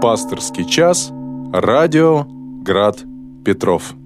Пасторский 0.00 0.64
час. 0.64 1.12
Радио 1.52 2.24
Град 2.62 3.04
Петров. 3.44 3.99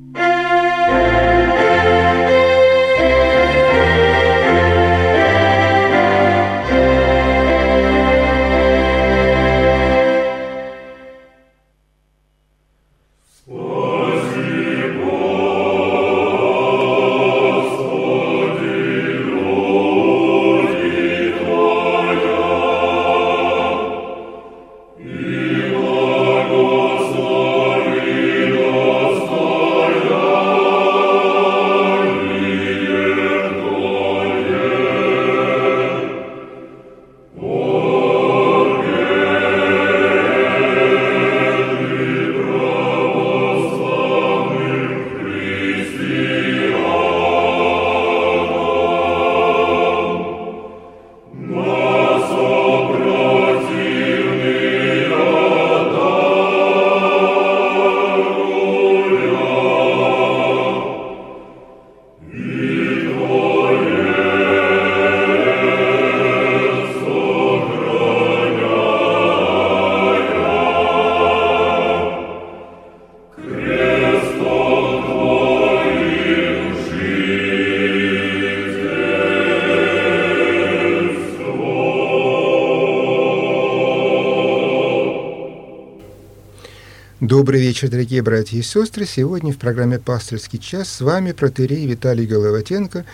Добрый 87.45 87.61
вечер, 87.61 87.91
дорогие 87.91 88.23
братья 88.23 88.57
и 88.57 88.63
сестры. 88.63 89.05
Сегодня 89.05 89.53
в 89.53 89.59
программе 89.59 89.99
«Пасторский 89.99 90.59
час» 90.59 90.89
с 90.89 91.03
вами 91.03 91.33
протерей 91.33 91.87
Виталий 91.87 92.25
Головатенко, 92.25 93.05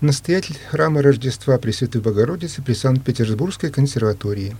настоятель 0.00 0.54
храма 0.70 1.02
Рождества 1.02 1.58
Пресвятой 1.58 2.00
Богородицы 2.00 2.62
при 2.62 2.74
Санкт-Петербургской 2.74 3.70
консерватории. 3.70 4.56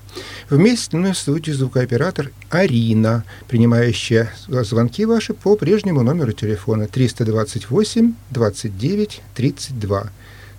Вместе 0.48 0.98
в 0.98 1.14
студии 1.14 1.52
звукооператор 1.52 2.32
Арина, 2.48 3.22
принимающая 3.46 4.32
звонки 4.48 5.04
ваши 5.04 5.32
по 5.32 5.54
прежнему 5.54 6.02
номеру 6.02 6.32
телефона 6.32 6.88
328 6.88 8.14
29 8.32 9.22
32. 9.36 10.10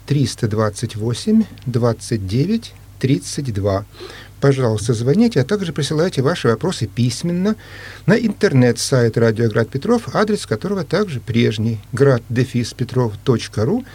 328 0.07 1.43
29 1.65 2.73
32 2.99 3.85
пожалуйста, 4.41 4.93
звоните, 4.93 5.39
а 5.39 5.45
также 5.45 5.71
присылайте 5.71 6.21
ваши 6.21 6.49
вопросы 6.49 6.87
письменно 6.87 7.55
на 8.05 8.13
интернет-сайт 8.13 9.17
Радиоград 9.17 9.69
Петров, 9.69 10.13
адрес 10.13 10.45
которого 10.45 10.83
также 10.83 11.21
прежний 11.21 11.79
град-петров.ру. 11.93 13.85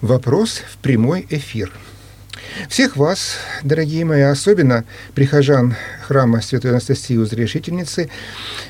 Вопрос 0.00 0.62
в 0.72 0.78
прямой 0.78 1.26
эфир. 1.28 1.72
Всех 2.68 2.96
вас, 2.96 3.36
дорогие 3.64 4.04
мои, 4.04 4.22
особенно 4.22 4.84
прихожан 5.14 5.74
храма 6.06 6.40
Святой 6.40 6.70
Анастасии 6.70 7.16
Узрешительницы, 7.16 8.08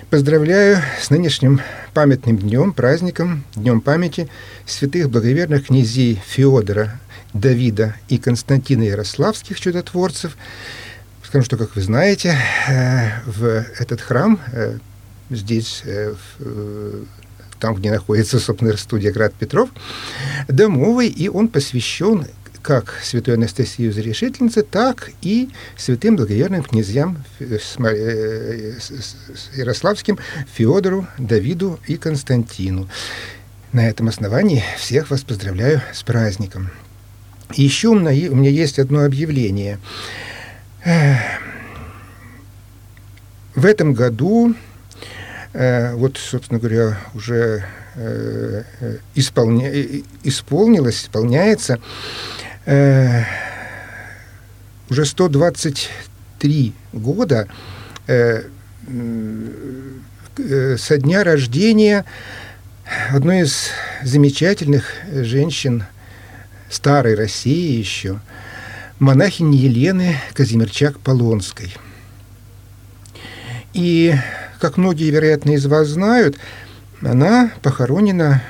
поздравляю 0.09 0.79
с 1.01 1.11
нынешним 1.11 1.61
памятным 1.93 2.39
днем, 2.39 2.73
праздником, 2.73 3.45
днем 3.55 3.83
памяти 3.83 4.29
святых 4.67 5.11
благоверных 5.11 5.67
князей 5.67 6.21
Феодора, 6.27 6.99
Давида 7.35 7.95
и 8.09 8.17
Константина 8.17 8.85
Ярославских 8.85 9.61
чудотворцев– 9.61 10.37
Скажу, 11.29 11.45
что, 11.45 11.59
как 11.59 11.77
вы 11.77 11.83
знаете, 11.83 12.35
э, 12.69 13.21
в 13.27 13.45
этот 13.79 14.01
храм 14.01 14.41
э, 14.51 14.79
здесь, 15.29 15.83
э, 15.85 16.15
там, 17.61 17.75
где 17.75 17.91
находится, 17.91 18.41
собственно, 18.41 18.75
студия 18.79 19.13
«Град 19.13 19.35
Петров», 19.35 19.69
домовый, 20.49 21.09
и 21.09 21.29
он 21.29 21.49
посвящен 21.49 22.25
как 22.63 22.95
святой 23.03 23.35
Анастасии 23.35 23.91
Зарешительнице, 23.91 24.63
так 24.63 25.11
и 25.21 25.51
святым 25.77 26.17
благоверным 26.17 26.63
князьям 26.63 27.23
Ярославским 29.55 30.19
Феодору, 30.55 31.07
Давиду 31.19 31.79
и 31.87 31.99
Константину. 31.99 32.89
На 33.75 33.87
этом 33.87 34.09
основании 34.09 34.65
всех 34.79 35.11
вас 35.11 35.25
поздравляю 35.25 35.83
с 35.93 36.03
праздником. 36.03 36.71
Еще 37.53 37.89
у 37.89 37.99
меня 37.99 38.49
есть 38.51 38.79
одно 38.79 39.05
объявление– 39.05 39.79
в 43.59 43.65
этом 43.65 43.93
году, 43.93 44.55
э, 45.53 45.95
вот, 45.95 46.17
собственно 46.17 46.61
говоря, 46.61 46.97
уже 47.15 47.65
э, 47.97 48.63
исполня... 49.17 49.69
исполнилось, 50.23 51.03
исполняется 51.03 51.81
э, 52.67 53.25
уже 54.89 55.05
123 55.05 56.73
года 56.93 57.49
со 60.79 60.97
дня 60.97 61.25
рождения 61.25 62.05
одной 63.11 63.41
из 63.41 63.71
замечательных 64.03 64.93
женщин 65.13 65.85
старой 66.71 67.17
России 67.17 67.79
еще– 67.79 68.21
монахини 68.99 69.57
Елены 69.57 70.17
Казимирчак-Полонской. 70.35 71.75
И, 73.75 74.15
как 74.61 74.77
многие, 74.77 75.11
вероятно, 75.11 75.51
из 75.53 75.67
вас 75.67 75.89
знают, 75.89 76.37
она 77.01 77.53
похоронена 77.63 78.43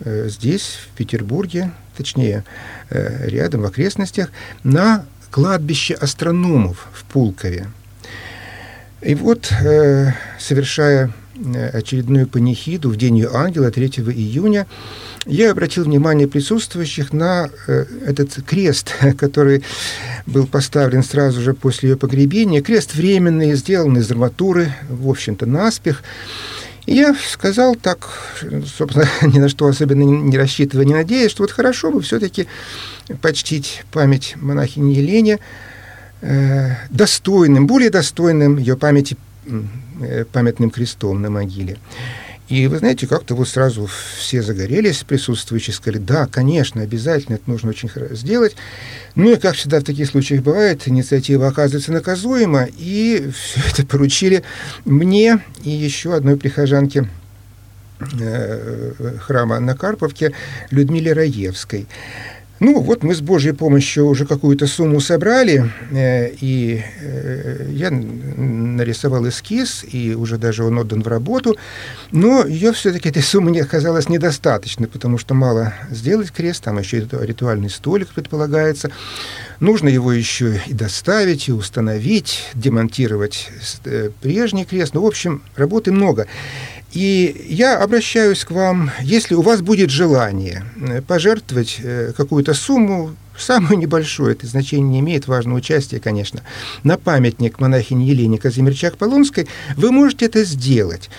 э, 0.00 0.28
здесь, 0.28 0.78
в 0.84 0.96
Петербурге, 0.96 1.72
точнее, 1.96 2.44
э, 2.90 3.28
рядом, 3.28 3.62
в 3.62 3.66
окрестностях, 3.66 4.30
на 4.62 5.06
кладбище 5.30 5.94
астрономов 5.94 6.88
в 6.92 7.04
Пулкове. 7.04 7.68
И 9.02 9.14
вот, 9.14 9.52
э, 9.62 10.12
совершая 10.38 11.12
э, 11.36 11.68
очередную 11.70 12.26
панихиду 12.26 12.90
в 12.90 12.96
День 12.96 13.26
Ангела 13.32 13.70
3 13.70 13.86
июня, 13.86 14.66
я 15.26 15.50
обратил 15.50 15.84
внимание 15.84 16.28
присутствующих 16.28 17.12
на 17.12 17.50
э, 17.66 17.84
этот 18.06 18.34
крест, 18.46 18.94
который 19.18 19.64
был 20.26 20.46
поставлен 20.46 21.02
сразу 21.02 21.40
же 21.40 21.54
после 21.54 21.90
ее 21.90 21.96
погребения. 21.96 22.62
Крест 22.62 22.94
временный, 22.94 23.54
сделан 23.54 23.96
из 23.98 24.10
арматуры, 24.10 24.72
в 24.88 25.08
общем-то, 25.08 25.46
наспех. 25.46 26.02
Я 26.86 27.14
сказал 27.14 27.76
так, 27.76 28.10
собственно, 28.76 29.08
ни 29.22 29.38
на 29.38 29.48
что 29.48 29.66
особенно 29.66 30.02
не 30.02 30.36
рассчитывая, 30.36 30.84
не 30.84 30.94
надеясь, 30.94 31.30
что 31.30 31.42
вот 31.42 31.50
хорошо 31.50 31.90
бы 31.90 32.02
все-таки 32.02 32.46
почтить 33.22 33.84
память 33.90 34.34
монахини 34.36 34.94
Елене 34.94 35.40
достойным, 36.90 37.66
более 37.66 37.90
достойным 37.90 38.56
ее 38.56 38.76
памяти 38.76 39.16
э, 40.00 40.24
памятным 40.32 40.70
крестом 40.70 41.20
на 41.20 41.30
могиле. 41.30 41.78
И 42.48 42.66
вы 42.66 42.78
знаете, 42.78 43.06
как-то 43.06 43.34
вот 43.34 43.48
сразу 43.48 43.88
все 44.18 44.42
загорелись, 44.42 45.02
присутствующие, 45.04 45.72
сказали, 45.72 45.98
да, 45.98 46.26
конечно, 46.26 46.82
обязательно, 46.82 47.36
это 47.36 47.50
нужно 47.50 47.70
очень 47.70 47.90
сделать. 48.10 48.54
Ну 49.14 49.32
и, 49.32 49.36
как 49.36 49.54
всегда 49.54 49.80
в 49.80 49.84
таких 49.84 50.08
случаях 50.08 50.42
бывает, 50.42 50.86
инициатива 50.86 51.48
оказывается 51.48 51.92
наказуема, 51.92 52.68
и 52.76 53.30
все 53.34 53.60
это 53.70 53.86
поручили 53.86 54.42
мне 54.84 55.40
и 55.62 55.70
еще 55.70 56.14
одной 56.14 56.36
прихожанке 56.36 57.08
э, 58.20 58.92
храма 59.20 59.58
на 59.60 59.74
Карповке 59.74 60.34
Людмиле 60.70 61.14
Раевской. 61.14 61.86
Ну, 62.64 62.80
вот 62.80 63.02
мы 63.02 63.14
с 63.14 63.20
Божьей 63.20 63.52
помощью 63.52 64.06
уже 64.06 64.24
какую-то 64.24 64.66
сумму 64.66 64.98
собрали, 64.98 65.70
э, 65.92 66.30
и 66.40 66.82
э, 67.02 67.68
я 67.72 67.90
нарисовал 67.90 69.28
эскиз, 69.28 69.84
и 69.92 70.14
уже 70.14 70.38
даже 70.38 70.64
он 70.64 70.78
отдан 70.78 71.02
в 71.02 71.08
работу, 71.08 71.58
но 72.10 72.46
ее 72.46 72.72
все-таки 72.72 73.10
этой 73.10 73.22
суммы 73.22 73.50
не 73.50 73.60
оказалось 73.60 74.08
недостаточно, 74.08 74.86
потому 74.86 75.18
что 75.18 75.34
мало 75.34 75.74
сделать 75.90 76.30
крест, 76.30 76.64
там 76.64 76.78
еще 76.78 77.06
ритуальный 77.20 77.68
столик 77.68 78.08
предполагается, 78.14 78.90
нужно 79.60 79.90
его 79.90 80.10
еще 80.10 80.58
и 80.66 80.72
доставить, 80.72 81.48
и 81.48 81.52
установить, 81.52 82.48
демонтировать 82.54 83.50
э, 83.84 84.08
прежний 84.22 84.64
крест, 84.64 84.94
ну, 84.94 85.02
в 85.02 85.06
общем, 85.06 85.42
работы 85.54 85.92
много. 85.92 86.28
И 86.94 87.46
я 87.48 87.78
обращаюсь 87.78 88.44
к 88.44 88.52
вам, 88.52 88.90
если 89.02 89.34
у 89.34 89.42
вас 89.42 89.62
будет 89.62 89.90
желание 89.90 90.64
э, 90.80 91.02
пожертвовать 91.02 91.80
э, 91.82 92.12
какую-то 92.16 92.54
сумму, 92.54 93.16
самую 93.36 93.78
небольшую, 93.78 94.30
это 94.30 94.46
значение 94.46 94.88
не 94.88 95.00
имеет, 95.00 95.26
важное 95.26 95.56
участие, 95.56 96.00
конечно, 96.00 96.42
на 96.84 96.96
памятник 96.96 97.58
монахини 97.58 98.04
Елене 98.04 98.38
Казимирчак-Полонской, 98.38 99.48
вы 99.76 99.90
можете 99.90 100.26
это 100.26 100.44
сделать. 100.44 101.10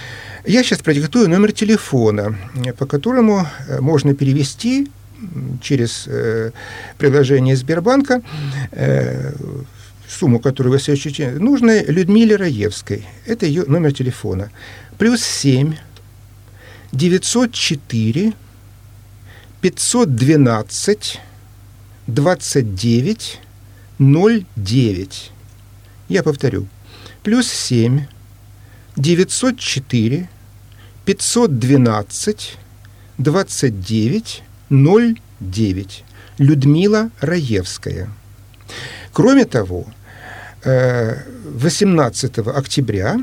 Я 0.46 0.64
сейчас 0.64 0.80
продиктую 0.80 1.30
номер 1.30 1.52
телефона, 1.52 2.38
э, 2.66 2.72
по 2.72 2.86
которому 2.86 3.46
можно 3.82 4.14
перевести 4.16 4.90
через 5.62 6.06
э, 6.08 6.52
приложение 6.98 7.56
Сбербанка 7.56 8.22
э, 8.72 9.34
сумму, 10.16 10.40
которую 10.40 10.74
вы 10.74 10.80
себе 10.80 11.32
нужной 11.32 11.84
Людмиле 11.86 12.36
Раевской. 12.36 13.06
Это 13.26 13.46
ее 13.46 13.66
номер 13.66 13.94
телефона 13.94 14.52
плюс 14.98 15.22
7 15.24 15.76
904 16.92 18.34
512 19.62 21.20
29 22.08 23.40
09. 24.00 25.32
Я 26.10 26.24
повторю. 26.24 26.68
Плюс 27.24 27.48
7 27.48 28.06
904 28.96 30.30
512 31.06 32.58
29 33.18 34.44
09. 34.70 36.04
Людмила 36.38 37.10
Раевская. 37.22 38.10
Кроме 39.14 39.46
того, 39.46 39.86
18 40.66 42.38
э, 42.38 42.42
октября 42.42 43.18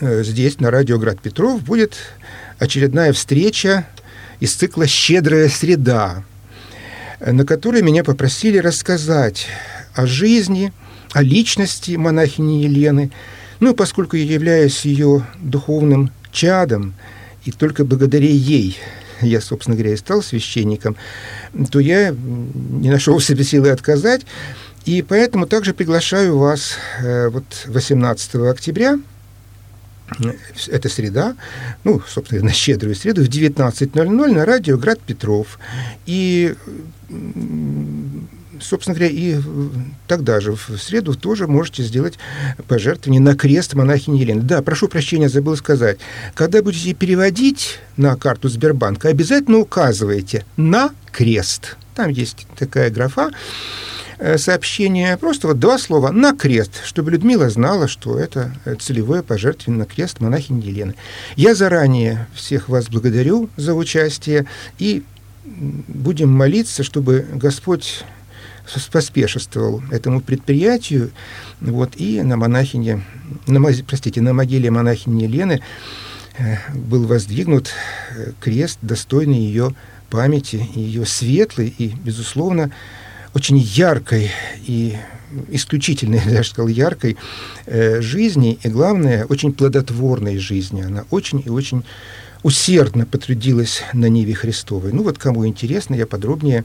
Э, 0.00 0.22
здесь, 0.22 0.60
на 0.60 0.70
радио 0.70 0.98
«Град 0.98 1.20
Петров», 1.20 1.62
будет 1.62 1.96
очередная 2.58 3.14
встреча 3.14 3.88
из 4.40 4.52
цикла 4.52 4.86
«Щедрая 4.86 5.48
среда», 5.48 6.22
на 7.18 7.46
которой 7.46 7.80
меня 7.80 8.04
попросили 8.04 8.58
рассказать 8.58 9.46
о 9.94 10.06
жизни, 10.06 10.72
о 11.12 11.22
личности 11.22 11.92
монахини 11.92 12.64
Елены. 12.64 13.10
Ну, 13.60 13.74
поскольку 13.74 14.16
я 14.16 14.24
являюсь 14.24 14.84
ее 14.84 15.26
духовным 15.40 16.10
чадом, 16.30 16.92
и 17.46 17.50
только 17.50 17.86
благодаря 17.86 18.28
ей 18.28 18.78
я, 19.22 19.40
собственно 19.40 19.76
говоря, 19.76 19.94
и 19.94 19.96
стал 19.96 20.22
священником, 20.22 20.94
то 21.70 21.80
я 21.80 22.10
не 22.10 22.90
нашел 22.90 23.16
в 23.16 23.24
себе 23.24 23.44
силы 23.44 23.70
отказать. 23.70 24.26
И 24.86 25.02
поэтому 25.02 25.46
также 25.46 25.74
приглашаю 25.74 26.38
вас 26.38 26.76
э, 27.02 27.28
вот 27.28 27.44
18 27.66 28.34
октября– 28.36 28.98
это 30.68 30.88
среда, 30.88 31.34
ну, 31.84 32.00
собственно, 32.06 32.42
на 32.44 32.52
щедрую 32.52 32.94
среду 32.94 33.24
в 33.24 33.28
19.00 33.28 34.32
на 34.32 34.44
радио 34.44 34.78
«Град 34.78 35.00
Петров». 35.00 35.58
И 36.06 36.54
собственно 38.58 38.96
говоря, 38.96 39.12
и 39.12 39.38
тогда 40.06 40.40
же, 40.40 40.52
в 40.52 40.78
среду, 40.78 41.14
тоже 41.14 41.46
можете 41.46 41.82
сделать 41.82 42.14
пожертвование 42.68 43.20
на 43.20 43.36
крест 43.36 43.74
монахини 43.74 44.18
Елены. 44.18 44.40
Да, 44.40 44.62
прошу 44.62 44.88
прощения, 44.88 45.28
забыл 45.28 45.56
сказать. 45.56 45.98
Когда 46.34 46.62
будете 46.62 46.94
переводить 46.94 47.80
на 47.98 48.16
карту 48.16 48.48
Сбербанка, 48.48 49.08
обязательно 49.08 49.58
указывайте 49.58 50.46
«на 50.56 50.90
крест». 51.12 51.76
Там 51.96 52.10
есть 52.10 52.46
такая 52.56 52.90
графа. 52.90 53.30
Э, 54.18 54.36
сообщение, 54.38 55.16
просто 55.16 55.48
вот 55.48 55.58
два 55.58 55.78
слова 55.78 56.10
«на 56.10 56.34
крест», 56.36 56.82
чтобы 56.84 57.10
Людмила 57.10 57.48
знала, 57.48 57.88
что 57.88 58.18
это 58.18 58.52
целевое 58.80 59.22
пожертвование 59.22 59.80
на 59.80 59.86
крест 59.86 60.20
монахини 60.20 60.62
Елены. 60.62 60.94
Я 61.36 61.54
заранее 61.54 62.28
всех 62.34 62.68
вас 62.68 62.88
благодарю 62.88 63.48
за 63.56 63.74
участие 63.74 64.46
и 64.78 65.02
будем 65.44 66.28
молиться, 66.28 66.82
чтобы 66.82 67.26
Господь 67.32 68.04
поспешествовал 68.92 69.82
этому 69.90 70.20
предприятию, 70.20 71.12
вот, 71.60 71.92
и 71.96 72.20
на 72.22 72.36
монахине, 72.36 73.04
на, 73.46 73.60
простите, 73.86 74.20
на 74.20 74.34
могиле 74.34 74.70
монахини 74.70 75.22
Елены 75.22 75.52
э, 75.52 76.05
был 76.74 77.06
воздвигнут 77.06 77.70
э, 78.10 78.32
крест, 78.40 78.78
достойный 78.82 79.38
ее 79.38 79.74
памяти, 80.10 80.68
ее 80.74 81.06
светлый 81.06 81.74
и, 81.78 81.88
безусловно, 81.88 82.70
очень 83.34 83.58
яркой 83.58 84.30
и 84.66 84.96
исключительной, 85.48 86.20
я 86.26 86.30
даже 86.30 86.50
сказал, 86.50 86.68
яркой 86.68 87.16
э, 87.66 88.00
жизни, 88.00 88.58
и, 88.62 88.68
главное, 88.68 89.26
очень 89.26 89.52
плодотворной 89.52 90.38
жизни. 90.38 90.82
Она 90.82 91.04
очень 91.10 91.42
и 91.44 91.50
очень 91.50 91.84
усердно 92.42 93.06
потрудилась 93.06 93.82
на 93.92 94.06
Ниве 94.06 94.34
Христовой. 94.34 94.92
Ну 94.92 95.02
вот, 95.02 95.18
кому 95.18 95.46
интересно, 95.46 95.94
я 95.94 96.06
подробнее 96.06 96.64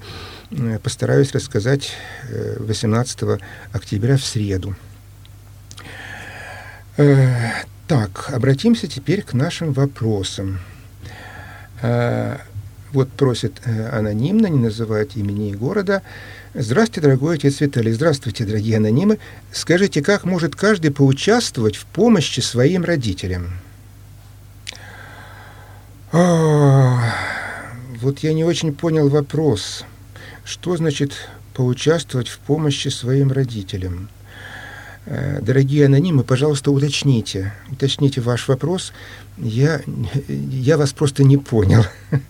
э, 0.52 0.80
постараюсь 0.84 1.32
рассказать 1.32 1.92
э, 2.30 2.58
18 2.60 3.42
октября 3.72 4.18
в 4.18 4.24
среду. 4.24 4.76
Так, 7.92 8.30
обратимся 8.32 8.88
теперь 8.88 9.22
к 9.22 9.34
нашим 9.34 9.74
вопросам. 9.74 10.60
Э, 11.82 12.38
вот 12.94 13.10
просит 13.10 13.60
э, 13.66 13.90
анонимно, 13.90 14.48
не 14.48 14.60
называть 14.60 15.18
имени 15.18 15.50
и 15.50 15.56
города, 15.56 16.02
Здравствуйте, 16.54 17.02
дорогой 17.02 17.36
отец 17.36 17.60
Виталий. 17.60 17.92
Здравствуйте, 17.92 18.46
дорогие 18.46 18.78
анонимы. 18.78 19.20
Скажите, 19.52 20.02
как 20.02 20.24
может 20.24 20.56
каждый 20.56 20.92
поучаствовать 20.92 21.76
в 21.76 21.86
помощи 21.86 22.40
своим 22.40 22.86
родителям? 22.86 23.60
А, 26.14 27.14
вот 28.00 28.20
я 28.20 28.32
не 28.32 28.46
очень 28.46 28.74
понял 28.74 29.10
вопрос. 29.10 29.84
Что 30.46 30.78
значит 30.78 31.12
поучаствовать 31.54 32.30
в 32.30 32.40
помощи 32.40 32.88
своим 32.88 33.34
родителям? 33.34 34.08
Э, 35.06 35.40
дорогие 35.42 35.88
анонимы, 35.88 36.24
пожалуйста, 36.24 36.72
уточните. 36.72 37.54
Уточните 37.72 38.22
ваш 38.22 38.48
вопрос. 38.48 38.94
Я, 39.38 39.82
я 40.28 40.78
вас 40.78 40.94
просто 40.94 41.24
не 41.24 41.38
понял. 41.38 41.86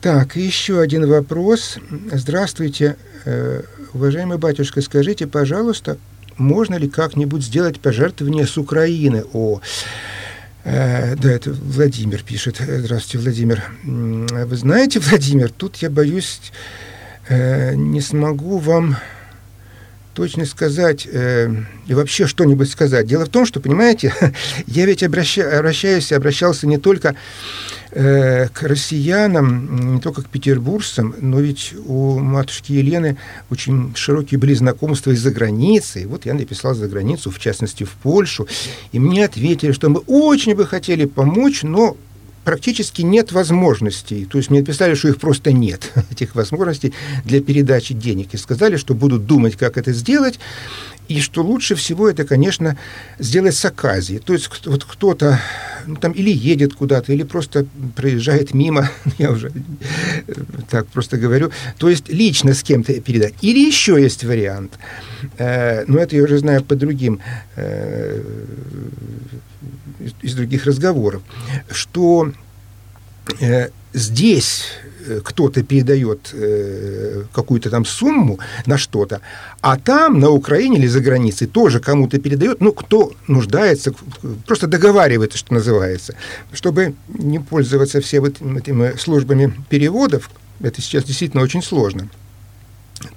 Так, 0.00 0.34
еще 0.34 0.80
один 0.80 1.06
вопрос. 1.06 1.78
Здравствуйте, 2.10 2.96
э, 3.24 3.62
уважаемый 3.94 4.36
батюшка, 4.36 4.82
скажите, 4.82 5.28
пожалуйста, 5.28 5.96
можно 6.36 6.74
ли 6.74 6.88
как-нибудь 6.88 7.44
сделать 7.44 7.78
пожертвование 7.78 8.48
с 8.48 8.58
Украины? 8.58 9.22
О, 9.32 9.60
э, 10.64 11.14
да, 11.14 11.30
это 11.30 11.52
Владимир 11.52 12.20
пишет. 12.24 12.56
Здравствуйте, 12.58 13.18
Владимир. 13.18 13.62
Вы 13.84 14.56
знаете, 14.56 14.98
Владимир, 15.08 15.50
тут 15.50 15.76
я 15.76 15.88
боюсь, 15.88 16.40
э, 17.28 17.76
не 17.76 18.00
смогу 18.00 18.58
вам 18.58 18.96
точно 20.14 20.44
сказать 20.46 21.08
э, 21.10 21.50
и 21.86 21.94
вообще 21.94 22.26
что-нибудь 22.26 22.70
сказать. 22.70 23.06
Дело 23.06 23.24
в 23.24 23.28
том, 23.28 23.46
что, 23.46 23.60
понимаете, 23.60 24.14
я 24.66 24.86
ведь 24.86 25.02
обраща, 25.02 25.58
обращаюсь, 25.58 26.12
обращался 26.12 26.66
не 26.66 26.78
только 26.78 27.14
э, 27.90 28.48
к 28.48 28.62
россиянам, 28.62 29.94
не 29.94 30.00
только 30.00 30.22
к 30.22 30.28
петербуржцам, 30.28 31.14
но 31.20 31.40
ведь 31.40 31.74
у 31.86 32.18
матушки 32.18 32.72
Елены 32.72 33.16
очень 33.50 33.94
широкие 33.96 34.38
были 34.38 34.54
знакомства 34.54 35.12
из-за 35.12 35.30
границы. 35.30 36.02
И 36.02 36.06
вот 36.06 36.26
я 36.26 36.34
написал 36.34 36.74
за 36.74 36.88
границу, 36.88 37.30
в 37.30 37.38
частности, 37.38 37.84
в 37.84 37.90
Польшу, 37.90 38.46
и 38.92 38.98
мне 38.98 39.24
ответили, 39.24 39.72
что 39.72 39.88
мы 39.88 40.00
очень 40.06 40.54
бы 40.54 40.66
хотели 40.66 41.06
помочь, 41.06 41.62
но 41.62 41.96
практически 42.44 43.02
нет 43.02 43.32
возможностей. 43.32 44.24
То 44.24 44.38
есть 44.38 44.50
мне 44.50 44.60
написали, 44.60 44.94
что 44.94 45.08
их 45.08 45.18
просто 45.18 45.52
нет, 45.52 45.92
этих 46.10 46.34
возможностей 46.34 46.92
для 47.24 47.40
передачи 47.40 47.94
денег. 47.94 48.34
И 48.34 48.36
сказали, 48.36 48.76
что 48.76 48.94
будут 48.94 49.26
думать, 49.26 49.56
как 49.56 49.76
это 49.76 49.92
сделать, 49.92 50.38
и 51.08 51.20
что 51.20 51.42
лучше 51.42 51.74
всего 51.74 52.08
это, 52.08 52.24
конечно, 52.24 52.76
сделать 53.18 53.54
с 53.54 53.64
оказией. 53.64 54.18
То 54.18 54.32
есть 54.32 54.66
вот 54.66 54.84
кто-то 54.84 55.40
ну, 55.86 55.96
там 55.96 56.12
или 56.12 56.30
едет 56.30 56.74
куда-то, 56.74 57.12
или 57.12 57.22
просто 57.22 57.66
проезжает 57.96 58.54
мимо, 58.54 58.90
я 59.18 59.30
уже 59.30 59.52
так 60.70 60.86
просто 60.88 61.18
говорю, 61.18 61.50
то 61.78 61.88
есть 61.88 62.08
лично 62.08 62.54
с 62.54 62.62
кем-то 62.62 63.00
передать. 63.00 63.34
Или 63.42 63.66
еще 63.66 64.00
есть 64.00 64.24
вариант, 64.24 64.78
э, 65.38 65.84
но 65.86 65.98
это 65.98 66.16
я 66.16 66.22
уже 66.22 66.38
знаю 66.38 66.64
по 66.64 66.76
другим 66.76 67.20
э, 67.56 68.22
из 70.22 70.34
других 70.34 70.66
разговоров, 70.66 71.22
что 71.70 72.26
э, 72.28 72.31
здесь 73.92 74.64
э, 75.06 75.20
кто-то 75.22 75.62
передает 75.62 76.30
э, 76.32 77.24
какую-то 77.32 77.70
там 77.70 77.84
сумму 77.84 78.38
на 78.66 78.78
что-то, 78.78 79.20
а 79.60 79.76
там, 79.76 80.20
на 80.20 80.30
Украине 80.30 80.78
или 80.78 80.86
за 80.86 81.00
границей, 81.00 81.46
тоже 81.46 81.80
кому-то 81.80 82.18
передает, 82.18 82.60
ну, 82.60 82.72
кто 82.72 83.12
нуждается, 83.28 83.92
просто 84.46 84.66
договаривается, 84.66 85.38
что 85.38 85.54
называется, 85.54 86.14
чтобы 86.52 86.94
не 87.08 87.38
пользоваться 87.38 88.00
все 88.00 88.20
вот 88.20 88.40
этими 88.40 88.96
службами 88.96 89.52
переводов, 89.68 90.30
это 90.60 90.80
сейчас 90.80 91.04
действительно 91.04 91.42
очень 91.42 91.62
сложно– 91.62 92.08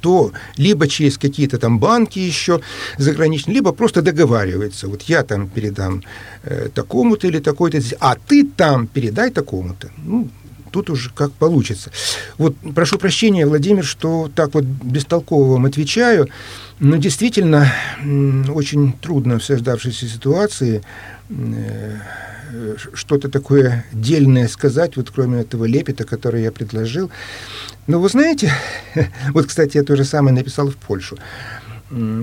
то 0.01 0.31
либо 0.57 0.87
через 0.87 1.17
какие-то 1.17 1.57
там 1.57 1.79
банки 1.79 2.19
еще 2.19 2.61
заграничные, 2.97 3.55
либо 3.55 3.71
просто 3.71 4.01
договаривается. 4.01 4.87
Вот 4.87 5.03
я 5.03 5.23
там 5.23 5.47
передам 5.49 6.03
э, 6.43 6.69
такому-то 6.73 7.27
или 7.27 7.39
такой-то, 7.39 7.79
а 7.99 8.15
ты 8.15 8.45
там 8.45 8.87
передай 8.87 9.31
такому-то. 9.31 9.89
Ну, 9.97 10.29
тут 10.71 10.89
уже 10.89 11.09
как 11.09 11.31
получится. 11.31 11.91
Вот 12.37 12.55
прошу 12.75 12.97
прощения, 12.97 13.45
Владимир, 13.45 13.85
что 13.85 14.29
так 14.35 14.53
вот 14.53 14.65
бестолково 14.65 15.53
вам 15.53 15.65
отвечаю, 15.65 16.27
но 16.79 16.97
действительно 16.97 17.71
очень 18.53 18.91
трудно 18.91 19.39
в 19.39 19.43
создавшейся 19.43 20.07
ситуации 20.07 20.81
э, 21.29 21.97
что-то 22.93 23.29
такое 23.29 23.85
дельное 23.91 24.47
сказать, 24.47 24.97
вот 24.97 25.11
кроме 25.11 25.41
этого 25.41 25.65
лепета, 25.65 26.03
который 26.03 26.43
я 26.43 26.51
предложил. 26.51 27.11
Но 27.87 27.99
вы 27.99 28.09
знаете, 28.09 28.51
вот, 29.29 29.47
кстати, 29.47 29.77
я 29.77 29.83
то 29.83 29.95
же 29.95 30.05
самое 30.05 30.35
написал 30.35 30.69
в 30.69 30.75
Польшу. 30.75 31.17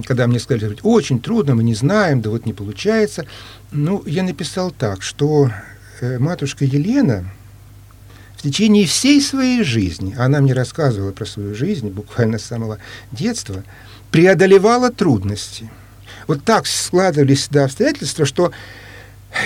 Когда 0.05 0.26
мне 0.26 0.41
сказали, 0.41 0.76
очень 0.83 1.21
трудно, 1.21 1.55
мы 1.55 1.62
не 1.62 1.75
знаем, 1.75 2.21
да 2.21 2.31
вот 2.31 2.47
не 2.47 2.52
получается. 2.52 3.26
Ну, 3.71 4.02
я 4.07 4.23
написал 4.23 4.73
так, 4.73 5.02
что 5.02 5.50
э, 6.00 6.19
матушка 6.19 6.64
Елена 6.64 7.25
в 8.37 8.43
течение 8.43 8.87
всей 8.87 9.21
своей 9.23 9.62
жизни, 9.62 10.17
она 10.19 10.41
мне 10.41 10.52
рассказывала 10.52 11.12
про 11.12 11.25
свою 11.25 11.55
жизнь, 11.55 11.88
буквально 11.91 12.38
с 12.38 12.45
самого 12.45 12.79
детства, 13.12 13.62
преодолевала 14.11 14.91
трудности. 14.91 15.71
Вот 16.26 16.43
так 16.43 16.67
складывались 16.67 17.47
да, 17.49 17.64
обстоятельства, 17.67 18.26
что 18.26 18.50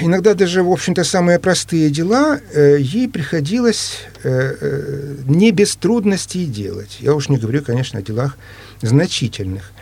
Иногда 0.00 0.34
даже, 0.34 0.62
в 0.62 0.70
общем-то, 0.70 1.04
самые 1.04 1.38
простые 1.38 1.90
дела 1.90 2.40
э, 2.52 2.78
ей 2.80 3.08
приходилось 3.08 4.00
э, 4.22 4.56
э, 4.60 5.14
не 5.26 5.52
без 5.52 5.76
трудностей 5.76 6.44
делать. 6.46 6.98
Я 7.00 7.14
уж 7.14 7.28
не 7.28 7.38
говорю, 7.38 7.62
конечно, 7.62 8.00
о 8.00 8.02
делах 8.02 8.36
значительных. 8.82 9.72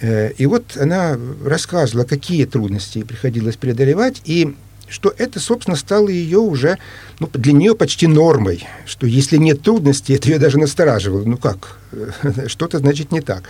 Э, 0.00 0.32
и 0.32 0.46
вот 0.46 0.76
она 0.76 1.18
рассказывала, 1.44 2.04
какие 2.04 2.44
трудности 2.44 2.98
ей 2.98 3.04
приходилось 3.04 3.56
преодолевать, 3.56 4.20
и 4.24 4.56
что 4.88 5.12
это, 5.18 5.40
собственно, 5.40 5.76
стало 5.76 6.08
ее 6.08 6.38
уже, 6.38 6.78
ну, 7.18 7.28
для 7.32 7.52
нее 7.52 7.74
почти 7.74 8.06
нормой, 8.06 8.66
что 8.86 9.06
если 9.06 9.36
нет 9.36 9.62
трудностей, 9.62 10.14
это 10.14 10.28
ее 10.28 10.38
даже 10.38 10.58
настораживало. 10.58 11.24
Ну 11.24 11.36
как, 11.36 11.78
что-то 12.46 12.78
значит 12.78 13.10
не 13.10 13.20
так. 13.20 13.44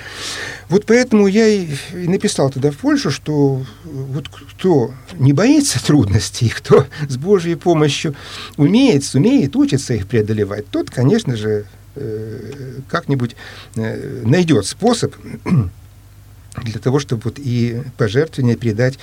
Вот 0.68 0.86
поэтому 0.86 1.26
я 1.26 1.46
и 1.46 1.68
написал 1.92 2.50
тогда 2.50 2.70
в 2.70 2.76
Польшу, 2.76 3.10
что 3.10 3.64
вот 3.84 4.28
кто 4.28 4.94
не 5.14 5.32
боится 5.32 5.84
трудностей, 5.84 6.48
кто 6.48 6.86
с 7.08 7.16
Божьей 7.16 7.56
помощью 7.56 8.14
умеет, 8.56 9.04
сумеет, 9.04 9.56
учится 9.56 9.94
их 9.94 10.06
преодолевать, 10.06 10.66
тот, 10.68 10.90
конечно 10.90 11.36
же, 11.36 11.66
э, 11.96 12.80
как-нибудь 12.88 13.36
э, 13.76 14.22
найдет 14.24 14.66
способ 14.66 15.14
для 16.62 16.80
того, 16.80 16.98
чтобы 16.98 17.22
вот 17.24 17.38
и 17.38 17.82
пожертвования 17.98 18.56
передать 18.56 18.98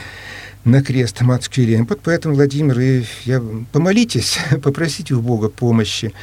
на 0.65 0.81
крест 0.81 1.21
Матушки 1.21 1.61
Елены. 1.61 1.85
Вот 1.87 1.99
поэтому, 2.03 2.35
Владимир, 2.35 2.79
и 2.79 3.03
я, 3.25 3.41
помолитесь, 3.71 4.37
попросите 4.63 5.13
у 5.13 5.21
Бога 5.21 5.49
помощи, 5.49 6.13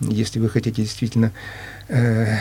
если 0.00 0.38
вы 0.38 0.48
хотите 0.48 0.82
действительно 0.82 1.32
э, 1.88 2.36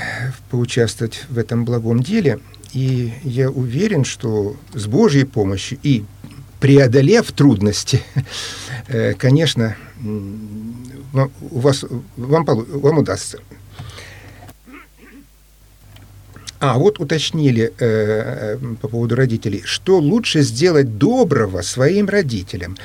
поучаствовать 0.49 1.25
в 1.29 1.37
этом 1.37 1.65
благом 1.65 2.01
деле. 2.01 2.39
И 2.73 3.13
я 3.23 3.49
уверен, 3.49 4.05
что 4.05 4.55
с 4.73 4.87
Божьей 4.87 5.25
помощью 5.25 5.77
и 5.83 6.05
преодолев 6.59 7.31
трудности, 7.31 8.01
э, 8.87 9.13
конечно, 9.13 9.75
у 10.03 11.59
вас, 11.59 11.85
вам, 12.17 12.45
вам 12.45 12.97
удастся. 12.99 13.39
А, 16.61 16.77
вот 16.77 16.99
уточнили 16.99 17.73
э, 17.79 18.55
э, 18.55 18.57
по 18.79 18.87
поводу 18.87 19.15
родителей, 19.15 19.63
что 19.65 19.97
лучше 19.97 20.43
сделать 20.43 20.99
доброго 20.99 21.63
своим 21.63 22.07
родителям. 22.07 22.77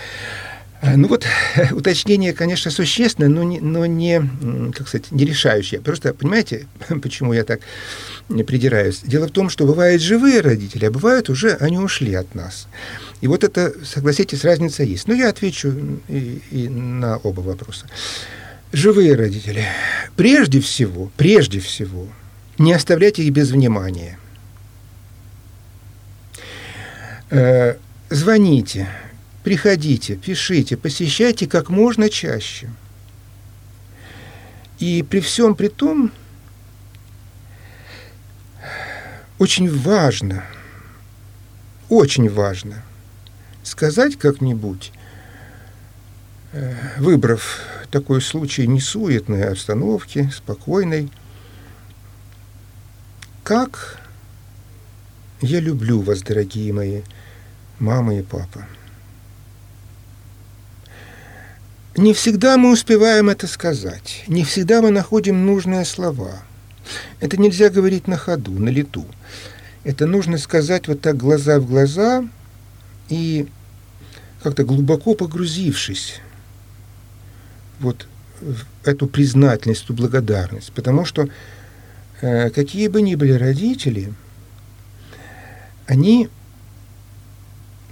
Э, 0.80 0.96
ну 0.96 1.08
вот 1.08 1.26
уточнение, 1.72 2.32
конечно, 2.32 2.70
существенное, 2.70 3.28
но 3.28 3.42
не, 3.42 3.60
но 3.60 3.84
не, 3.84 4.22
как 4.72 4.88
сказать, 4.88 5.10
не 5.10 5.26
решающее. 5.26 5.82
Просто, 5.82 6.14
понимаете, 6.14 6.66
почему 7.02 7.34
я 7.34 7.44
так 7.44 7.60
придираюсь? 8.28 9.00
Дело 9.04 9.28
в 9.28 9.32
том, 9.32 9.50
что 9.50 9.66
бывают 9.66 10.00
живые 10.00 10.40
родители, 10.40 10.86
а 10.86 10.90
бывают 10.90 11.28
уже 11.28 11.52
они 11.60 11.76
ушли 11.78 12.14
от 12.14 12.34
нас. 12.34 12.68
И 13.20 13.28
вот 13.28 13.44
это, 13.44 13.74
согласитесь, 13.84 14.42
разница 14.42 14.84
есть. 14.84 15.06
Но 15.06 15.12
я 15.12 15.28
отвечу 15.28 15.74
и, 16.08 16.40
и 16.50 16.68
на 16.70 17.18
оба 17.18 17.40
вопроса. 17.42 17.84
Живые 18.72 19.16
родители. 19.16 19.66
Прежде 20.16 20.62
всего, 20.62 21.10
прежде 21.18 21.60
всего, 21.60 22.08
не 22.58 22.72
оставляйте 22.72 23.22
их 23.22 23.32
без 23.32 23.50
внимания. 23.50 24.18
Э, 27.30 27.76
звоните, 28.08 28.88
приходите, 29.42 30.16
пишите, 30.16 30.76
посещайте 30.76 31.46
как 31.46 31.68
можно 31.68 32.08
чаще. 32.08 32.70
И 34.78 35.02
при 35.02 35.20
всем 35.20 35.54
при 35.54 35.68
том, 35.68 36.12
очень 39.38 39.70
важно, 39.70 40.44
очень 41.88 42.30
важно 42.30 42.82
сказать 43.62 44.16
как-нибудь, 44.16 44.92
э, 46.52 46.74
выбрав 46.98 47.60
такой 47.90 48.20
случай 48.20 48.66
несуетной 48.66 49.48
обстановки, 49.48 50.30
спокойной, 50.34 51.10
как 53.46 54.00
я 55.40 55.60
люблю 55.60 56.00
вас, 56.00 56.20
дорогие 56.22 56.72
мои 56.72 57.02
мама 57.78 58.16
и 58.16 58.22
папа. 58.22 58.66
Не 61.96 62.12
всегда 62.12 62.56
мы 62.56 62.72
успеваем 62.72 63.30
это 63.30 63.46
сказать, 63.46 64.24
не 64.26 64.42
всегда 64.42 64.82
мы 64.82 64.90
находим 64.90 65.46
нужные 65.46 65.84
слова. 65.84 66.42
Это 67.20 67.36
нельзя 67.36 67.70
говорить 67.70 68.08
на 68.08 68.16
ходу, 68.16 68.50
на 68.50 68.68
лету. 68.68 69.06
Это 69.84 70.06
нужно 70.06 70.38
сказать 70.38 70.88
вот 70.88 71.00
так 71.00 71.16
глаза 71.16 71.60
в 71.60 71.68
глаза 71.68 72.28
и 73.08 73.46
как-то 74.42 74.64
глубоко 74.64 75.14
погрузившись 75.14 76.20
вот 77.78 78.08
в 78.40 78.64
эту 78.82 79.06
признательность, 79.06 79.84
эту 79.84 79.94
благодарность. 79.94 80.72
Потому 80.72 81.04
что 81.04 81.28
какие 82.20 82.88
бы 82.88 83.02
ни 83.02 83.14
были 83.14 83.32
родители, 83.32 84.12
они 85.86 86.28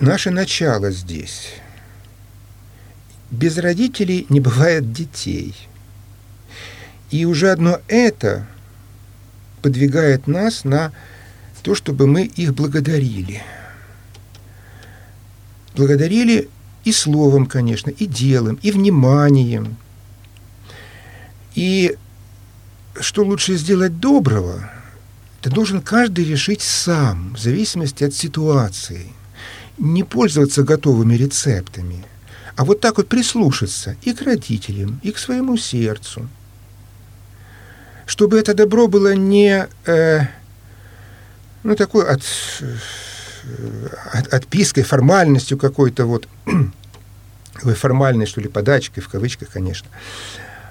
наше 0.00 0.30
начало 0.30 0.90
здесь. 0.90 1.54
Без 3.30 3.58
родителей 3.58 4.26
не 4.28 4.40
бывает 4.40 4.92
детей. 4.92 5.54
И 7.10 7.24
уже 7.24 7.50
одно 7.50 7.80
это 7.88 8.46
подвигает 9.62 10.26
нас 10.26 10.64
на 10.64 10.92
то, 11.62 11.74
чтобы 11.74 12.06
мы 12.06 12.24
их 12.24 12.54
благодарили. 12.54 13.42
Благодарили 15.74 16.48
и 16.84 16.92
словом, 16.92 17.46
конечно, 17.46 17.90
и 17.90 18.06
делом, 18.06 18.58
и 18.62 18.70
вниманием. 18.70 19.76
И 21.54 21.96
что 23.00 23.24
лучше 23.24 23.56
сделать 23.56 24.00
доброго, 24.00 24.70
это 25.40 25.50
должен 25.50 25.82
каждый 25.82 26.24
решить 26.24 26.62
сам, 26.62 27.34
в 27.34 27.38
зависимости 27.38 28.04
от 28.04 28.14
ситуации. 28.14 29.12
Не 29.76 30.04
пользоваться 30.04 30.62
готовыми 30.62 31.14
рецептами, 31.14 32.04
а 32.56 32.64
вот 32.64 32.80
так 32.80 32.96
вот 32.96 33.08
прислушаться 33.08 33.96
и 34.02 34.12
к 34.12 34.22
родителям, 34.22 35.00
и 35.02 35.10
к 35.10 35.18
своему 35.18 35.56
сердцу. 35.56 36.28
Чтобы 38.06 38.38
это 38.38 38.54
добро 38.54 38.86
было 38.86 39.14
не 39.14 39.66
э, 39.86 40.20
ну, 41.64 41.74
такой 41.74 42.06
от, 42.06 42.22
э, 42.60 42.76
от, 44.12 44.32
отпиской, 44.32 44.82
формальностью 44.82 45.58
какой-то 45.58 46.06
вот, 46.06 46.28
формальной, 47.54 48.26
что 48.26 48.40
ли, 48.40 48.48
подачкой, 48.48 49.02
в 49.02 49.08
кавычках, 49.08 49.48
конечно, 49.50 49.88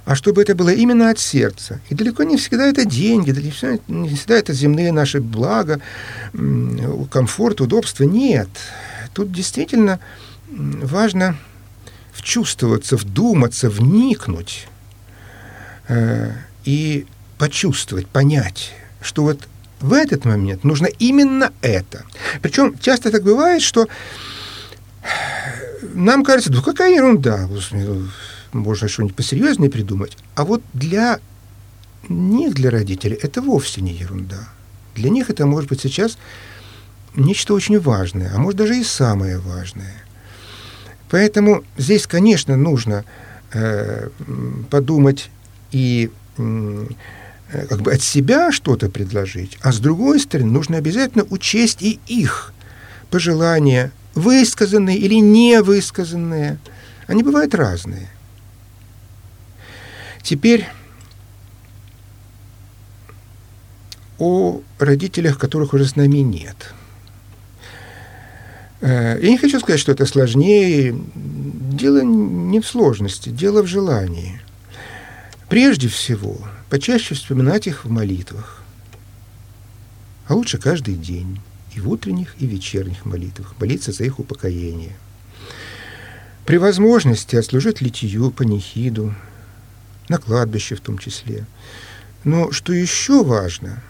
а 0.05 0.15
чтобы 0.15 0.41
это 0.41 0.53
было 0.55 0.69
именно 0.69 1.09
от 1.09 1.19
сердца. 1.19 1.79
И 1.89 1.95
далеко 1.95 2.23
не 2.23 2.37
всегда 2.37 2.65
это 2.65 2.85
деньги, 2.85 3.31
далеко 3.31 3.79
не 3.87 4.15
всегда 4.15 4.35
это 4.35 4.53
земные 4.53 4.91
наши 4.91 5.21
блага, 5.21 5.79
комфорт, 7.09 7.61
удобство. 7.61 8.03
Нет. 8.03 8.49
Тут 9.13 9.31
действительно 9.31 9.99
важно 10.49 11.37
вчувствоваться, 12.11 12.97
вдуматься, 12.97 13.69
вникнуть 13.69 14.67
э, 15.87 16.31
и 16.63 17.05
почувствовать, 17.37 18.07
понять, 18.07 18.73
что 19.01 19.23
вот 19.23 19.47
в 19.79 19.93
этот 19.93 20.25
момент 20.25 20.63
нужно 20.63 20.87
именно 20.99 21.51
это. 21.61 22.05
Причем 22.41 22.77
часто 22.79 23.11
так 23.11 23.23
бывает, 23.23 23.61
что 23.61 23.87
нам 25.93 26.23
кажется, 26.23 26.51
ну 26.51 26.61
какая 26.61 26.93
ерунда, 26.93 27.47
можно 28.53 28.87
что-нибудь 28.87 29.15
посерьезнее 29.15 29.69
придумать. 29.69 30.17
А 30.35 30.45
вот 30.45 30.61
для 30.73 31.19
них, 32.09 32.53
для 32.53 32.69
родителей, 32.69 33.17
это 33.21 33.41
вовсе 33.41 33.81
не 33.81 33.93
ерунда. 33.93 34.49
Для 34.95 35.09
них 35.09 35.29
это 35.29 35.45
может 35.45 35.69
быть 35.69 35.81
сейчас 35.81 36.17
нечто 37.15 37.53
очень 37.53 37.79
важное, 37.79 38.31
а 38.33 38.37
может 38.37 38.57
даже 38.57 38.77
и 38.77 38.83
самое 38.83 39.37
важное. 39.39 40.03
Поэтому 41.09 41.63
здесь, 41.77 42.07
конечно, 42.07 42.55
нужно 42.55 43.05
э, 43.53 44.09
подумать 44.69 45.29
и 45.71 46.09
э, 46.37 46.85
как 47.69 47.81
бы 47.81 47.93
от 47.93 48.01
себя 48.01 48.51
что-то 48.51 48.89
предложить, 48.89 49.57
а 49.61 49.71
с 49.71 49.79
другой 49.79 50.19
стороны 50.19 50.51
нужно 50.51 50.77
обязательно 50.77 51.25
учесть 51.29 51.81
и 51.81 51.99
их 52.07 52.53
пожелания, 53.11 53.91
высказанные 54.15 54.97
или 54.97 55.15
невысказанные. 55.15 56.57
Они 57.05 57.21
бывают 57.21 57.53
разные. 57.53 58.09
Теперь 60.23 60.67
о 64.17 64.61
родителях, 64.79 65.37
которых 65.37 65.73
уже 65.73 65.85
с 65.85 65.97
нами 65.97 66.19
нет. 66.19 66.73
Э, 68.79 69.19
я 69.21 69.29
не 69.29 69.37
хочу 69.37 69.59
сказать, 69.59 69.81
что 69.81 69.91
это 69.91 70.05
сложнее. 70.05 70.97
Дело 71.13 72.01
не 72.01 72.61
в 72.61 72.67
сложности, 72.67 73.29
дело 73.29 73.63
в 73.63 73.67
желании. 73.67 74.41
Прежде 75.49 75.89
всего, 75.89 76.37
почаще 76.69 77.15
вспоминать 77.15 77.67
их 77.67 77.83
в 77.83 77.89
молитвах. 77.89 78.63
А 80.27 80.35
лучше 80.35 80.57
каждый 80.57 80.95
день, 80.95 81.41
и 81.75 81.81
в 81.81 81.89
утренних, 81.89 82.35
и 82.39 82.47
вечерних 82.47 83.05
молитвах, 83.05 83.55
молиться 83.59 83.91
за 83.91 84.05
их 84.05 84.19
упокоение. 84.19 84.95
При 86.45 86.57
возможности 86.57 87.35
отслужить 87.35 87.81
литию, 87.81 88.31
панихиду, 88.31 89.13
на 90.09 90.17
кладбище 90.17 90.75
в 90.75 90.81
том 90.81 90.97
числе. 90.97 91.45
Но 92.23 92.51
что 92.51 92.73
еще 92.73 93.23
важно, 93.23 93.81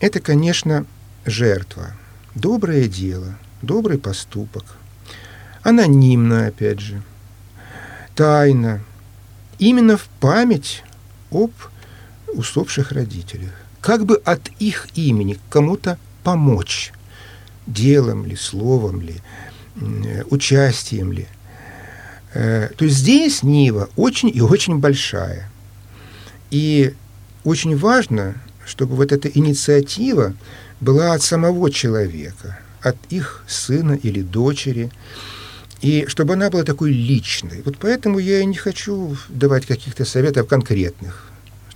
это, 0.00 0.20
конечно, 0.20 0.86
жертва, 1.24 1.92
доброе 2.34 2.88
дело, 2.88 3.38
добрый 3.60 3.98
поступок. 3.98 4.64
Анонимно, 5.62 6.46
опять 6.46 6.80
же, 6.80 7.02
тайно, 8.14 8.82
именно 9.58 9.96
в 9.96 10.04
память 10.20 10.82
об 11.30 11.52
усопших 12.34 12.92
родителях. 12.92 13.52
Как 13.80 14.04
бы 14.04 14.16
от 14.24 14.48
их 14.58 14.88
имени 14.94 15.38
кому-то 15.50 15.98
помочь, 16.24 16.92
делом 17.66 18.26
ли, 18.26 18.36
словом 18.36 19.00
ли, 19.00 19.20
участием 20.30 21.12
ли– 21.12 21.28
Э, 21.41 21.41
то 22.32 22.76
есть 22.80 22.96
здесь 22.96 23.42
Нива 23.42 23.90
очень 23.96 24.30
и 24.34 24.40
очень 24.40 24.78
большая. 24.78 25.50
И 26.50 26.94
очень 27.44 27.76
важно, 27.76 28.34
чтобы 28.64 28.96
вот 28.96 29.12
эта 29.12 29.28
инициатива 29.28 30.34
была 30.80 31.12
от 31.12 31.22
самого 31.22 31.70
человека, 31.70 32.58
от 32.80 32.96
их 33.10 33.44
сына 33.46 33.92
или 33.92 34.22
дочери, 34.22 34.90
и 35.80 36.06
чтобы 36.06 36.34
она 36.34 36.48
была 36.48 36.62
такой 36.62 36.92
личной. 36.92 37.62
Вот 37.64 37.76
поэтому 37.78 38.18
я 38.18 38.40
и 38.40 38.46
не 38.46 38.56
хочу 38.56 39.16
давать 39.28 39.66
каких-то 39.66 40.04
советов 40.04 40.46
конкретных, 40.46 41.28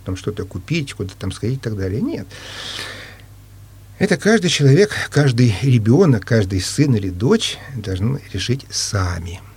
там 0.05 0.15
что-то 0.15 0.45
купить, 0.45 0.93
куда-то 0.93 1.17
там 1.17 1.31
сходить 1.31 1.59
и 1.59 1.63
так 1.63 1.77
далее. 1.77 2.01
Нет. 2.01 2.27
Это 3.99 4.15
каждый 4.15 4.49
человек, 4.49 4.91
каждый 5.09 5.55
ребенок, 5.61 6.25
каждый 6.25 6.61
сын 6.61 6.95
или 6.95 7.09
дочь 7.09 7.57
должны 7.75 8.21
решить 8.31 8.65
сами– 8.69 9.41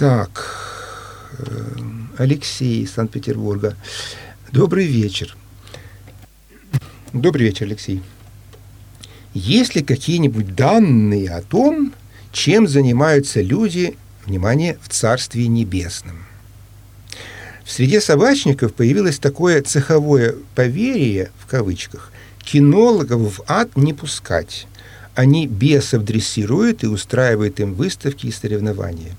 Так, 0.00 0.56
э, 1.36 1.44
Алексей 2.16 2.84
из 2.84 2.92
Санкт-Петербурга. 2.94 3.76
Добрый 4.50 4.86
вечер. 4.86 5.36
Добрый 7.12 7.44
вечер, 7.44 7.66
Алексей. 7.66 8.00
Есть 9.34 9.74
ли 9.74 9.82
какие-нибудь 9.82 10.54
данные 10.54 11.28
о 11.28 11.42
том, 11.42 11.92
чем 12.32 12.66
занимаются 12.66 13.42
люди, 13.42 13.98
внимание, 14.24 14.78
в 14.80 14.88
Царстве 14.88 15.48
Небесном? 15.48 16.24
В 17.62 17.70
среде 17.70 18.00
собачников 18.00 18.72
появилось 18.72 19.18
такое 19.18 19.60
цеховое 19.60 20.34
поверье, 20.54 21.30
в 21.38 21.46
кавычках, 21.46 22.10
кинологов 22.38 23.36
в 23.36 23.42
ад 23.46 23.76
не 23.76 23.92
пускать. 23.92 24.66
Они 25.14 25.46
бесов 25.46 26.04
дрессируют 26.04 26.84
и 26.84 26.86
устраивают 26.86 27.60
им 27.60 27.74
выставки 27.74 28.28
и 28.28 28.32
соревнования. 28.32 29.14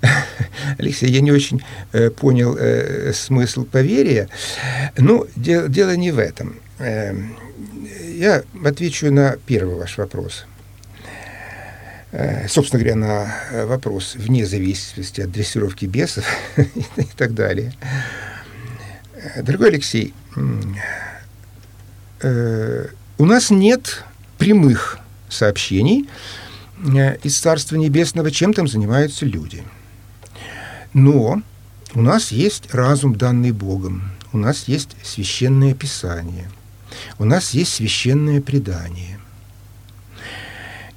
Алексей, 0.78 1.10
я 1.10 1.20
не 1.20 1.32
очень 1.32 1.62
э, 1.92 2.10
понял 2.10 2.56
э, 2.58 3.12
смысл 3.12 3.64
поверия. 3.64 4.28
Ну, 4.96 5.26
де, 5.36 5.68
дело 5.68 5.96
не 5.96 6.10
в 6.12 6.18
этом. 6.18 6.56
Э, 6.78 7.14
я 8.16 8.42
отвечу 8.64 9.10
на 9.12 9.36
первый 9.46 9.76
ваш 9.76 9.98
вопрос. 9.98 10.46
Э, 12.12 12.48
собственно 12.48 12.82
говоря, 12.82 12.96
на 12.96 13.66
вопрос 13.66 14.14
вне 14.14 14.46
зависимости 14.46 15.20
от 15.20 15.30
дрессировки 15.30 15.86
бесов 15.86 16.24
и 16.56 17.04
так 17.16 17.34
далее. 17.34 17.72
Дорогой 19.42 19.70
Алексей, 19.70 20.14
э, 22.22 22.86
у 23.18 23.24
нас 23.24 23.50
нет 23.50 24.04
прямых 24.38 24.98
сообщений 25.28 26.08
э, 26.94 27.16
из 27.24 27.38
Царства 27.38 27.76
Небесного, 27.76 28.30
чем 28.30 28.54
там 28.54 28.68
занимаются 28.68 29.26
люди– 29.26 29.64
но 30.94 31.42
у 31.94 32.02
нас 32.02 32.32
есть 32.32 32.74
разум, 32.74 33.14
данный 33.16 33.52
Богом, 33.52 34.10
у 34.32 34.38
нас 34.38 34.68
есть 34.68 34.96
священное 35.02 35.74
писание, 35.74 36.50
у 37.18 37.24
нас 37.24 37.50
есть 37.50 37.74
священное 37.74 38.40
предание. 38.40 39.18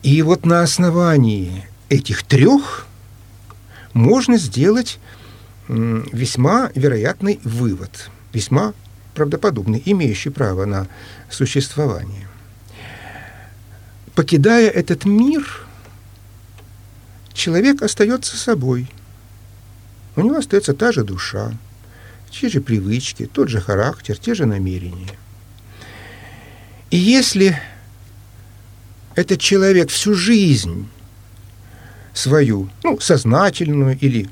И 0.04 0.22
вот 0.22 0.46
на 0.46 0.64
основании 0.64 1.66
этих 1.90 2.24
трех 2.24 2.88
можно 3.94 4.38
сделать 4.38 5.00
весьма 5.68 6.72
вероятный 6.76 7.40
вывод, 7.44 8.10
весьма 8.34 8.74
правдоподобный, 9.14 9.82
имеющий 9.86 10.30
право 10.30 10.66
на 10.66 10.88
существование. 11.30 12.28
Покидая 14.16 14.70
этот 14.70 15.06
мир, 15.06 15.66
человек 17.34 17.82
остается 17.82 18.38
собой– 18.38 18.90
у 20.16 20.22
него 20.22 20.38
остается 20.38 20.74
та 20.74 20.92
же 20.92 21.04
душа, 21.04 21.54
те 22.30 22.50
же 22.50 22.62
привычки, 22.62 23.30
тот 23.32 23.50
же 23.50 23.62
характер, 23.62 24.18
те 24.18 24.34
же 24.34 24.46
намерения. 24.46 25.18
И 26.90 26.98
если 26.98 27.60
этот 29.16 29.40
человек 29.40 29.90
всю 29.90 30.14
жизнь 30.14 30.88
свою, 32.14 32.70
ну, 32.84 33.00
сознательную 33.00 33.98
или 34.00 34.30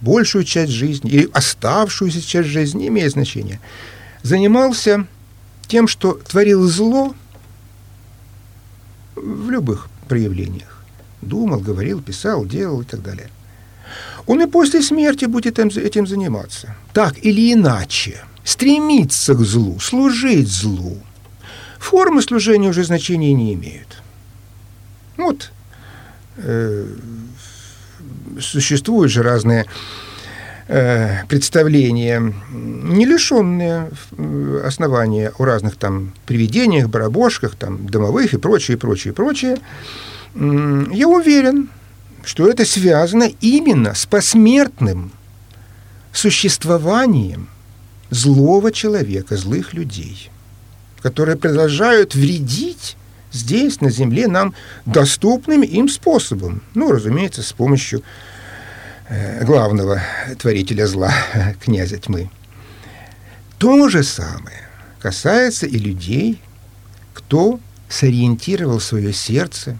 большую 0.00 0.44
часть 0.44 0.72
жизни, 0.72 1.10
или 1.10 1.30
оставшуюся 1.32 2.22
часть 2.22 2.48
жизни, 2.48 2.82
не 2.82 2.88
имеет 2.88 3.12
значения, 3.12 3.60
занимался 4.22 5.06
тем, 5.66 5.88
что 5.88 6.14
творил 6.14 6.66
зло 6.66 7.14
в 9.14 9.50
любых 9.50 9.88
проявлениях. 10.08 10.82
Думал, 11.20 11.60
говорил, 11.60 12.00
писал, 12.00 12.46
делал 12.46 12.82
и 12.82 12.84
так 12.84 13.02
далее 13.02 13.28
он 14.28 14.42
и 14.42 14.46
после 14.46 14.82
смерти 14.82 15.24
будет 15.24 15.58
этим 15.58 16.06
заниматься. 16.06 16.76
Так 16.92 17.14
или 17.24 17.52
иначе. 17.54 18.20
Стремиться 18.44 19.34
к 19.34 19.40
злу, 19.40 19.80
служить 19.80 20.48
злу. 20.48 20.98
Формы 21.78 22.22
служения 22.22 22.68
уже 22.68 22.84
значения 22.84 23.32
не 23.32 23.54
имеют. 23.54 24.02
Вот 25.16 25.50
э, 26.36 26.86
существуют 28.38 29.10
же 29.10 29.22
разные 29.22 29.64
э, 30.68 31.24
представления, 31.28 32.34
не 32.50 33.06
лишенные 33.06 33.90
э, 34.12 34.62
основания 34.64 35.32
о 35.38 35.44
разных 35.44 35.76
там 35.76 36.12
привидениях, 36.26 36.88
барабошках, 36.88 37.54
там, 37.54 37.86
домовых 37.86 38.34
и 38.34 38.38
прочее, 38.38 38.76
прочее, 38.76 39.14
прочее. 39.14 39.58
Я 40.34 41.08
уверен, 41.08 41.70
что 42.24 42.48
это 42.48 42.64
связано 42.64 43.30
именно 43.40 43.94
с 43.94 44.06
посмертным 44.06 45.12
существованием 46.12 47.48
злого 48.10 48.72
человека, 48.72 49.36
злых 49.36 49.74
людей, 49.74 50.30
которые 51.00 51.36
продолжают 51.36 52.14
вредить 52.14 52.96
здесь, 53.32 53.80
на 53.80 53.90
земле, 53.90 54.26
нам 54.26 54.54
доступным 54.86 55.62
им 55.62 55.88
способом. 55.88 56.62
Ну, 56.74 56.90
разумеется, 56.90 57.42
с 57.42 57.52
помощью 57.52 58.02
э, 59.08 59.44
главного 59.44 60.02
творителя 60.38 60.86
зла, 60.86 61.12
князя 61.60 61.98
тьмы. 61.98 62.30
То 63.58 63.88
же 63.88 64.02
самое 64.02 64.68
касается 65.00 65.66
и 65.66 65.78
людей, 65.78 66.40
кто 67.14 67.60
сориентировал 67.88 68.80
свое 68.80 69.12
сердце, 69.12 69.78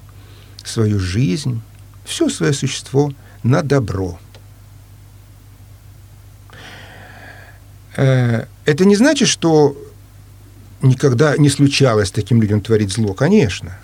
свою 0.64 0.98
жизнь, 0.98 1.62
все 2.08 2.28
свое 2.30 2.52
существо 2.52 3.12
на 3.42 3.62
добро. 3.62 4.18
Э, 7.96 8.46
это 8.64 8.84
не 8.84 8.96
значит, 8.96 9.28
что 9.28 9.76
никогда 10.82 11.36
не 11.36 11.50
случалось 11.50 12.10
таким 12.10 12.40
людям 12.40 12.62
творить 12.62 12.92
зло, 12.92 13.12
конечно. 13.12 13.78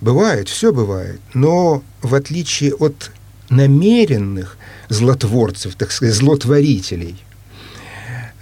Бывает, 0.00 0.48
все 0.48 0.72
бывает. 0.72 1.20
Но 1.34 1.82
в 2.02 2.14
отличие 2.14 2.74
от 2.74 3.10
намеренных 3.48 4.58
злотворцев, 4.90 5.74
так 5.74 5.90
сказать, 5.90 6.14
злотворителей, 6.14 7.16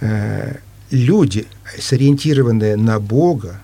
э, 0.01 0.57
люди, 0.91 1.47
сориентированные 1.79 2.75
на 2.75 2.99
Бога, 2.99 3.61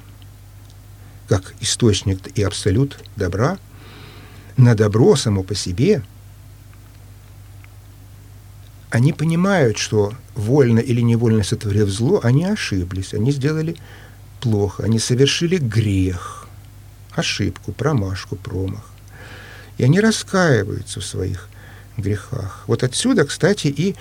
как 1.28 1.54
источник 1.60 2.20
и 2.38 2.44
абсолют 2.44 3.04
добра, 3.18 3.58
на 4.58 4.76
добро 4.76 5.16
само 5.16 5.44
по 5.44 5.56
себе, 5.56 6.04
они 8.90 9.12
понимают, 9.12 9.78
что 9.80 10.14
вольно 10.36 10.80
или 10.80 11.02
невольно 11.02 11.44
сотворив 11.44 11.90
зло, 11.90 12.20
они 12.24 12.46
ошиблись, 12.46 13.14
они 13.14 13.32
сделали 13.32 13.76
плохо, 14.40 14.84
они 14.84 15.00
совершили 15.00 15.58
грех, 15.58 16.48
ошибку, 17.16 17.72
промашку, 17.72 18.36
промах. 18.36 18.92
И 19.80 19.84
они 19.84 20.00
раскаиваются 20.00 21.00
в 21.00 21.06
своих 21.06 21.50
грехах. 21.98 22.64
Вот 22.68 22.84
отсюда, 22.84 23.26
кстати, 23.26 23.68
и 23.68 23.96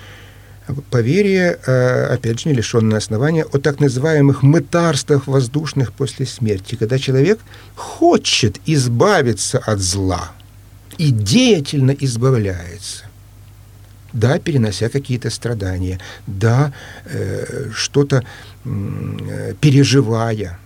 поверие, 0.91 1.59
э, 1.65 2.13
опять 2.13 2.41
же, 2.41 2.49
не 2.49 2.55
лишенное 2.55 2.99
основания, 2.99 3.45
о 3.45 3.57
так 3.57 3.79
называемых 3.79 4.43
мытарствах 4.43 5.25
воздушных 5.25 5.91
после 5.91 6.27
смерти, 6.27 6.75
когда 6.75 6.99
человек 6.99 7.39
хочет 7.75 8.59
избавиться 8.67 9.57
от 9.57 9.79
зла 9.79 10.31
и 10.97 11.11
деятельно 11.11 11.91
избавляется. 11.91 13.05
Да, 14.13 14.37
перенося 14.37 14.89
какие-то 14.89 15.31
страдания, 15.31 15.99
да, 16.27 16.71
э, 17.05 17.71
что-то 17.73 18.23
э, 18.63 19.55
переживая 19.59 20.59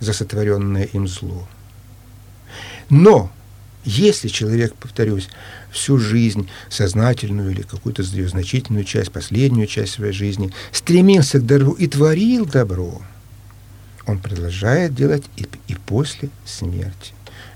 за 0.00 0.12
сотворенное 0.14 0.84
им 0.84 1.06
зло. 1.06 1.46
Но 2.88 3.30
если 3.84 4.28
человек, 4.28 4.74
повторюсь, 4.74 5.28
всю 5.70 5.98
жизнь, 5.98 6.48
сознательную 6.70 7.50
или 7.50 7.62
какую-то 7.62 8.02
значительную 8.02 8.84
часть, 8.84 9.12
последнюю 9.12 9.66
часть 9.66 9.92
своей 9.92 10.12
жизни, 10.12 10.52
стремился 10.72 11.38
к 11.38 11.46
добру 11.46 11.72
и 11.72 11.86
творил 11.86 12.46
добро, 12.46 13.02
он 14.06 14.18
продолжает 14.18 14.94
делать 14.94 15.24
и, 15.36 15.46
и 15.68 15.74
после 15.86 16.30
смерти. 16.46 17.12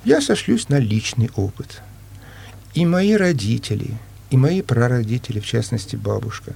Я 0.08 0.22
сошлюсь 0.22 0.70
на 0.70 0.78
личный 0.78 1.30
опыт. 1.36 1.82
И 2.72 2.86
мои 2.86 3.12
родители, 3.12 3.90
и 4.30 4.38
мои 4.38 4.62
прародители, 4.62 5.38
в 5.38 5.44
частности 5.44 5.96
бабушка, 5.96 6.54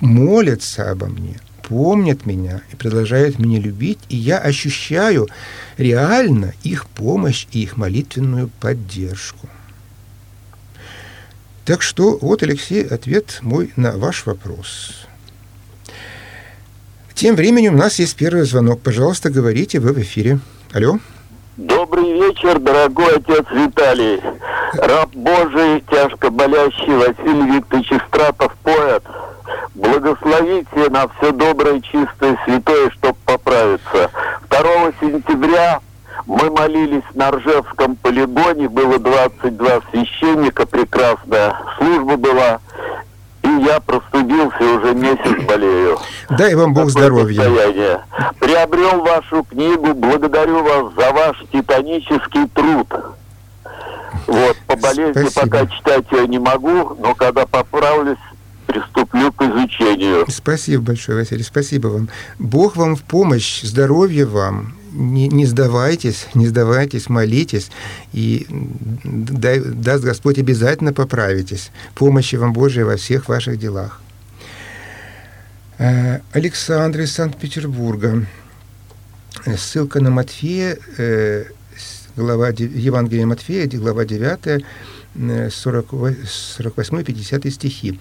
молятся 0.00 0.90
обо 0.90 1.06
мне, 1.06 1.40
помнят 1.66 2.26
меня 2.26 2.60
и 2.70 2.76
продолжают 2.76 3.38
меня 3.38 3.58
любить, 3.58 4.00
и 4.10 4.16
я 4.18 4.36
ощущаю 4.36 5.26
реально 5.78 6.52
их 6.64 6.86
помощь 6.86 7.46
и 7.50 7.62
их 7.62 7.78
молитвенную 7.78 8.50
поддержку. 8.60 9.48
Так 11.64 11.80
что 11.80 12.18
вот, 12.20 12.42
Алексей, 12.42 12.84
ответ 12.84 13.38
мой 13.40 13.72
на 13.76 13.92
ваш 13.92 14.26
вопрос. 14.26 15.06
Тем 17.14 17.36
временем 17.36 17.76
у 17.76 17.78
нас 17.78 17.98
есть 17.98 18.16
первый 18.16 18.44
звонок. 18.44 18.82
Пожалуйста, 18.82 19.30
говорите, 19.30 19.80
вы 19.80 19.94
в 19.94 19.98
эфире. 20.02 20.40
Алло. 20.72 21.00
Добрый 21.56 22.12
вечер, 22.12 22.58
дорогой 22.58 23.16
отец 23.16 23.46
Виталий. 23.50 24.20
Раб 24.74 25.08
Божий, 25.14 25.82
тяжко 25.90 26.28
болящий 26.28 26.94
Василий 26.94 27.56
Викторович 27.56 27.92
Стратов, 28.08 28.52
поэт. 28.62 29.02
Благословите 29.74 30.90
на 30.90 31.08
все 31.08 31.32
доброе, 31.32 31.80
чистое, 31.80 32.38
святое, 32.44 32.90
чтобы 32.90 33.16
поправиться. 33.24 34.10
2 34.50 34.60
сентября 35.00 35.80
мы 36.26 36.50
молились 36.50 37.04
на 37.14 37.30
Ржевском 37.30 37.96
полигоне, 37.96 38.68
было 38.68 38.98
22 38.98 39.80
священника, 39.90 40.66
прекрасная 40.66 41.56
служба 41.78 42.18
была. 42.18 42.60
Я 43.66 43.80
простудился, 43.80 44.62
уже 44.62 44.94
месяц 44.94 45.44
болею. 45.44 45.98
Дай 46.30 46.54
вам 46.54 46.72
Бог 46.72 46.88
здоровья. 46.88 47.42
Состояние. 47.42 48.00
Приобрел 48.38 49.00
вашу 49.00 49.42
книгу, 49.42 49.92
благодарю 49.92 50.62
вас 50.62 50.94
за 50.94 51.12
ваш 51.12 51.44
титанический 51.52 52.48
труд. 52.54 52.86
Вот, 54.28 54.56
по 54.68 54.76
болезни 54.76 55.28
Спасибо. 55.28 55.40
пока 55.40 55.66
читать 55.66 56.04
я 56.12 56.26
не 56.26 56.38
могу, 56.38 56.96
но 57.00 57.14
когда 57.16 57.44
поправлюсь, 57.46 58.18
приступлю 58.66 59.32
к 59.32 59.42
изучению. 59.42 60.26
Спасибо 60.28 60.84
большое, 60.84 61.18
Василий, 61.18 61.42
спасибо 61.42 61.88
вам. 61.88 62.08
Бог 62.38 62.76
вам 62.76 62.94
в 62.94 63.02
помощь, 63.02 63.62
здоровья 63.62 64.26
вам 64.26 64.75
не, 64.92 65.28
не 65.28 65.46
сдавайтесь, 65.46 66.26
не 66.34 66.46
сдавайтесь, 66.46 67.08
молитесь, 67.08 67.70
и 68.12 68.46
дай, 69.04 69.60
даст 69.60 70.04
Господь 70.04 70.38
обязательно 70.38 70.92
поправитесь. 70.92 71.70
Помощи 71.94 72.36
вам 72.36 72.52
Божия 72.52 72.84
во 72.84 72.96
всех 72.96 73.28
ваших 73.28 73.58
делах. 73.58 74.00
Э, 75.78 76.20
Александр 76.32 77.00
из 77.00 77.12
Санкт-Петербурга. 77.12 78.26
Ссылка 79.56 80.00
на 80.00 80.10
Матфея, 80.10 80.78
э, 80.96 81.44
глава, 82.16 82.48
Евангелие 82.48 83.26
Матфея, 83.26 83.68
глава 83.68 84.04
9, 84.04 84.64
48-50 85.14 87.50
стихи. 87.50 88.00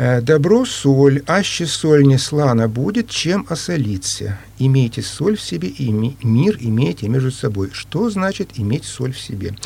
Э, 0.00 0.20
«Добро 0.20 0.64
соль, 0.64 1.24
аще 1.26 1.66
соль 1.66 2.04
не 2.04 2.18
слана 2.18 2.68
будет, 2.68 3.10
чем 3.10 3.44
осолиться. 3.48 4.38
Имейте 4.60 5.02
соль 5.02 5.36
в 5.36 5.42
себе, 5.42 5.66
и 5.66 5.90
мир 5.90 6.56
имейте 6.60 7.08
между 7.08 7.32
собой». 7.32 7.70
Что 7.72 8.08
значит 8.08 8.50
иметь 8.60 8.84
соль 8.84 9.12
в 9.12 9.18
себе? 9.18 9.56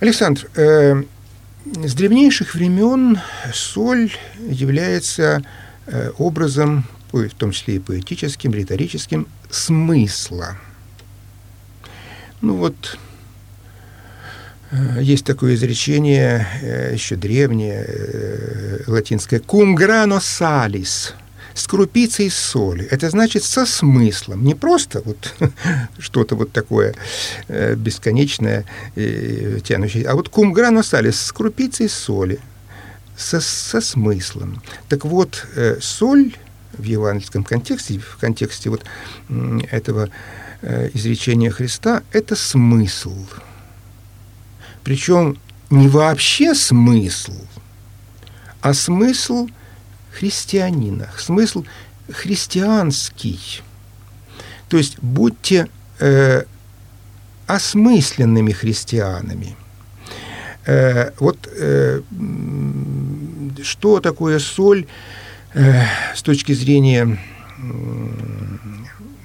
Александр, 0.00 0.48
э, 0.54 1.02
с 1.84 1.94
древнейших 1.94 2.54
времен 2.54 3.20
соль 3.52 4.10
является 4.40 5.42
э, 5.84 6.12
образом, 6.16 6.84
в 7.12 7.28
том 7.34 7.50
числе 7.50 7.76
и 7.76 7.78
поэтическим, 7.78 8.52
риторическим, 8.52 9.26
смысла. 9.50 10.56
Ну 12.40 12.54
вот, 12.54 12.98
есть 15.00 15.24
такое 15.24 15.54
изречение, 15.54 16.46
э, 16.62 16.92
еще 16.92 17.16
древнее, 17.16 17.84
э, 17.86 18.82
латинское 18.86 19.40
«cum 19.40 19.74
grano 19.74 20.18
salis», 20.18 21.12
с 21.54 21.66
крупицей 21.66 22.30
соли. 22.30 22.84
Это 22.84 23.10
значит 23.10 23.42
со 23.42 23.66
смыслом, 23.66 24.44
не 24.44 24.54
просто 24.54 25.02
вот 25.04 25.34
что-то 25.98 26.36
вот 26.36 26.52
такое 26.52 26.94
бесконечное, 27.48 28.64
тянущее, 28.94 30.06
а 30.06 30.14
вот 30.14 30.28
cum 30.28 30.54
grano 30.54 30.82
salis, 30.82 31.14
с 31.14 31.32
крупицей 31.32 31.88
соли, 31.88 32.38
со, 33.16 33.40
со 33.40 33.80
смыслом. 33.80 34.62
Так 34.88 35.04
вот, 35.04 35.48
соль 35.80 36.36
в 36.74 36.84
евангельском 36.84 37.42
контексте, 37.42 37.98
в 37.98 38.18
контексте 38.20 38.70
вот 38.70 38.84
этого 39.72 40.10
изречения 40.94 41.50
Христа, 41.50 42.04
это 42.12 42.36
смысл– 42.36 43.16
причем 44.82 45.38
не 45.70 45.88
вообще 45.88 46.54
смысл, 46.54 47.34
а 48.60 48.74
смысл 48.74 49.48
христианина, 50.12 51.08
смысл 51.18 51.64
христианский. 52.10 53.62
То 54.68 54.76
есть 54.76 54.98
будьте 55.00 55.68
э, 55.98 56.44
осмысленными 57.46 58.52
христианами. 58.52 59.56
Э, 60.66 61.12
вот 61.18 61.48
э, 61.50 62.02
что 63.62 64.00
такое 64.00 64.38
соль 64.38 64.86
э, 65.54 65.82
с 66.14 66.22
точки 66.22 66.52
зрения 66.52 67.18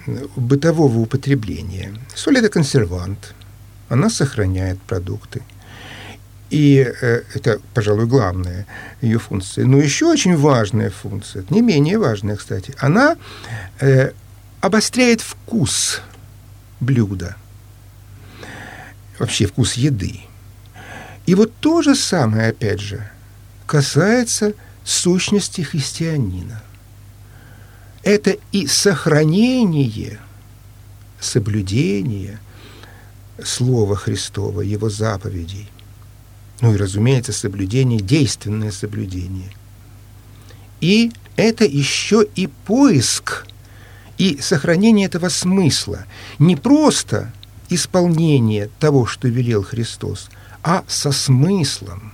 э, 0.08 0.28
бытового 0.36 1.00
употребления? 1.00 1.94
Соль 2.16 2.38
это 2.38 2.50
консервант, 2.50 3.36
она 3.94 4.10
сохраняет 4.10 4.82
продукты. 4.82 5.42
И 6.50 6.80
э, 7.02 7.24
это, 7.34 7.60
пожалуй, 7.74 8.08
главная 8.08 8.66
ее 9.02 9.20
функция. 9.20 9.66
Но 9.66 9.78
еще 9.78 10.06
очень 10.06 10.36
важная 10.36 10.90
функция, 10.90 11.46
не 11.50 11.62
менее 11.62 11.98
важная, 11.98 12.36
кстати, 12.36 12.74
она 12.80 13.18
э, 13.80 14.12
обостряет 14.62 15.22
вкус 15.22 16.02
блюда. 16.80 17.36
вообще 19.20 19.46
вкус 19.46 19.74
еды. 19.74 20.22
И 21.26 21.36
вот 21.36 21.54
то 21.60 21.82
же 21.82 21.96
самое, 21.96 22.50
опять 22.50 22.82
же, 22.82 23.08
касается 23.66 24.54
сущности 24.84 25.62
христианина. 25.62 26.62
Это 28.04 28.36
и 28.52 28.68
сохранение, 28.68 30.20
соблюдение 31.20 32.40
Слова 33.44 33.96
Христова, 33.96 34.62
Его 34.62 34.90
заповедей. 34.90 35.70
Ну 36.62 36.74
и, 36.74 36.78
разумеется, 36.78 37.34
соблюдение, 37.34 38.00
действенное 38.00 38.72
соблюдение. 38.72 39.52
И 40.82 41.12
это 41.36 41.66
еще 41.66 42.26
и 42.36 42.48
поиск 42.48 43.46
и 44.18 44.38
сохранение 44.42 45.08
этого 45.08 45.30
смысла. 45.30 46.06
Не 46.40 46.56
просто 46.56 47.34
исполнение 47.70 48.70
того, 48.80 49.06
что 49.06 49.28
велел 49.28 49.64
Христос, 49.64 50.30
а 50.62 50.84
со 50.88 51.12
смыслом. 51.12 52.14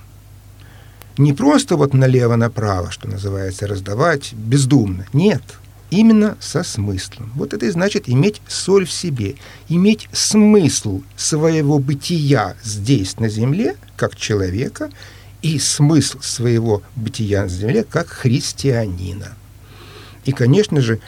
Не 1.18 1.32
просто 1.32 1.76
вот 1.76 1.92
налево-направо, 1.92 2.90
что 2.90 3.08
называется, 3.08 3.66
раздавать 3.66 4.32
бездумно. 4.32 5.06
Нет, 5.12 5.42
именно 5.90 6.36
со 6.40 6.62
смыслом. 6.62 7.32
Вот 7.34 7.52
это 7.52 7.66
и 7.66 7.70
значит 7.70 8.08
иметь 8.08 8.40
соль 8.48 8.86
в 8.86 8.92
себе, 8.92 9.34
иметь 9.68 10.08
смысл 10.12 11.02
своего 11.16 11.78
бытия 11.78 12.56
здесь, 12.62 13.18
на 13.18 13.28
земле, 13.28 13.76
как 13.96 14.16
человека, 14.16 14.90
и 15.42 15.58
смысл 15.58 16.20
своего 16.20 16.82
бытия 16.96 17.42
на 17.42 17.48
земле, 17.48 17.84
как 17.84 18.08
христианина. 18.08 19.36
И, 20.24 20.32
конечно 20.32 20.80
же, 20.80 21.00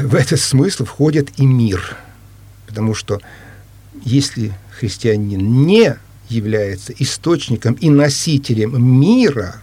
в 0.00 0.14
этот 0.14 0.40
смысл 0.40 0.84
входит 0.84 1.38
и 1.38 1.46
мир, 1.46 1.96
потому 2.66 2.94
что 2.94 3.20
если 4.04 4.52
христианин 4.78 5.66
не 5.66 5.96
является 6.28 6.92
источником 6.98 7.74
и 7.74 7.90
носителем 7.90 8.80
мира, 9.00 9.62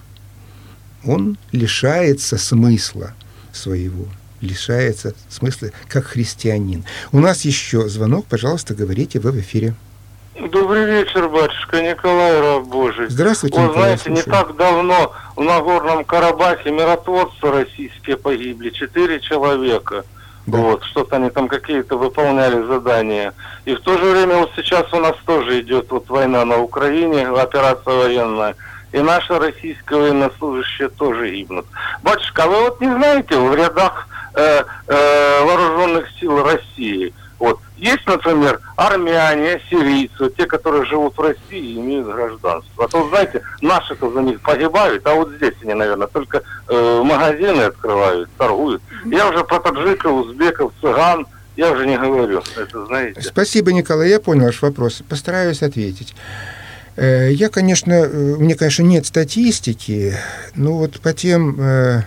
он 1.03 1.37
лишается 1.51 2.37
смысла 2.37 3.13
своего, 3.55 4.05
лишается 4.41 5.13
смысла 5.29 5.69
как 5.87 6.05
христианин. 6.05 6.83
У 7.11 7.19
нас 7.19 7.45
еще 7.45 7.87
звонок, 7.87 8.25
пожалуйста, 8.25 8.73
говорите, 8.73 9.19
вы 9.19 9.31
в 9.31 9.39
эфире. 9.39 9.73
Добрый 10.51 10.85
вечер, 10.85 11.29
батюшка 11.29 11.81
Николай, 11.81 12.41
раб 12.41 12.65
Божий. 12.65 13.07
Здравствуйте, 13.07 13.57
Вы 13.57 13.69
Николай, 13.69 13.97
знаете, 13.97 14.11
не 14.11 14.21
так 14.21 14.55
давно 14.57 15.13
в 15.37 15.41
Нагорном 15.41 16.03
Карабахе 16.03 16.71
миротворцы 16.71 17.39
российские 17.41 18.17
погибли, 18.17 18.69
четыре 18.71 19.21
человека. 19.21 20.03
Да. 20.45 20.57
Вот, 20.57 20.83
что-то 20.83 21.15
они 21.15 21.29
там 21.29 21.47
какие-то 21.47 21.97
выполняли 21.97 22.67
задания. 22.67 23.33
И 23.63 23.73
в 23.73 23.79
то 23.79 23.97
же 23.97 24.03
время 24.11 24.39
вот 24.39 24.51
сейчас 24.55 24.91
у 24.93 24.99
нас 24.99 25.15
тоже 25.25 25.61
идет 25.61 25.89
вот 25.89 26.09
война 26.09 26.43
на 26.45 26.59
Украине, 26.59 27.27
операция 27.27 27.93
военная. 27.93 28.55
И 28.95 28.99
наши 29.01 29.37
российские 29.37 29.99
военнослужащие 29.99 30.89
тоже 30.89 31.29
гибнут. 31.29 31.65
Батюшка, 32.01 32.43
а 32.43 32.47
вы 32.47 32.61
вот 32.61 32.81
не 32.81 32.87
знаете 32.87 33.37
в 33.37 33.53
рядах 33.53 34.07
э, 34.33 34.63
э, 34.87 35.43
вооруженных 35.43 36.07
сил 36.19 36.43
России– 36.43 37.13
вот. 37.39 37.59
Есть, 37.77 38.07
например, 38.07 38.61
армяне, 38.77 39.61
сирийцы, 39.69 40.31
те, 40.37 40.45
которые 40.45 40.85
живут 40.85 41.17
в 41.17 41.21
России 41.21 41.73
и 41.73 41.79
имеют 41.79 42.07
гражданство. 42.07 42.85
А 42.85 42.87
то, 42.87 43.09
знаете, 43.09 43.41
наши-то 43.61 44.09
за 44.11 44.21
них 44.21 44.39
погибают, 44.41 45.05
а 45.05 45.15
вот 45.15 45.29
здесь 45.31 45.53
они, 45.61 45.73
наверное, 45.73 46.07
только 46.07 46.41
э, 46.69 47.01
магазины 47.03 47.63
открывают, 47.63 48.29
торгуют. 48.37 48.81
Я 49.05 49.29
уже 49.29 49.43
про 49.43 49.59
таджиков, 49.59 50.13
узбеков, 50.13 50.71
цыган, 50.79 51.27
я 51.57 51.71
уже 51.71 51.85
не 51.85 51.97
говорю, 51.97 52.41
это 52.55 52.85
знаете. 52.85 53.21
Спасибо, 53.21 53.73
Николай, 53.73 54.09
я 54.09 54.19
понял 54.21 54.45
ваш 54.45 54.61
вопрос. 54.61 55.03
Постараюсь 55.07 55.61
ответить. 55.61 56.15
Э, 56.95 57.29
я, 57.31 57.49
конечно, 57.49 57.93
э, 57.93 58.35
мне, 58.37 58.55
конечно, 58.55 58.83
нет 58.83 59.05
статистики, 59.05 60.15
но 60.55 60.77
вот 60.77 60.99
по 61.01 61.13
тем 61.13 61.55
э, 61.59 62.03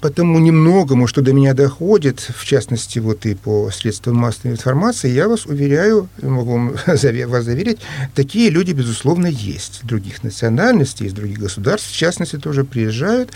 по 0.00 0.10
тому 0.10 0.38
немногому, 0.38 1.06
что 1.06 1.22
до 1.22 1.32
меня 1.32 1.54
доходит, 1.54 2.20
в 2.20 2.44
частности, 2.44 2.98
вот 2.98 3.24
и 3.24 3.34
по 3.34 3.70
средствам 3.70 4.16
массовой 4.16 4.52
информации, 4.52 5.10
я 5.10 5.26
вас 5.26 5.46
уверяю, 5.46 6.08
могу 6.20 6.74
вас 6.86 7.00
заверить, 7.44 7.78
такие 8.14 8.50
люди, 8.50 8.72
безусловно, 8.72 9.26
есть. 9.26 9.80
Других 9.84 10.22
национальностей, 10.22 11.06
из 11.06 11.14
других 11.14 11.38
государств, 11.38 11.90
в 11.90 11.96
частности, 11.96 12.36
тоже 12.36 12.64
приезжают 12.64 13.30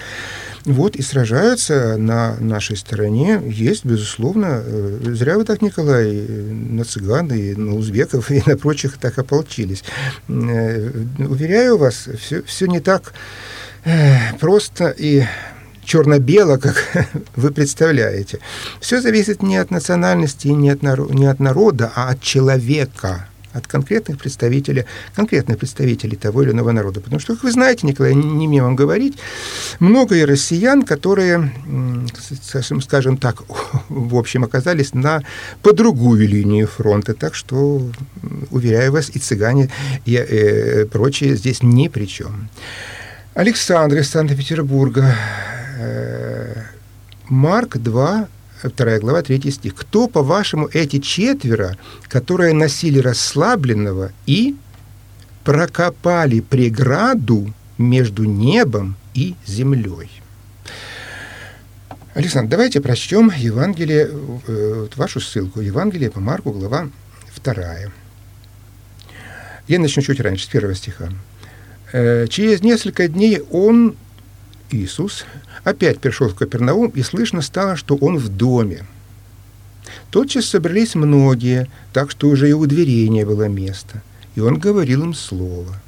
вот, 0.64 0.96
и 0.96 1.02
сражаются 1.02 1.96
на 1.96 2.36
нашей 2.40 2.76
стороне. 2.76 3.40
Есть, 3.46 3.86
безусловно. 3.86 4.62
Э, 4.64 4.98
зря 5.14 5.38
вы 5.38 5.44
так, 5.44 5.62
Николай, 5.62 6.12
на 6.12 6.84
цыган 6.84 7.32
и 7.32 7.54
на 7.54 7.74
узбеков 7.74 8.30
и 8.30 8.42
на 8.44 8.56
прочих 8.56 8.98
так 8.98 9.18
ополчились. 9.18 9.82
Э, 10.28 10.90
уверяю 11.18 11.78
вас, 11.78 12.08
все, 12.20 12.42
все 12.42 12.66
не 12.66 12.80
так 12.80 13.14
э, 13.84 14.34
просто 14.38 14.94
и 14.96 15.24
черно-бело, 15.88 16.58
как 16.58 16.76
вы 17.36 17.50
представляете. 17.50 18.38
Все 18.80 19.00
зависит 19.00 19.42
не 19.42 19.56
от 19.56 19.70
национальности, 19.70 20.48
не 20.48 20.70
от, 20.70 20.82
народ, 20.82 21.14
не 21.14 21.26
от 21.26 21.40
народа, 21.40 21.90
а 21.94 22.10
от 22.10 22.20
человека 22.20 23.26
от 23.54 23.66
конкретных 23.66 24.18
представителей, 24.18 24.84
конкретных 25.16 25.58
представителей 25.58 26.16
того 26.16 26.42
или 26.42 26.50
иного 26.50 26.70
народа. 26.72 27.00
Потому 27.00 27.18
что, 27.18 27.34
как 27.34 27.44
вы 27.44 27.50
знаете, 27.50 27.86
Николай, 27.86 28.14
не 28.14 28.46
мне 28.46 28.62
вам 28.62 28.76
говорить, 28.76 29.18
много 29.80 30.14
и 30.14 30.24
россиян, 30.24 30.82
которые, 30.82 31.50
скажем 32.82 33.16
так, 33.16 33.42
в 33.88 34.16
общем, 34.16 34.44
оказались 34.44 34.94
на, 34.94 35.22
по 35.62 35.72
другую 35.72 36.28
линию 36.28 36.68
фронта. 36.68 37.14
Так 37.14 37.34
что, 37.34 37.82
уверяю 38.50 38.92
вас, 38.92 39.10
и 39.14 39.18
цыгане, 39.18 39.70
и 40.04 40.14
э, 40.14 40.84
прочие 40.84 41.34
здесь 41.34 41.62
ни 41.62 41.88
при 41.88 42.04
чем. 42.04 42.50
Александр 43.34 43.98
из 43.98 44.10
Санкт-Петербурга. 44.10 45.14
Э, 45.78 46.62
Марк 47.28 47.76
2, 47.76 48.28
2 48.64 48.98
глава, 48.98 49.22
3 49.22 49.50
стих. 49.50 49.74
«Кто, 49.76 50.08
по-вашему, 50.08 50.68
эти 50.72 50.98
четверо, 50.98 51.76
которые 52.08 52.52
носили 52.52 52.98
расслабленного 52.98 54.10
и 54.26 54.56
прокопали 55.44 56.40
преграду 56.40 57.54
между 57.78 58.24
небом 58.24 58.96
и 59.14 59.36
землей?» 59.46 60.10
Александр, 62.14 62.50
давайте 62.50 62.80
прочтем 62.80 63.30
Евангелие, 63.36 64.10
э, 64.48 64.88
вашу 64.96 65.20
ссылку, 65.20 65.60
Евангелие 65.60 66.10
по 66.10 66.18
Марку, 66.18 66.50
глава 66.50 66.88
2. 67.44 67.92
Я 69.68 69.78
начну 69.78 70.02
чуть 70.02 70.18
раньше, 70.18 70.46
с 70.46 70.48
первого 70.48 70.74
стиха. 70.74 71.10
«Э, 71.92 72.26
«Через 72.26 72.62
несколько 72.62 73.06
дней 73.06 73.42
он, 73.52 73.94
Иисус, 74.70 75.24
Опять 75.68 76.00
пришел 76.00 76.30
в 76.30 76.34
Капернаум, 76.34 76.88
и 76.94 77.02
слышно 77.02 77.42
стало, 77.42 77.76
что 77.76 77.94
он 77.96 78.16
в 78.16 78.30
доме. 78.30 78.86
Тотчас 80.10 80.46
собрались 80.46 80.94
многие, 80.94 81.68
так 81.92 82.10
что 82.10 82.28
уже 82.28 82.48
и 82.48 82.54
у 82.54 82.64
дверей 82.64 83.06
не 83.10 83.26
было 83.26 83.48
места. 83.48 84.02
И 84.34 84.40
он 84.40 84.58
говорил 84.58 85.02
им 85.02 85.12
слово. 85.12 85.78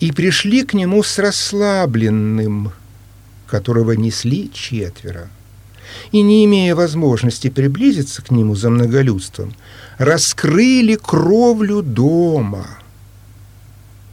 И 0.00 0.10
пришли 0.10 0.64
к 0.64 0.74
нему 0.74 1.04
с 1.04 1.20
расслабленным, 1.20 2.72
которого 3.46 3.92
несли 3.92 4.50
четверо. 4.52 5.30
И, 6.10 6.20
не 6.22 6.44
имея 6.44 6.74
возможности 6.74 7.48
приблизиться 7.48 8.22
к 8.22 8.32
нему 8.32 8.56
за 8.56 8.70
многолюдством, 8.70 9.54
раскрыли 9.98 10.96
кровлю 10.96 11.82
дома, 11.82 12.66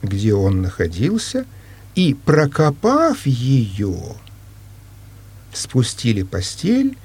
где 0.04 0.36
он 0.36 0.62
находился, 0.62 1.48
и, 1.96 2.14
прокопав 2.14 3.26
ее, 3.26 4.18
спустили 5.58 6.24
постель, 6.24 6.98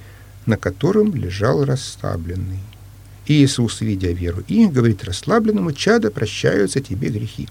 на 0.47 0.57
котором 0.57 1.15
лежал 1.15 1.65
расслабленный. 1.65 2.61
Иисус, 3.27 3.81
видя 3.81 4.11
веру 4.13 4.43
их, 4.49 4.73
говорит 4.73 5.05
расслабленному, 5.05 5.73
чадо, 5.73 6.11
прощаются 6.11 6.81
тебе 6.81 7.09
грехи. 7.09 7.49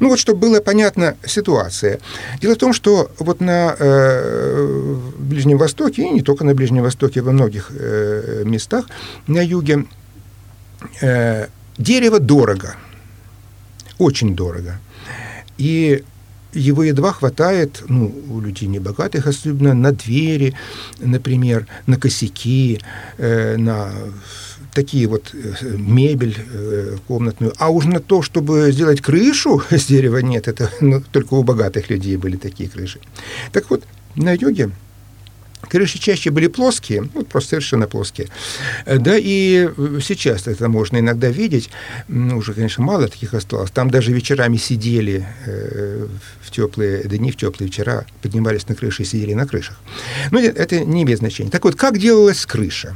Ну 0.00 0.08
вот, 0.08 0.18
чтобы 0.18 0.40
было 0.40 0.60
понятна 0.60 1.16
ситуация. 1.24 2.00
Дело 2.40 2.54
в 2.54 2.58
том, 2.58 2.72
что 2.72 3.10
вот 3.18 3.40
на 3.40 3.76
э, 3.78 4.96
Ближнем 5.18 5.58
Востоке, 5.58 6.02
и 6.02 6.10
не 6.10 6.22
только 6.22 6.44
на 6.44 6.54
Ближнем 6.54 6.82
Востоке, 6.82 7.22
во 7.22 7.32
многих 7.32 7.70
э, 7.70 8.42
местах 8.44 8.86
на 9.28 9.40
юге, 9.40 9.86
э, 11.00 11.46
дерево 11.78 12.18
дорого, 12.18 12.74
очень 13.98 14.34
дорого. 14.34 14.80
И 15.56 16.02
его 16.56 16.82
едва 16.84 17.12
хватает, 17.12 17.84
ну, 17.88 18.12
у 18.30 18.40
людей 18.40 18.68
небогатых 18.68 19.26
особенно, 19.26 19.74
на 19.74 19.92
двери, 19.92 20.54
например, 20.98 21.66
на 21.86 21.96
косяки, 21.96 22.80
э, 23.18 23.56
на 23.56 23.90
такие 24.72 25.06
вот 25.06 25.34
э, 25.34 25.76
мебель 25.76 26.36
э, 26.38 26.96
комнатную. 27.08 27.52
А 27.58 27.70
уж 27.70 27.86
на 27.86 28.00
то, 28.00 28.22
чтобы 28.22 28.72
сделать 28.72 29.00
крышу 29.00 29.62
с 29.70 29.86
дерева, 29.86 30.18
нет, 30.18 30.48
это 30.48 30.70
ну, 30.80 31.02
только 31.12 31.34
у 31.34 31.42
богатых 31.42 31.90
людей 31.90 32.16
были 32.16 32.36
такие 32.36 32.68
крыши. 32.68 33.00
Так 33.52 33.70
вот, 33.70 33.84
на 34.16 34.32
юге 34.32 34.70
Крыши 35.62 35.98
чаще 35.98 36.30
были 36.30 36.46
плоские, 36.46 37.08
ну, 37.14 37.24
просто 37.24 37.50
совершенно 37.50 37.86
плоские. 37.86 38.28
Да, 38.86 39.16
и 39.16 39.68
сейчас 40.00 40.46
это 40.46 40.68
можно 40.68 40.98
иногда 40.98 41.28
видеть, 41.28 41.70
ну, 42.08 42.38
уже, 42.38 42.54
конечно, 42.54 42.84
мало 42.84 43.08
таких 43.08 43.34
осталось. 43.34 43.70
Там 43.70 43.90
даже 43.90 44.12
вечерами 44.12 44.58
сидели 44.58 45.26
э, 45.46 46.06
в 46.40 46.50
теплые 46.50 47.02
дни, 47.04 47.32
в 47.32 47.36
теплые 47.36 47.68
вечера, 47.68 48.06
поднимались 48.22 48.68
на 48.68 48.74
крыши 48.74 49.02
и 49.02 49.06
сидели 49.06 49.34
на 49.34 49.46
крышах. 49.46 49.76
Ну, 50.30 50.38
это 50.38 50.80
не 50.84 51.02
имеет 51.02 51.18
значения. 51.18 51.50
Так 51.50 51.64
вот, 51.64 51.74
как 51.74 51.98
делалась 51.98 52.46
крыша? 52.46 52.94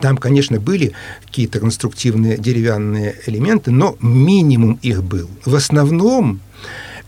Там, 0.00 0.16
конечно, 0.16 0.58
были 0.60 0.92
какие-то 1.26 1.60
конструктивные 1.60 2.38
деревянные 2.38 3.16
элементы, 3.26 3.70
но 3.70 3.96
минимум 4.00 4.78
их 4.80 5.02
был. 5.02 5.28
В 5.44 5.54
основном 5.54 6.40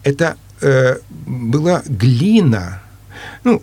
это 0.03 0.37
э, 0.61 0.99
была 1.27 1.83
глина, 1.87 2.83
ну, 3.45 3.63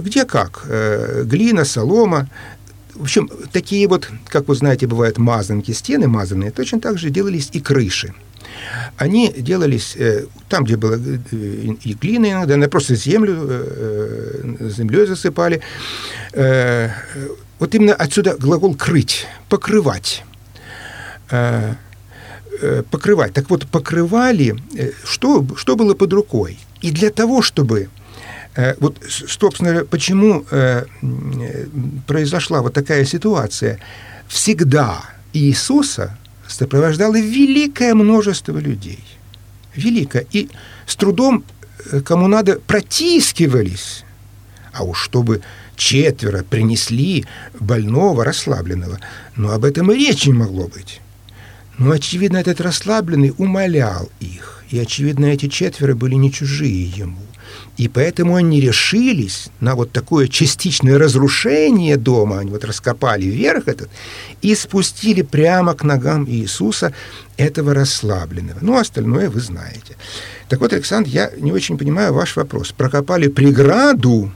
где 0.00 0.24
как, 0.24 0.64
э, 0.68 1.24
глина, 1.24 1.64
солома, 1.64 2.28
в 2.94 3.02
общем, 3.02 3.30
такие 3.52 3.88
вот, 3.88 4.08
как 4.28 4.48
вы 4.48 4.54
знаете, 4.54 4.86
бывают 4.86 5.18
мазанки, 5.18 5.72
стены 5.72 6.08
мазанные, 6.08 6.50
точно 6.50 6.80
так 6.80 6.98
же 6.98 7.10
делались 7.10 7.48
и 7.52 7.60
крыши. 7.60 8.14
Они 8.96 9.32
делались 9.36 9.96
э, 9.96 10.26
там, 10.48 10.64
где 10.64 10.76
было 10.76 10.96
э, 10.96 11.18
и 11.82 11.94
глина 11.94 12.30
иногда, 12.30 12.56
на 12.56 12.68
просто 12.68 12.94
землю, 12.94 13.34
землей 14.60 15.06
засыпали. 15.06 15.60
Вот 16.32 17.74
именно 17.74 17.94
отсюда 17.94 18.36
глагол 18.38 18.74
«крыть», 18.74 19.26
«покрывать». 19.48 20.24
Покрывать. 22.90 23.32
Так 23.32 23.48
вот, 23.48 23.66
покрывали, 23.66 24.54
что, 25.04 25.46
что 25.56 25.76
было 25.76 25.94
под 25.94 26.12
рукой? 26.12 26.58
И 26.82 26.90
для 26.90 27.10
того, 27.10 27.40
чтобы 27.40 27.88
вот, 28.80 28.98
собственно, 29.08 29.84
почему 29.84 30.44
э, 30.50 30.84
произошла 32.06 32.62
вот 32.62 32.74
такая 32.74 33.04
ситуация? 33.04 33.78
Всегда 34.28 35.02
Иисуса 35.32 36.18
сопровождало 36.48 37.18
великое 37.18 37.94
множество 37.94 38.58
людей. 38.58 39.04
Великое. 39.74 40.26
И 40.32 40.48
с 40.86 40.96
трудом, 40.96 41.44
э, 41.92 42.00
кому 42.00 42.26
надо, 42.26 42.58
протискивались. 42.58 44.04
А 44.72 44.84
уж 44.84 45.00
чтобы 45.00 45.42
четверо 45.76 46.42
принесли 46.42 47.24
больного, 47.58 48.24
расслабленного. 48.24 48.98
Но 49.36 49.52
об 49.52 49.64
этом 49.64 49.90
и 49.92 49.96
речи 49.96 50.28
не 50.28 50.34
могло 50.34 50.68
быть. 50.68 51.00
Но, 51.78 51.92
очевидно, 51.92 52.36
этот 52.36 52.60
расслабленный 52.60 53.32
умолял 53.38 54.10
их. 54.20 54.64
И, 54.70 54.78
очевидно, 54.78 55.26
эти 55.26 55.48
четверо 55.48 55.94
были 55.94 56.14
не 56.16 56.30
чужие 56.30 56.84
ему. 56.84 57.16
И 57.80 57.88
поэтому 57.88 58.36
они 58.36 58.60
решились 58.60 59.48
на 59.60 59.74
вот 59.74 59.90
такое 59.90 60.28
частичное 60.28 60.98
разрушение 60.98 61.96
дома, 61.96 62.40
они 62.40 62.50
вот 62.50 62.62
раскопали 62.62 63.24
верх 63.24 63.68
этот 63.68 63.88
и 64.42 64.54
спустили 64.54 65.22
прямо 65.22 65.72
к 65.72 65.82
ногам 65.82 66.28
Иисуса 66.28 66.92
этого 67.38 67.72
расслабленного. 67.72 68.58
Ну, 68.60 68.76
остальное 68.76 69.30
вы 69.30 69.40
знаете. 69.40 69.96
Так 70.50 70.60
вот, 70.60 70.74
Александр, 70.74 71.08
я 71.08 71.30
не 71.38 71.52
очень 71.52 71.78
понимаю 71.78 72.12
ваш 72.12 72.36
вопрос. 72.36 72.72
Прокопали 72.72 73.28
преграду 73.28 74.30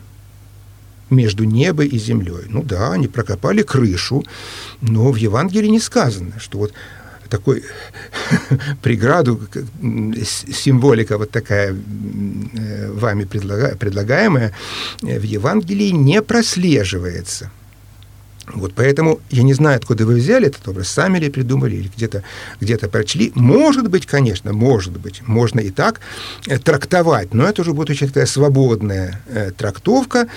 между 1.10 1.44
небом 1.44 1.84
и 1.84 1.98
землей. 1.98 2.46
Ну 2.48 2.62
да, 2.62 2.92
они 2.92 3.08
прокопали 3.08 3.60
крышу, 3.60 4.24
но 4.80 5.12
в 5.12 5.16
Евангелии 5.16 5.68
не 5.68 5.80
сказано, 5.80 6.40
что 6.40 6.56
вот 6.56 6.72
такой 7.36 7.64
преграду, 8.82 9.40
символика 10.52 11.18
вот 11.18 11.30
такая 11.30 11.74
э, 11.74 12.92
вами 12.92 13.24
предлагаемая 13.24 14.52
э, 15.02 15.18
в 15.18 15.22
Евангелии 15.24 15.90
не 15.90 16.22
прослеживается. 16.22 17.50
Вот 18.52 18.72
поэтому 18.74 19.20
я 19.30 19.42
не 19.42 19.54
знаю, 19.54 19.76
откуда 19.76 20.04
вы 20.06 20.14
взяли 20.14 20.46
этот 20.46 20.68
образ, 20.68 20.88
сами 20.88 21.18
ли 21.18 21.30
придумали 21.30 21.76
или 21.76 21.90
где-то 21.96 22.22
где 22.60 22.76
прочли. 22.76 23.32
Может 23.34 23.88
быть, 23.88 24.06
конечно, 24.06 24.52
может 24.52 24.92
быть, 24.92 25.22
можно 25.26 25.60
и 25.60 25.70
так 25.70 26.00
э, 26.46 26.58
трактовать, 26.58 27.34
но 27.34 27.48
это 27.48 27.62
уже 27.62 27.72
будет 27.72 27.90
очень 27.90 28.08
такая 28.08 28.26
свободная 28.26 29.20
э, 29.28 29.50
трактовка, 29.50 30.28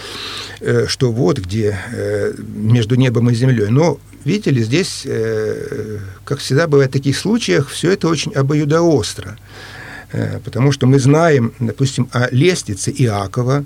э, 0.62 0.88
что 0.88 1.12
вот 1.12 1.40
где 1.40 1.78
э, 1.92 2.34
между 2.38 2.96
небом 2.96 3.30
и 3.30 3.36
землей. 3.36 3.68
Но 3.70 4.00
видите 4.28 4.52
ли, 4.52 4.64
здесь, 4.64 5.04
э, 5.06 6.00
как 6.26 6.40
всегда 6.40 6.68
бывает 6.68 6.92
в 6.92 6.94
таких 6.94 7.18
случаях, 7.18 7.70
все 7.70 7.92
это 7.92 8.08
очень 8.08 8.34
обоюдоостро. 8.34 9.38
Э, 10.12 10.40
потому 10.44 10.72
что 10.72 10.86
мы 10.86 11.00
знаем, 11.00 11.54
допустим, 11.60 12.10
о 12.12 12.28
лестнице 12.32 12.92
Иакова, 12.92 13.66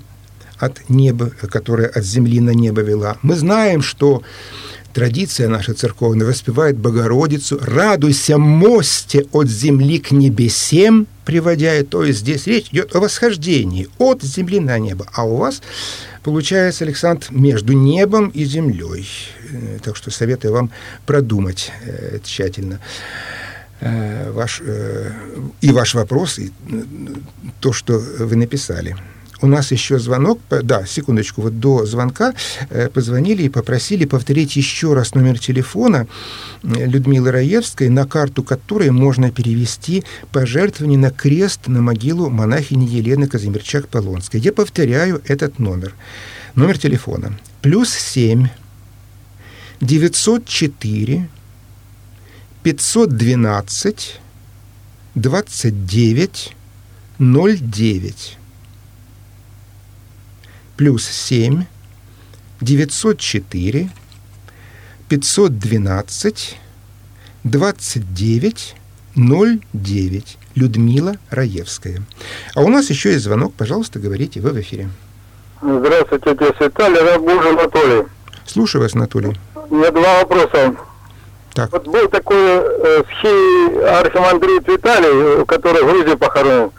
от 0.58 0.88
неба, 0.88 1.30
которая 1.50 1.88
от 1.88 2.04
земли 2.04 2.40
на 2.40 2.50
небо 2.50 2.82
вела. 2.82 3.16
Мы 3.22 3.34
знаем, 3.34 3.82
что 3.82 4.22
традиция 4.92 5.48
наша 5.48 5.74
церковная 5.74 6.26
воспевает 6.26 6.78
Богородицу 6.78 7.58
«Радуйся, 7.60 8.38
мосте 8.38 9.26
от 9.32 9.48
земли 9.48 9.98
к 9.98 10.12
небесем», 10.12 11.06
приводя, 11.24 11.82
то 11.84 12.04
есть 12.04 12.20
здесь 12.20 12.46
речь 12.46 12.68
идет 12.70 12.94
о 12.94 13.00
восхождении 13.00 13.88
от 13.98 14.22
земли 14.22 14.60
на 14.60 14.78
небо. 14.78 15.06
А 15.12 15.24
у 15.24 15.36
вас 15.36 15.62
получается, 16.22 16.84
Александр, 16.84 17.26
между 17.30 17.72
небом 17.72 18.28
и 18.28 18.44
землей. 18.44 19.08
Э, 19.50 19.78
так 19.82 19.96
что 19.96 20.10
советую 20.10 20.52
вам 20.52 20.70
продумать 21.06 21.72
э, 21.84 22.18
тщательно 22.22 22.80
э, 23.80 24.30
ваш, 24.32 24.62
и 25.60 25.70
ваш 25.70 25.94
вопрос, 25.94 26.38
и 26.38 26.52
то, 27.60 27.72
что 27.72 27.98
вы 27.98 28.36
написали 28.36 28.96
у 29.42 29.46
нас 29.46 29.72
еще 29.72 29.98
звонок, 29.98 30.40
да, 30.50 30.86
секундочку, 30.86 31.42
вот 31.42 31.58
до 31.58 31.84
звонка 31.84 32.32
э, 32.70 32.88
позвонили 32.88 33.42
и 33.42 33.48
попросили 33.48 34.04
повторить 34.04 34.56
еще 34.56 34.94
раз 34.94 35.14
номер 35.14 35.38
телефона 35.38 36.06
э, 36.62 36.86
Людмилы 36.86 37.30
Раевской, 37.32 37.88
на 37.88 38.06
карту 38.06 38.42
которой 38.42 38.90
можно 38.90 39.30
перевести 39.30 40.04
пожертвование 40.30 40.98
на 40.98 41.10
крест 41.10 41.66
на 41.66 41.82
могилу 41.82 42.30
монахини 42.30 42.86
Елены 42.86 43.26
Казимирчак-Полонской. 43.26 44.38
Я 44.38 44.52
повторяю 44.52 45.20
этот 45.26 45.58
номер. 45.58 45.92
Номер 46.54 46.78
телефона. 46.78 47.38
Плюс 47.60 47.90
7 47.90 48.48
904 49.80 51.28
512 52.62 54.20
29 55.14 56.54
09 57.18 58.38
плюс 60.76 61.06
7 61.06 61.64
904 62.60 63.90
512 65.08 66.58
29 67.44 68.76
09. 69.14 70.38
Людмила 70.54 71.16
Раевская. 71.30 72.02
А 72.54 72.60
у 72.60 72.68
нас 72.68 72.90
еще 72.90 73.12
есть 73.12 73.24
звонок. 73.24 73.54
Пожалуйста, 73.54 73.98
говорите, 73.98 74.40
вы 74.40 74.50
в 74.50 74.60
эфире. 74.60 74.90
Здравствуйте, 75.62 76.30
отец 76.30 76.54
Виталий, 76.60 77.00
Рабуж 77.00 77.46
Анатолий. 77.46 78.06
Слушаю 78.44 78.82
вас, 78.82 78.94
Анатолий. 78.94 79.32
У 79.54 79.74
меня 79.76 79.90
два 79.90 80.18
вопроса. 80.18 80.74
Так. 81.54 81.70
Вот 81.72 81.86
был 81.86 82.08
такой 82.08 82.36
э, 82.36 83.02
архимандрит 84.00 84.66
Виталий, 84.68 85.44
который 85.46 85.82
в 85.82 85.86
Грузии 85.86 86.16
похоронен. 86.16 86.70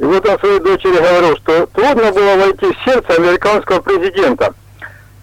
И 0.00 0.04
вот 0.04 0.26
он 0.26 0.38
своей 0.38 0.60
дочери 0.60 0.96
говорил, 0.96 1.36
что 1.36 1.66
трудно 1.66 2.10
было 2.10 2.36
войти 2.36 2.72
в 2.72 2.84
сердце 2.84 3.12
американского 3.16 3.80
президента. 3.82 4.54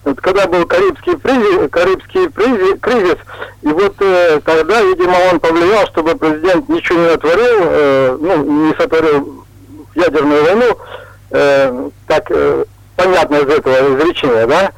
Вот 0.04 0.20
когда 0.20 0.46
был 0.46 0.64
Карибский, 0.66 1.16
кризис, 1.18 1.68
Карибский 1.68 2.30
кризис, 2.80 3.16
и 3.62 3.66
вот 3.66 3.96
э, 3.98 4.40
тогда, 4.44 4.80
видимо, 4.82 5.16
он 5.32 5.40
повлиял, 5.40 5.84
чтобы 5.88 6.14
президент 6.14 6.68
ничего 6.68 7.00
не 7.00 7.08
натворил, 7.08 7.58
э, 7.60 8.18
ну, 8.20 8.66
не 8.68 8.74
сотворил 8.76 9.44
ядерную 9.96 10.44
войну, 10.44 10.78
э, 11.32 11.90
так 12.06 12.30
э, 12.30 12.64
понятно 12.94 13.34
из 13.34 13.48
этого 13.48 13.96
изречения, 13.96 14.46
да? 14.46 14.70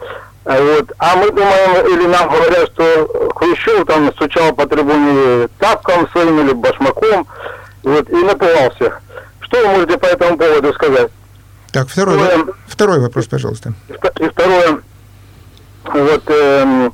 А 0.47 0.63
вот. 0.63 0.93
А 0.99 1.17
мы 1.17 1.31
думаем, 1.31 1.87
или 1.87 2.07
нам 2.07 2.31
говорят, 2.31 2.71
что 2.73 3.31
Хрущев 3.37 3.85
там 3.85 4.11
стучал 4.13 4.55
по 4.55 4.67
трибуне 4.67 5.49
тапком 5.59 6.09
своим 6.09 6.41
или 6.41 6.55
башмаком, 6.55 7.27
вот, 7.83 8.09
и 8.09 8.15
напугал 8.15 8.71
всех. 8.77 9.03
Что 9.51 9.67
вы 9.67 9.73
можете 9.75 9.99
по 9.99 10.07
этому 10.07 10.39
поводу 10.39 10.73
сказать? 10.75 11.11
Так, 11.73 11.89
второй, 11.89 12.17
второе, 12.17 12.47
второй 12.69 13.01
вопрос, 13.01 13.27
пожалуйста. 13.27 13.73
И 13.89 14.29
второе, 14.29 14.81
вот 15.85 16.23
э, 16.29 16.91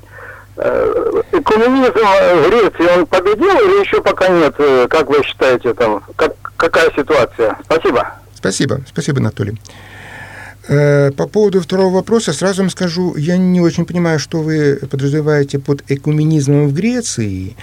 э, 0.57 1.23
коммунизм 1.45 1.93
в 1.93 2.49
Греции, 2.49 2.99
он 2.99 3.07
победил 3.07 3.57
или 3.57 3.81
еще 3.81 4.01
пока 4.01 4.29
нет? 4.29 4.55
Э, 4.59 4.87
как 4.89 5.09
вы 5.09 5.23
считаете, 5.23 5.75
там, 5.75 6.03
как, 6.17 6.35
какая 6.57 6.91
ситуация? 6.97 7.59
Спасибо. 7.65 8.15
Спасибо, 8.35 8.81
спасибо, 8.89 9.19
Анатолий. 9.19 9.59
Э, 10.69 11.11
по 11.13 11.27
поводу 11.27 11.61
второго 11.61 11.95
вопроса 11.95 12.33
сразу 12.33 12.63
вам 12.63 12.71
скажу, 12.71 13.17
я 13.17 13.37
не 13.37 13.61
очень 13.61 13.85
понимаю, 13.85 14.19
что 14.19 14.41
вы 14.41 14.79
подразумеваете 14.91 15.59
под 15.59 15.83
экуменизмом 15.89 16.69
в 16.69 16.75
Греции. 16.75 17.57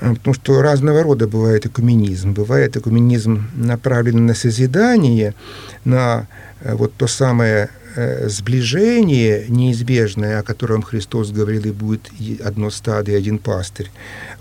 Э, 0.00 0.14
потому 0.14 0.34
что 0.34 0.62
разного 0.62 1.02
рода 1.02 1.26
бывает 1.26 1.66
экуменизм. 1.66 2.32
Бывает 2.32 2.76
экуменизм 2.76 3.48
направленный 3.54 4.22
на 4.22 4.34
созидание, 4.34 5.34
на 5.84 6.26
э, 6.60 6.74
вот 6.74 6.92
то 6.94 7.06
самое 7.06 7.68
э, 7.96 8.28
сближение 8.28 9.46
неизбежное, 9.48 10.40
о 10.40 10.42
котором 10.42 10.82
Христос 10.82 11.30
говорил, 11.30 11.64
и 11.64 11.70
будет 11.70 12.10
одно 12.44 12.70
стадо 12.70 13.12
и 13.12 13.14
один 13.14 13.38
пастырь. 13.38 13.90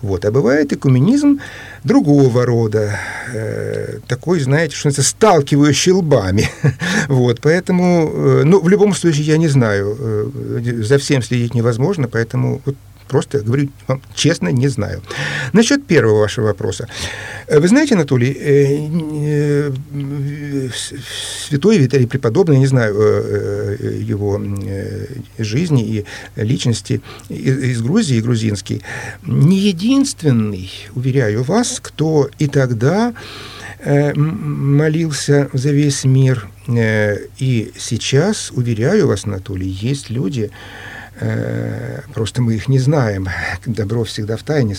Вот. 0.02 0.26
А 0.26 0.32
бывает 0.32 0.74
экуменизм 0.74 1.40
другого 1.84 2.46
рода, 2.46 3.00
э, 3.34 4.00
такой, 4.08 4.40
знаете, 4.40 4.76
что 4.76 4.90
называется, 4.90 5.10
сталкивающий 5.10 5.92
лбами. 5.92 6.50
вот. 7.08 7.40
Поэтому, 7.42 8.12
э, 8.14 8.44
ну, 8.46 8.60
в 8.60 8.70
любом 8.70 8.94
случае, 8.94 9.26
я 9.26 9.38
не 9.38 9.48
знаю, 9.48 9.98
э, 10.00 10.84
за 10.84 10.98
всем 10.98 11.24
следить 11.24 11.56
невозможно, 11.56 12.08
поэтому 12.08 12.62
вот 12.66 12.76
Просто 13.08 13.40
говорю 13.40 13.70
вам 13.88 14.02
честно, 14.16 14.50
не 14.50 14.68
знаю. 14.68 15.02
Насчет 15.54 15.86
первого 15.86 16.20
вашего 16.20 16.48
вопроса. 16.48 16.88
Э, 17.48 17.60
вы 17.60 17.68
знаете, 17.68 17.96
Анатолий, 17.96 18.34
э, 18.34 19.72
э, 19.94 20.70
святой 21.48 21.78
Виталий 21.78 22.08
Преподобный, 22.08 22.58
не 22.58 22.68
знаю 22.68 22.96
его 23.78 24.42
жизни 25.38 25.84
и 25.84 26.06
личности 26.36 27.02
из 27.30 27.82
Грузии, 27.82 28.22
грузинский, 28.22 28.82
не 29.26 29.58
единственный, 29.58 30.70
уверяю 30.96 31.44
вас, 31.44 31.80
кто 31.82 32.30
и 32.40 32.48
тогда 32.48 33.14
молился 33.86 35.50
за 35.54 35.70
весь 35.70 36.04
мир. 36.04 36.50
И 36.68 37.72
сейчас, 37.78 38.52
уверяю 38.52 39.08
вас, 39.08 39.26
Анатолий, 39.26 39.70
есть 39.70 40.10
люди, 40.10 40.50
Э, 40.50 40.97
просто 42.14 42.42
мы 42.42 42.56
их 42.56 42.68
не 42.68 42.80
знаем. 42.80 43.28
Добро 43.66 44.04
всегда 44.04 44.38
в 44.38 44.44
тайне, 44.44 44.76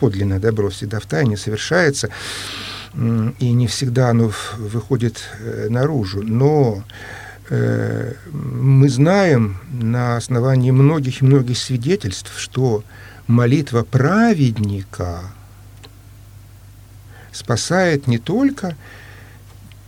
подлинное 0.00 0.38
добро 0.38 0.68
всегда 0.68 1.00
в 1.00 1.06
тайне 1.06 1.36
совершается, 1.36 2.10
и 2.94 3.52
не 3.52 3.66
всегда 3.66 4.10
оно 4.10 4.30
выходит 4.58 5.22
э, 5.40 5.68
наружу. 5.68 6.22
Но 6.22 6.84
э, 7.50 8.12
мы 8.30 8.88
знаем 8.88 9.58
на 9.72 10.16
основании 10.16 10.70
многих 10.70 11.22
и 11.22 11.24
многих 11.24 11.58
свидетельств, 11.58 12.32
что 12.36 12.84
молитва 13.26 13.82
праведника 13.82 15.22
спасает 17.32 18.06
не 18.06 18.18
только 18.18 18.76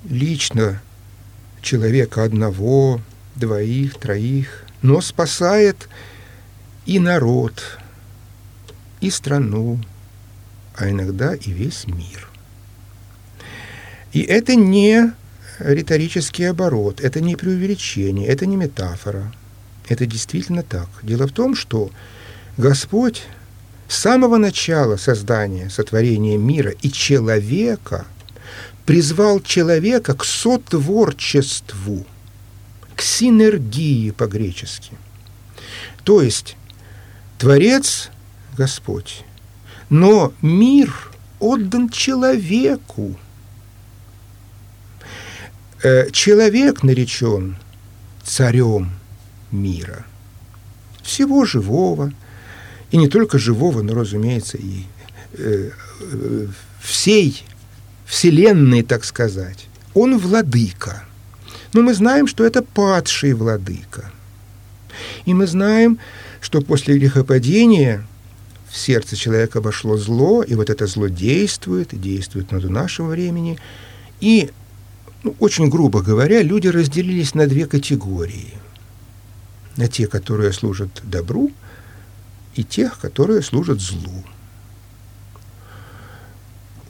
лично 0.09 0.81
человека 1.63 2.25
одного, 2.25 3.01
двоих, 3.37 3.99
троих, 3.99 4.66
но 4.83 5.01
спасает 5.01 5.89
и 6.85 6.99
народ, 6.99 7.79
и 9.01 9.11
страну, 9.11 9.81
а 10.75 10.91
иногда 10.91 11.35
и 11.35 11.51
весь 11.51 11.87
мир. 11.87 12.29
И 14.13 14.21
это 14.21 14.55
не 14.55 15.13
риторический 15.59 16.45
оборот, 16.45 17.01
это 17.01 17.21
не 17.21 17.37
преувеличение, 17.37 18.29
это 18.29 18.47
не 18.47 18.57
метафора. 18.57 19.33
Это 19.89 20.05
действительно 20.05 20.63
так. 20.63 20.89
Дело 21.03 21.29
в 21.29 21.33
том, 21.33 21.55
что 21.55 21.91
Господь 22.57 23.23
с 23.89 23.97
самого 23.97 24.37
начала 24.37 24.97
создания, 24.97 25.71
сотворения 25.71 26.37
мира 26.37 26.73
и 26.83 26.91
человека 26.91 28.05
призвал 28.85 29.41
человека 29.41 30.15
к 30.15 30.25
сотворчеству– 30.25 32.05
к 32.97 33.03
синергии 33.03 34.11
по-гречески. 34.11 34.93
То 36.03 36.23
есть 36.23 36.57
Творец– 37.39 38.11
Господь, 38.57 39.25
но 39.91 40.33
мир 40.41 40.93
отдан 41.39 41.91
человеку. 41.91 43.19
Э, 45.83 46.11
человек 46.11 46.83
наречен 46.83 47.59
царем 48.25 48.93
мира, 49.53 50.07
всего 51.03 51.45
живого, 51.45 52.13
и 52.91 52.97
не 52.97 53.09
только 53.09 53.39
живого, 53.39 53.83
но, 53.83 53.95
разумеется, 53.95 54.57
и 54.57 54.85
э, 55.35 55.71
э, 56.01 56.47
всей 56.81 57.45
Вселенной, 58.07 58.83
так 58.83 59.05
сказать. 59.05 59.67
Он 59.93 60.17
владыка– 60.19 61.05
но 61.77 61.83
мы 61.83 61.93
знаем, 61.93 62.27
что 62.27 62.45
это 62.45 62.63
падший 62.63 63.35
владыка. 63.35 64.11
И 65.27 65.35
мы 65.35 65.47
знаем, 65.47 65.99
что 66.41 66.63
после 66.63 66.99
грехопадения 66.99 68.03
в 68.71 68.77
сердце 68.77 69.15
человека 69.15 69.61
вошло 69.61 69.99
зло, 69.99 70.43
и 70.43 70.55
вот 70.55 70.71
это 70.71 70.87
зло 70.87 71.09
действует, 71.09 71.89
действует 72.01 72.49
до 72.49 72.71
нашего 72.71 73.09
времени. 73.09 73.59
И, 74.21 74.51
ну, 75.23 75.37
очень 75.39 75.69
грубо 75.69 76.01
говоря, 76.01 76.43
люди 76.43 76.69
разделились 76.69 77.35
на 77.35 77.47
две 77.47 77.67
категории. 77.67 78.55
На 79.77 79.87
те, 79.87 80.07
которые 80.07 80.53
служат 80.55 81.03
добру, 81.05 81.51
и 82.55 82.65
тех, 82.65 82.99
которые 82.99 83.43
служат 83.43 83.83
злу. 83.83 84.25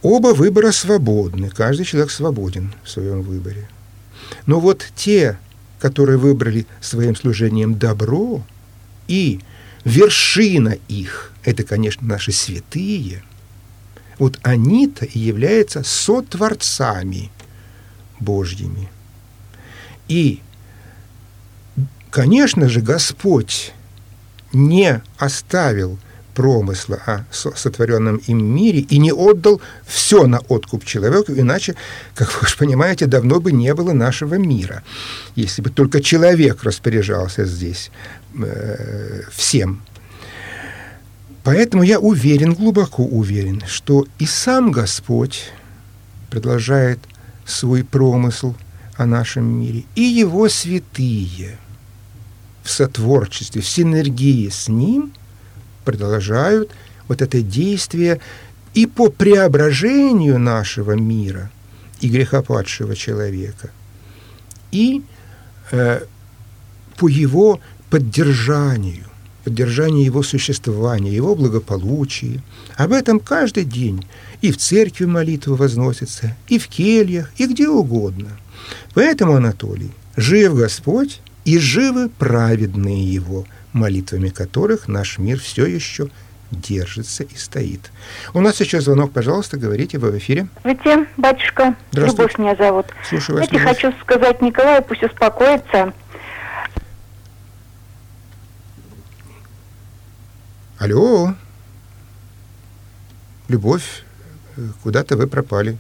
Оба 0.03 0.29
выбора 0.29 0.71
свободны, 0.71 1.51
каждый 1.51 1.85
человек 1.85 2.13
свободен 2.13 2.73
в 2.85 2.91
своем 2.91 3.23
выборе. 3.23 3.69
Но 4.47 4.61
вот 4.61 4.87
те, 4.95 5.39
которые 5.79 6.19
выбрали 6.19 6.67
своим 6.81 7.17
служением 7.17 7.79
добро, 7.79 8.45
и 9.09 9.41
вершина 9.85 10.77
их, 10.89 11.33
это, 11.45 11.63
конечно, 11.63 12.07
наши 12.07 12.33
святые, 12.33 13.23
вот 14.19 14.39
они-то 14.43 15.05
и 15.05 15.19
являются 15.19 15.83
сотворцами 15.85 17.31
Божьими. 18.19 18.89
И, 20.09 20.41
конечно 22.11 22.69
же, 22.69 22.81
Господь 22.81 23.73
не 24.53 25.03
оставил 25.19 25.99
промысла 26.37 26.99
о 27.07 27.25
сотворенном 27.33 28.19
им 28.29 28.45
мире 28.55 28.81
и 28.81 28.99
не 28.99 29.11
отдал 29.11 29.61
все 29.87 30.27
на 30.27 30.41
откуп 30.49 30.85
человеку, 30.85 31.33
иначе, 31.33 31.75
как 32.15 32.29
вы 32.35 32.41
уж 32.43 32.57
понимаете, 32.59 33.07
давно 33.07 33.41
бы 33.41 33.53
не 33.53 33.73
было 33.75 33.93
нашего 33.93 34.35
мира, 34.35 34.83
если 35.35 35.63
бы 35.63 35.71
только 35.71 36.03
человек 36.03 36.63
распоряжался 36.63 37.47
здесь 37.47 37.91
э, 38.39 39.23
всем. 39.33 39.83
Поэтому 41.43 41.83
я 41.83 41.99
уверен, 41.99 42.53
глубоко 42.53 43.03
уверен, 43.05 43.63
что 43.67 44.05
и 44.19 44.27
сам 44.27 44.73
Господь 44.73 45.51
продолжает 46.31 46.99
свой 47.47 47.83
промысл 47.83 48.55
о 48.97 49.07
нашем 49.07 49.45
мире, 49.45 49.85
и 49.95 50.03
его 50.03 50.51
святые 50.51 51.57
в 52.63 52.71
сотворчестве, 52.71 53.63
в 53.63 53.69
синергии 53.69 54.51
с 54.51 54.69
Ним– 54.69 55.15
продолжают 55.87 56.71
вот 57.09 57.23
это 57.23 57.41
действие 57.41 58.21
и 58.75 58.87
по 58.87 59.09
преображению 59.09 60.39
нашего 60.39 60.93
мира 60.93 61.51
и 62.01 62.09
грехопадшего 62.09 62.95
человека, 62.95 63.71
и 64.73 65.03
э, 65.71 66.01
по 66.99 67.09
его 67.09 67.61
поддержанию, 67.89 69.07
поддержанию 69.45 70.05
его 70.05 70.23
существования, 70.23 71.15
его 71.15 71.35
благополучия. 71.35 72.43
Об 72.77 72.93
этом 72.93 73.21
каждый 73.21 73.65
день 73.65 74.05
и 74.43 74.51
в 74.53 74.59
церкви 74.59 75.07
молитвы 75.07 75.57
возносятся, 75.57 76.37
и 76.49 76.59
в 76.59 76.67
кельях, 76.67 77.31
и 77.39 77.47
где 77.47 77.69
угодно. 77.69 78.31
Поэтому, 78.93 79.37
Анатолий, 79.37 79.93
жив 80.17 80.55
Господь, 80.55 81.21
и 81.47 81.59
живы 81.59 82.11
праведные 82.19 83.15
Его, 83.15 83.47
молитвами 83.77 84.31
которых 84.31 84.89
наш 84.89 85.19
мир 85.19 85.39
все 85.39 85.67
еще 85.67 86.09
держится 86.51 87.25
и 87.25 87.37
стоит. 87.37 87.91
У 88.33 88.41
нас 88.41 88.61
еще 88.61 88.81
звонок, 88.81 89.13
пожалуйста, 89.13 89.57
говорите, 89.57 89.99
вы 89.99 90.11
в 90.13 90.19
эфире. 90.19 90.49
Здравствуйте, 90.61 91.07
батюшка. 91.17 91.77
Любовь 91.93 92.39
меня 92.39 92.57
зовут. 92.57 92.87
Слушаю 93.09 93.39
вас. 93.39 93.49
Знаете, 93.49 93.67
хочу 93.67 93.93
сказать 94.01 94.41
Николаю, 94.43 94.83
пусть 94.83 95.03
успокоится. 95.03 95.93
Алло. 100.79 101.35
Любовь, 103.49 104.05
куда-то 104.83 105.17
вы 105.17 105.27
пропали. 105.27 105.79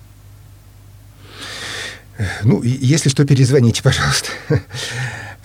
Ну, 2.42 2.62
если 2.62 3.08
что, 3.08 3.24
перезвоните, 3.24 3.82
пожалуйста. 3.82 4.30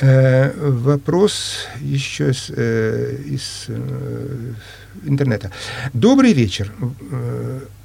Э, 0.02 0.52
вопрос 0.58 1.68
еще 1.80 2.32
из, 2.32 2.50
э, 2.50 3.18
из 3.24 3.66
э, 3.68 4.54
интернета. 5.06 5.52
Добрый 5.94 6.34
вечер, 6.34 6.72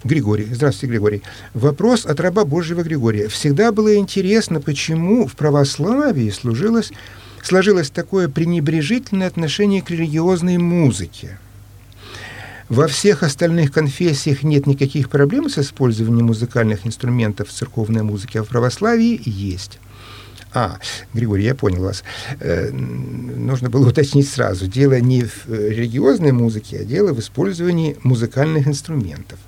Григорий. 0.02 0.48
Здравствуйте, 0.50 0.92
Григорий. 0.92 1.22
Вопрос 1.52 2.06
от 2.06 2.18
раба 2.20 2.46
Божьего 2.46 2.82
Григория. 2.82 3.28
Всегда 3.28 3.70
было 3.70 3.96
интересно, 3.96 4.62
почему 4.62 5.26
в 5.26 5.36
православии 5.36 6.30
служилось, 6.30 6.90
сложилось 7.42 7.90
такое 7.90 8.30
пренебрежительное 8.30 9.26
отношение 9.26 9.82
к 9.82 9.90
религиозной 9.90 10.56
музыке. 10.56 11.38
Во 12.70 12.88
всех 12.88 13.24
остальных 13.24 13.72
конфессиях 13.72 14.42
нет 14.42 14.66
никаких 14.66 15.10
проблем 15.10 15.50
с 15.50 15.58
использованием 15.58 16.26
музыкальных 16.26 16.86
инструментов 16.86 17.48
в 17.48 17.52
церковной 17.52 18.02
музыке, 18.02 18.40
а 18.40 18.42
в 18.42 18.48
православии 18.48 19.20
есть. 19.24 19.78
А, 20.56 20.78
Григорий, 21.12 21.44
я 21.44 21.54
понял 21.54 21.82
вас. 21.82 22.02
Э, 22.40 22.70
нужно 22.70 23.68
было 23.68 23.88
уточнить 23.90 24.26
сразу. 24.26 24.66
Дело 24.66 24.98
не 25.00 25.24
в 25.24 25.48
э, 25.48 25.68
религиозной 25.68 26.32
музыке, 26.32 26.78
а 26.80 26.84
дело 26.84 27.12
в 27.12 27.20
использовании 27.20 27.98
музыкальных 28.02 28.66
инструментов. 28.66 29.38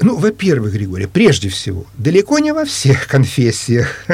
Ну, 0.00 0.16
во-первых, 0.16 0.72
Григорий, 0.72 1.06
прежде 1.06 1.50
всего, 1.50 1.84
далеко 1.98 2.38
не 2.38 2.52
во 2.52 2.64
всех 2.64 3.06
конфессиях 3.08 4.06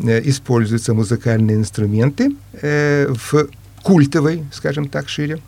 используются 0.00 0.94
музыкальные 0.94 1.58
инструменты 1.58 2.34
в 2.60 3.48
культовой, 3.84 4.44
скажем 4.52 4.88
так, 4.88 5.08
шире, 5.08 5.38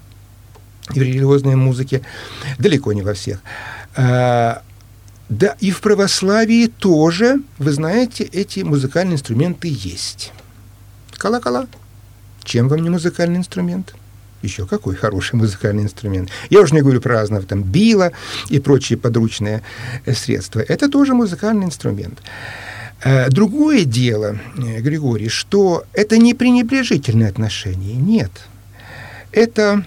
в 0.90 0.96
религиозной 0.96 1.56
музыке. 1.56 2.02
Далеко 2.60 2.92
не 2.92 3.02
во 3.02 3.14
всех. 3.14 3.40
А, 3.96 4.62
да, 5.28 5.56
и 5.60 5.70
в 5.70 5.80
православии 5.80 6.66
тоже, 6.66 7.40
вы 7.58 7.72
знаете, 7.72 8.24
эти 8.24 8.60
музыкальные 8.60 9.14
инструменты 9.14 9.68
есть. 9.70 10.32
Колокола. 11.16 11.66
Чем 12.44 12.68
вам 12.68 12.82
не 12.82 12.90
музыкальный 12.90 13.38
инструмент? 13.38 13.94
Еще 14.42 14.66
какой 14.66 14.94
хороший 14.94 15.34
музыкальный 15.34 15.82
инструмент. 15.82 16.30
Я 16.50 16.60
уже 16.60 16.74
не 16.74 16.82
говорю 16.82 17.00
про 17.00 17.14
разного 17.14 17.44
там 17.44 17.62
била 17.62 18.12
и 18.48 18.60
прочие 18.60 18.98
подручные 18.98 19.62
э, 20.04 20.12
средства. 20.12 20.60
Это 20.60 20.88
тоже 20.88 21.14
музыкальный 21.14 21.66
инструмент. 21.66 22.20
Э, 23.02 23.28
другое 23.28 23.84
дело, 23.84 24.38
э, 24.56 24.80
Григорий, 24.80 25.28
что 25.28 25.84
это 25.92 26.18
не 26.18 26.34
пренебрежительное 26.34 27.28
отношение. 27.28 27.96
Нет. 27.96 28.30
Это 29.32 29.84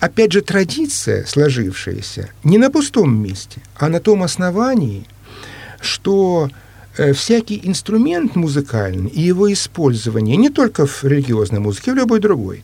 опять 0.00 0.32
же, 0.32 0.40
традиция, 0.42 1.24
сложившаяся, 1.24 2.30
не 2.44 2.58
на 2.58 2.70
пустом 2.70 3.16
месте, 3.16 3.60
а 3.76 3.88
на 3.88 4.00
том 4.00 4.22
основании, 4.22 5.04
что 5.80 6.50
э, 6.96 7.12
всякий 7.12 7.60
инструмент 7.64 8.36
музыкальный 8.36 9.10
и 9.10 9.20
его 9.20 9.52
использование 9.52 10.36
не 10.36 10.50
только 10.50 10.86
в 10.86 11.04
религиозной 11.04 11.60
музыке, 11.60 11.92
в 11.92 11.96
любой 11.96 12.20
другой, 12.20 12.62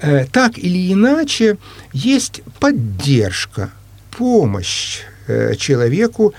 э, 0.00 0.26
так 0.26 0.58
или 0.58 0.92
иначе 0.92 1.58
есть 1.92 2.42
поддержка, 2.60 3.70
помощь 4.10 5.00
э, 5.26 5.54
человеку, 5.56 6.34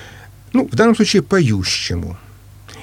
ну, 0.54 0.68
в 0.68 0.76
данном 0.76 0.96
случае 0.96 1.22
поющему, 1.22 2.18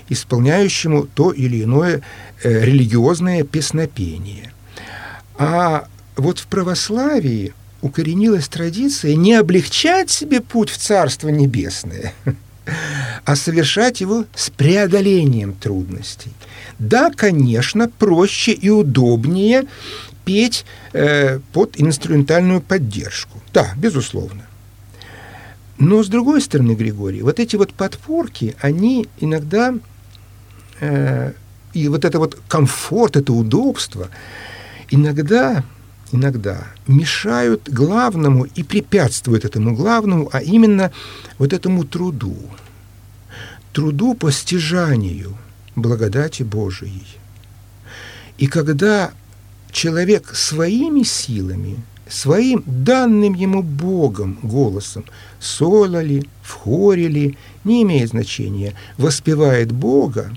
исполняющему 0.09 1.07
то 1.07 1.33
или 1.33 1.65
иное 1.65 2.03
религиозное 2.43 3.43
песнопение. 3.43 4.53
А 5.39 5.89
вот 6.17 6.39
в 6.39 6.47
православии 6.47 7.53
укоренилась 7.83 8.49
традиция 8.49 9.15
не 9.15 9.35
облегчать 9.35 10.11
себе 10.11 10.41
путь 10.41 10.71
в 10.71 10.79
Царство 10.79 11.29
Небесное, 11.29 12.15
а 13.25 13.37
совершать 13.37 14.01
его 14.01 14.25
с 14.35 14.51
преодолением 14.51 15.53
трудностей. 15.55 16.33
Да, 16.79 17.11
конечно, 17.11 17.89
проще 17.89 18.53
и 18.53 18.71
удобнее 18.71 19.67
петь 20.25 20.65
э, 20.93 21.41
под 21.53 21.79
инструментальную 21.79 22.61
поддержку. 22.61 23.41
Да, 23.53 23.75
безусловно. 23.77 24.47
Но, 25.79 26.03
с 26.03 26.09
другой 26.09 26.41
стороны, 26.41 26.73
Григорий, 26.73 27.23
вот 27.23 27.41
эти 27.41 27.57
вот 27.57 27.75
подпорки, 27.75 28.57
они 28.61 29.09
иногда, 29.21 29.75
э, 30.81 31.33
и 31.75 31.89
вот 31.89 32.05
это 32.05 32.19
вот 32.19 32.39
комфорт, 32.49 33.17
это 33.17 33.33
удобство, 33.33 34.09
иногда 34.89 35.65
иногда 36.15 36.69
мешают 36.87 37.69
главному 37.69 38.45
и 38.45 38.63
препятствуют 38.63 39.45
этому 39.45 39.75
главному, 39.75 40.29
а 40.33 40.41
именно 40.41 40.93
вот 41.39 41.53
этому 41.53 41.85
труду, 41.85 42.37
труду 43.73 44.15
постижанию 44.15 45.37
благодати 45.75 46.43
Божией. 46.43 47.07
И 48.39 48.47
когда 48.47 49.13
человек 49.73 50.35
своими 50.35 51.03
силами, 51.03 51.83
своим 52.09 52.63
данным 52.67 53.35
ему 53.35 53.63
Богом 53.63 54.39
голосом, 54.43 55.05
соло 55.41 56.01
ли, 56.01 56.29
в 56.43 56.53
хоре 56.53 57.09
ли, 57.09 57.39
не 57.65 57.83
имеет 57.83 58.11
значения, 58.11 58.75
воспевает 58.99 59.73
Бога, 59.73 60.31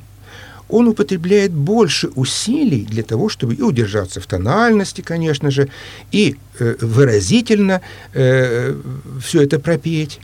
он 0.69 0.87
употребляет 0.87 1.51
больше 1.51 2.09
усилий 2.15 2.85
для 2.85 3.03
того, 3.03 3.29
чтобы 3.29 3.55
и 3.55 3.61
удержаться 3.61 4.19
в 4.19 4.25
тональности, 4.25 5.01
конечно 5.01 5.51
же, 5.51 5.69
и 6.11 6.35
э, 6.59 6.75
выразительно 6.81 7.81
э, 8.13 8.75
все 9.21 9.41
это 9.41 9.59
пропеть. 9.59 10.19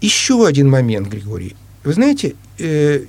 Еще 0.00 0.46
один 0.46 0.68
момент, 0.68 1.08
Григорий. 1.08 1.56
Вы 1.84 1.92
знаете, 1.92 2.34
э, 2.58 3.04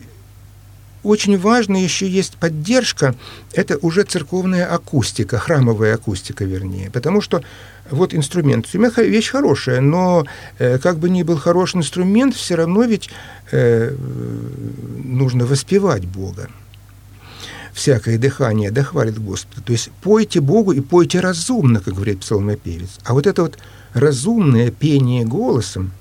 очень 1.03 1.37
важно 1.37 1.81
еще 1.81 2.07
есть 2.07 2.35
поддержка, 2.35 3.15
это 3.53 3.77
уже 3.81 4.03
церковная 4.03 4.65
акустика, 4.65 5.37
храмовая 5.37 5.95
акустика, 5.95 6.45
вернее, 6.45 6.89
потому 6.91 7.21
что 7.21 7.41
вот 7.91 8.13
инструмент, 8.13 8.67
инструмент 8.67 9.09
вещь 9.09 9.29
хорошая, 9.29 9.81
но 9.81 10.25
э, 10.57 10.77
как 10.77 10.99
бы 10.99 11.09
ни 11.09 11.23
был 11.23 11.37
хороший 11.37 11.77
инструмент, 11.77 12.35
все 12.35 12.55
равно 12.55 12.83
ведь 12.83 13.09
э, 13.51 13.93
нужно 15.03 15.45
воспевать 15.45 16.05
Бога. 16.05 16.49
Всякое 17.73 18.17
дыхание 18.17 18.71
дохвалит 18.71 19.19
Господа. 19.19 19.61
То 19.61 19.71
есть 19.71 19.91
пойте 20.01 20.41
Богу 20.41 20.71
и 20.71 20.81
пойте 20.81 21.19
разумно, 21.19 21.79
как 21.79 21.93
говорит 21.93 22.19
псалмопевец. 22.19 22.99
А 23.03 23.13
вот 23.13 23.27
это 23.27 23.43
вот 23.43 23.57
разумное 23.93 24.71
пение 24.71 25.25
голосом, 25.25 25.91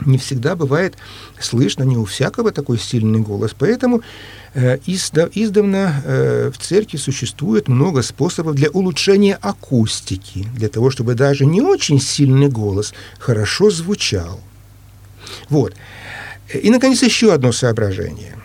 не 0.00 0.18
всегда 0.18 0.56
бывает 0.56 0.96
слышно, 1.40 1.82
не 1.84 1.96
у 1.96 2.04
всякого 2.04 2.50
такой 2.52 2.78
сильный 2.78 3.20
голос. 3.20 3.54
Поэтому 3.58 4.02
э, 4.54 4.78
издавна 4.86 6.02
э, 6.04 6.50
в 6.52 6.58
церкви 6.58 6.96
существует 6.96 7.68
много 7.68 8.02
способов 8.02 8.54
для 8.54 8.70
улучшения 8.70 9.38
акустики, 9.40 10.46
для 10.54 10.68
того, 10.68 10.90
чтобы 10.90 11.14
даже 11.14 11.46
не 11.46 11.62
очень 11.62 12.00
сильный 12.00 12.48
голос 12.48 12.94
хорошо 13.18 13.70
звучал. 13.70 14.40
Вот. 15.48 15.74
И, 16.52 16.70
наконец, 16.70 17.02
еще 17.02 17.32
одно 17.32 17.52
соображение. 17.52 18.36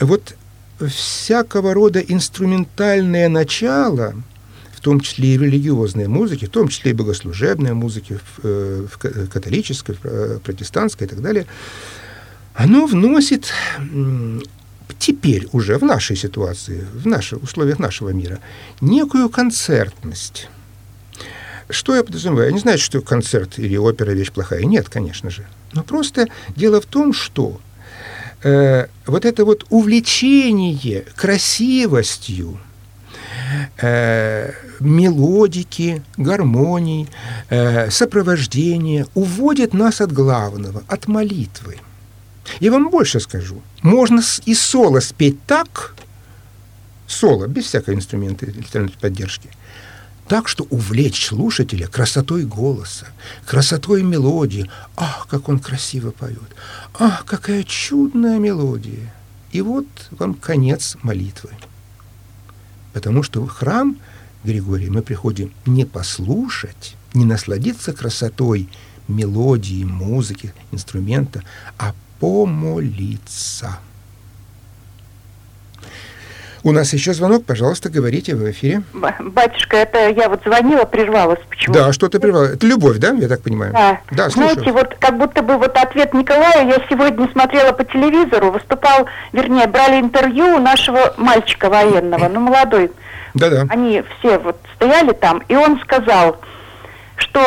Вот 0.00 0.34
всякого 0.80 1.74
рода 1.74 2.00
инструментальное 2.00 3.28
начало– 3.28 4.14
в 4.80 4.82
том 4.82 5.00
числе 5.00 5.34
и 5.34 5.38
религиозной 5.38 6.08
музыки, 6.08 6.46
в 6.46 6.50
том 6.50 6.68
числе 6.68 6.92
и 6.92 6.94
богослужебной 6.94 7.74
музыки, 7.74 8.14
в, 8.14 8.40
э, 8.44 8.86
в 8.90 9.28
католической, 9.28 9.94
в 9.94 10.04
э, 10.04 10.38
протестантской 10.42 11.06
и 11.06 11.10
так 11.10 11.20
далее, 11.20 11.46
оно 12.54 12.86
вносит 12.86 13.52
теперь 14.98 15.48
уже 15.52 15.76
в 15.76 15.82
нашей 15.82 16.16
ситуации, 16.16 16.86
в 16.94 17.06
наших 17.06 17.42
условиях 17.42 17.78
нашего 17.78 18.08
мира, 18.08 18.40
некую 18.80 19.28
концертность. 19.28 20.48
Что 21.68 21.94
я 21.94 22.02
подразумеваю? 22.02 22.46
Я 22.46 22.52
не 22.52 22.58
знаю, 22.60 22.78
что 22.78 23.02
концерт 23.02 23.58
или 23.58 23.76
опера 23.76 24.12
вещь 24.12 24.32
плохая. 24.32 24.64
Нет, 24.64 24.88
конечно 24.88 25.28
же. 25.28 25.46
Но 25.74 25.82
просто 25.82 26.26
дело 26.56 26.80
в 26.80 26.86
том, 26.86 27.12
что 27.12 27.60
э, 28.42 28.86
вот 29.06 29.24
это 29.26 29.44
вот 29.44 29.66
увлечение 29.68 31.04
красивостью, 31.16 32.58
э, 33.80 34.52
мелодики, 34.80 36.02
гармоний, 36.16 37.08
э, 37.48 37.90
сопровождения 37.90 39.06
уводят 39.14 39.74
нас 39.74 40.00
от 40.00 40.12
главного, 40.12 40.82
от 40.88 41.08
молитвы. 41.08 41.78
Я 42.60 42.70
вам 42.72 42.90
больше 42.90 43.20
скажу. 43.20 43.62
Можно 43.82 44.20
и 44.44 44.54
соло 44.54 45.00
спеть 45.00 45.42
так, 45.46 45.94
соло, 47.06 47.46
без 47.46 47.64
всякой 47.66 47.94
инструмента 47.94 48.46
поддержки, 49.00 49.50
так, 50.28 50.48
что 50.48 50.64
увлечь 50.70 51.26
слушателя 51.26 51.88
красотой 51.88 52.44
голоса, 52.44 53.06
красотой 53.46 54.02
мелодии. 54.02 54.70
Ах, 54.96 55.26
как 55.28 55.48
он 55.48 55.58
красиво 55.58 56.12
поет! 56.12 56.38
Ах, 56.98 57.24
какая 57.24 57.64
чудная 57.64 58.38
мелодия! 58.38 59.12
И 59.50 59.60
вот 59.60 59.86
вам 60.10 60.34
конец 60.34 60.96
молитвы. 61.02 61.50
Потому 62.92 63.22
что 63.22 63.44
в 63.44 63.48
храм, 63.48 63.96
Григорий, 64.44 64.90
мы 64.90 65.02
приходим 65.02 65.52
не 65.66 65.84
послушать, 65.84 66.96
не 67.14 67.24
насладиться 67.24 67.92
красотой 67.92 68.68
мелодии, 69.08 69.84
музыки, 69.84 70.54
инструмента, 70.72 71.42
а 71.78 71.94
помолиться. 72.18 73.78
У 76.62 76.72
нас 76.72 76.92
еще 76.92 77.14
звонок, 77.14 77.44
пожалуйста, 77.44 77.88
говорите, 77.88 78.34
в 78.34 78.50
эфире. 78.50 78.82
Батюшка, 78.92 79.78
это 79.78 80.10
я 80.10 80.28
вот 80.28 80.42
звонила, 80.44 80.84
прервалась 80.84 81.38
почему 81.48 81.74
Да, 81.74 81.92
что 81.92 82.08
ты 82.08 82.20
прервала? 82.20 82.52
Это 82.54 82.66
любовь, 82.66 82.98
да, 82.98 83.10
я 83.10 83.28
так 83.28 83.42
понимаю? 83.42 83.72
Да. 83.72 84.00
да 84.10 84.28
Знаете, 84.28 84.70
вот 84.72 84.94
как 84.98 85.16
будто 85.16 85.42
бы 85.42 85.56
вот 85.56 85.76
ответ 85.76 86.12
Николая, 86.12 86.66
я 86.66 86.82
сегодня 86.90 87.28
смотрела 87.32 87.72
по 87.72 87.84
телевизору, 87.84 88.50
выступал, 88.50 89.06
вернее, 89.32 89.66
брали 89.66 90.00
интервью 90.00 90.56
у 90.56 90.58
нашего 90.58 91.14
мальчика 91.16 91.70
военного, 91.70 92.28
ну, 92.28 92.40
молодой. 92.40 92.90
Да-да. 93.32 93.66
Они 93.70 94.02
все 94.18 94.38
вот 94.38 94.56
стояли 94.74 95.12
там, 95.12 95.42
и 95.48 95.54
он 95.54 95.80
сказал, 95.80 96.40
что 97.16 97.40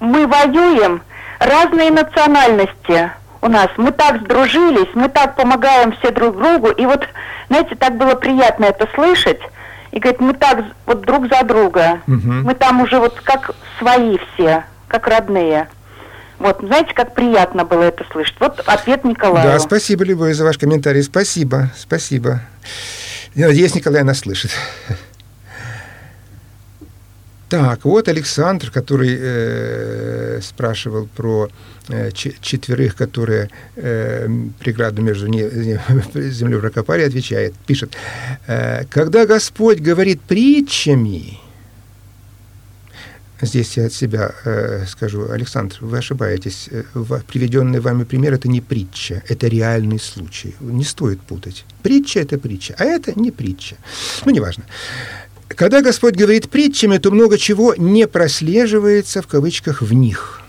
мы 0.00 0.26
воюем, 0.26 1.02
разные 1.38 1.90
национальности, 1.90 3.10
у 3.42 3.48
нас. 3.48 3.68
Мы 3.76 3.92
так 3.92 4.22
сдружились, 4.22 4.88
мы 4.94 5.08
так 5.08 5.36
помогаем 5.36 5.92
все 5.92 6.10
друг 6.10 6.36
другу. 6.36 6.70
И 6.70 6.84
вот, 6.84 7.06
знаете, 7.48 7.74
так 7.74 7.96
было 7.96 8.14
приятно 8.14 8.64
это 8.64 8.88
слышать. 8.94 9.40
И 9.92 9.98
говорит, 9.98 10.20
мы 10.20 10.34
так 10.34 10.64
вот 10.84 11.02
друг 11.02 11.28
за 11.32 11.42
друга. 11.44 12.00
Угу. 12.06 12.18
Мы 12.44 12.54
там 12.54 12.82
уже 12.82 12.98
вот 12.98 13.20
как 13.22 13.52
свои 13.78 14.18
все, 14.34 14.64
как 14.88 15.06
родные. 15.06 15.68
Вот, 16.38 16.58
знаете, 16.60 16.92
как 16.92 17.14
приятно 17.14 17.64
было 17.64 17.84
это 17.84 18.04
слышать. 18.12 18.36
Вот 18.40 18.60
ответ 18.66 19.04
Николая. 19.04 19.44
Да, 19.44 19.58
спасибо, 19.58 20.04
Любовь, 20.04 20.34
за 20.34 20.44
ваш 20.44 20.58
комментарий. 20.58 21.02
Спасибо, 21.02 21.70
спасибо. 21.76 22.40
Я 23.34 23.46
надеюсь, 23.48 23.74
Николай 23.74 24.02
нас 24.02 24.18
слышит. 24.18 24.50
Так, 27.48 27.84
вот 27.84 28.08
Александр, 28.08 28.70
который 28.72 29.16
э, 29.18 30.40
спрашивал 30.42 31.06
про 31.06 31.48
э, 31.88 32.10
четверых, 32.10 32.96
которые 32.96 33.50
э, 33.76 34.28
преграду 34.58 35.02
между 35.02 35.28
не, 35.28 35.48
землей 36.30 36.58
прокопали, 36.58 37.02
отвечает, 37.02 37.54
пишет, 37.66 37.96
э, 38.48 38.84
когда 38.90 39.26
Господь 39.26 39.78
говорит 39.78 40.20
притчами, 40.22 41.38
Здесь 43.42 43.76
я 43.76 43.86
от 43.86 43.92
себя 43.92 44.34
э, 44.44 44.86
скажу, 44.86 45.30
Александр, 45.30 45.76
вы 45.82 45.98
ошибаетесь. 45.98 46.70
Э, 46.70 46.84
приведенный 47.26 47.80
вами 47.80 48.04
пример– 48.04 48.32
это 48.34 48.48
не 48.48 48.62
притча, 48.62 49.22
это 49.28 49.46
реальный 49.46 49.98
случай. 49.98 50.54
Не 50.60 50.84
стоит 50.84 51.20
путать. 51.20 51.66
Притча– 51.82 52.20
это 52.20 52.38
притча, 52.38 52.74
а 52.78 52.84
это 52.84 53.12
не 53.14 53.30
притча. 53.30 53.76
Ну, 54.24 54.32
неважно. 54.32 54.64
Когда 55.48 55.80
Господь 55.80 56.16
говорит 56.16 56.50
притчами, 56.50 56.98
то 56.98 57.10
много 57.10 57.38
чего 57.38 57.74
не 57.76 58.06
прослеживается 58.06 59.22
в 59.22 59.26
кавычках 59.26 59.80
в 59.82 59.92
них. 59.92 60.42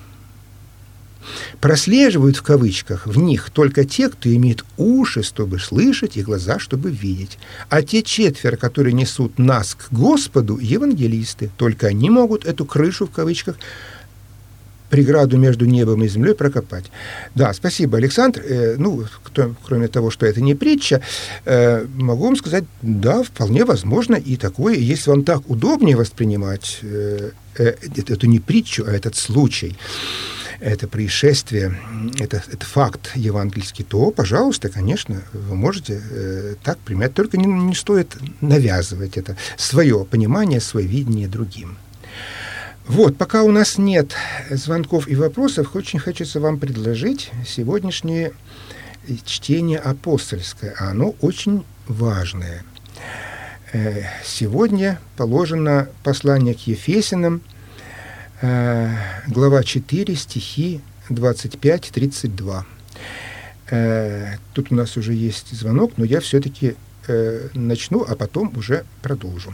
Прослеживают 1.59 2.37
в 2.37 2.43
кавычках 2.43 3.07
в 3.07 3.17
них 3.17 3.49
только 3.49 3.83
те, 3.83 4.09
кто 4.09 4.33
имеет 4.33 4.63
уши, 4.77 5.23
чтобы 5.23 5.59
слышать, 5.59 6.15
и 6.15 6.21
глаза, 6.21 6.59
чтобы 6.59 6.91
видеть. 6.91 7.37
А 7.69 7.81
те 7.81 8.03
четверо, 8.03 8.57
которые 8.57 8.93
несут 8.93 9.39
нас 9.39 9.75
к 9.75 9.91
Господу, 9.91 10.57
евангелисты, 10.59 11.49
только 11.57 11.87
они 11.87 12.09
могут 12.09 12.45
эту 12.45 12.65
крышу 12.65 13.07
в 13.07 13.11
кавычках 13.11 13.57
преграду 14.89 15.37
между 15.37 15.65
небом 15.65 16.03
и 16.03 16.07
землей 16.07 16.33
прокопать. 16.33 16.85
Да, 17.35 17.53
спасибо, 17.53 17.97
Александр. 17.97 18.41
Э, 18.43 18.75
ну, 18.77 19.05
кто, 19.23 19.55
кроме 19.65 19.87
того, 19.87 20.11
что 20.11 20.25
это 20.25 20.41
не 20.41 20.55
притча, 20.55 21.01
э, 21.45 21.85
могу 21.95 22.25
вам 22.25 22.35
сказать, 22.35 22.63
да, 22.81 23.23
вполне 23.23 23.65
возможно 23.65 24.15
и 24.15 24.37
такое. 24.37 24.75
Если 24.75 25.09
вам 25.09 25.23
так 25.23 25.49
удобнее 25.49 25.95
воспринимать 25.95 26.79
э, 26.81 27.31
э, 27.57 27.75
эту 28.07 28.27
не 28.27 28.39
притчу, 28.39 28.85
а 28.87 28.91
этот 28.91 29.15
случай, 29.15 29.75
это 30.59 30.87
происшествие, 30.87 31.77
это, 32.19 32.43
это 32.51 32.65
факт 32.65 33.11
евангельский, 33.15 33.85
то, 33.85 34.11
пожалуйста, 34.11 34.69
конечно, 34.69 35.21
вы 35.33 35.55
можете 35.55 36.01
э, 36.09 36.55
так 36.63 36.77
применять. 36.79 37.13
Только 37.13 37.37
не, 37.37 37.45
не 37.45 37.75
стоит 37.75 38.17
навязывать 38.41 39.17
это 39.17 39.37
свое 39.57 40.05
понимание, 40.05 40.59
свое 40.59 40.87
видение 40.87 41.27
другим. 41.27 41.77
Вот, 42.87 43.17
пока 43.17 43.43
у 43.43 43.51
нас 43.51 43.77
нет 43.77 44.15
звонков 44.49 45.09
и 45.09 45.15
вопросов, 45.15 45.75
очень 45.75 45.99
хочется 45.99 46.39
вам 46.39 46.57
предложить 46.57 47.31
сегодняшнее 47.45 48.31
чтение 49.25 49.77
апостольское. 49.77 50.73
А 50.79 50.91
оно 50.91 51.13
очень 51.19 51.65
важное. 51.87 52.63
Э, 53.73 54.03
сегодня 54.23 55.01
положено 55.17 55.89
послание 56.03 56.53
к 56.53 56.59
Ефесинам, 56.59 57.41
э, 58.41 58.95
глава 59.27 59.63
4, 59.63 60.15
стихи 60.15 60.79
25-32. 61.09 62.63
Э, 63.69 64.37
тут 64.53 64.71
у 64.71 64.75
нас 64.75 64.95
уже 64.95 65.13
есть 65.13 65.53
звонок, 65.53 65.91
но 65.97 66.05
я 66.05 66.21
все-таки 66.21 66.75
начну, 67.53 68.05
а 68.05 68.15
потом 68.17 68.51
уже 68.57 68.83
продолжу. 69.01 69.53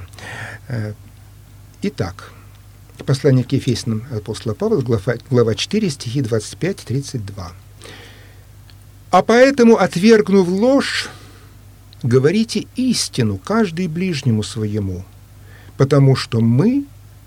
Итак, 1.83 2.31
Послание 2.99 3.43
к 3.43 3.51
Ефесиным 3.51 4.05
апостола 4.15 4.53
Павла, 4.53 4.79
глава, 4.81 5.15
глава 5.29 5.55
4, 5.55 5.89
стихи 5.89 6.21
25-32. 6.21 7.51
«А 9.11 9.21
поэтому, 9.21 9.77
отвергнув 9.77 10.47
ложь, 10.47 11.09
говорите 12.01 12.65
истину 12.75 13.37
каждый 13.37 13.87
ближнему 13.87 14.41
своему, 14.41 15.03
потому 15.77 16.15
что 16.15 16.39
мы 16.39 16.85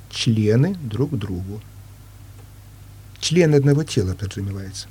члены 0.08 0.76
друг 0.82 1.16
другу». 1.18 1.60
Члены 3.20 3.56
одного 3.56 3.84
тела 3.84 4.14
подразумевается. 4.14 4.88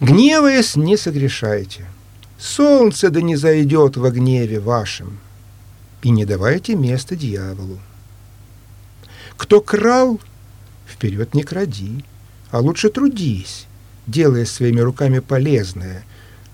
«Гневаясь, 0.00 0.76
не 0.76 0.96
согрешайте. 0.96 1.86
Солнце 2.38 3.10
да 3.10 3.20
не 3.20 3.36
зайдет 3.36 3.96
во 3.96 4.10
гневе 4.10 4.60
вашем, 4.60 5.18
и 6.02 6.10
не 6.10 6.24
давайте 6.24 6.76
места 6.76 7.16
дьяволу. 7.16 7.78
Кто 9.38 9.60
крал, 9.60 10.20
вперед 10.86 11.32
не 11.32 11.44
кради, 11.44 12.04
а 12.50 12.58
лучше 12.58 12.90
трудись, 12.90 13.66
делая 14.06 14.44
своими 14.44 14.80
руками 14.80 15.20
полезное, 15.20 16.04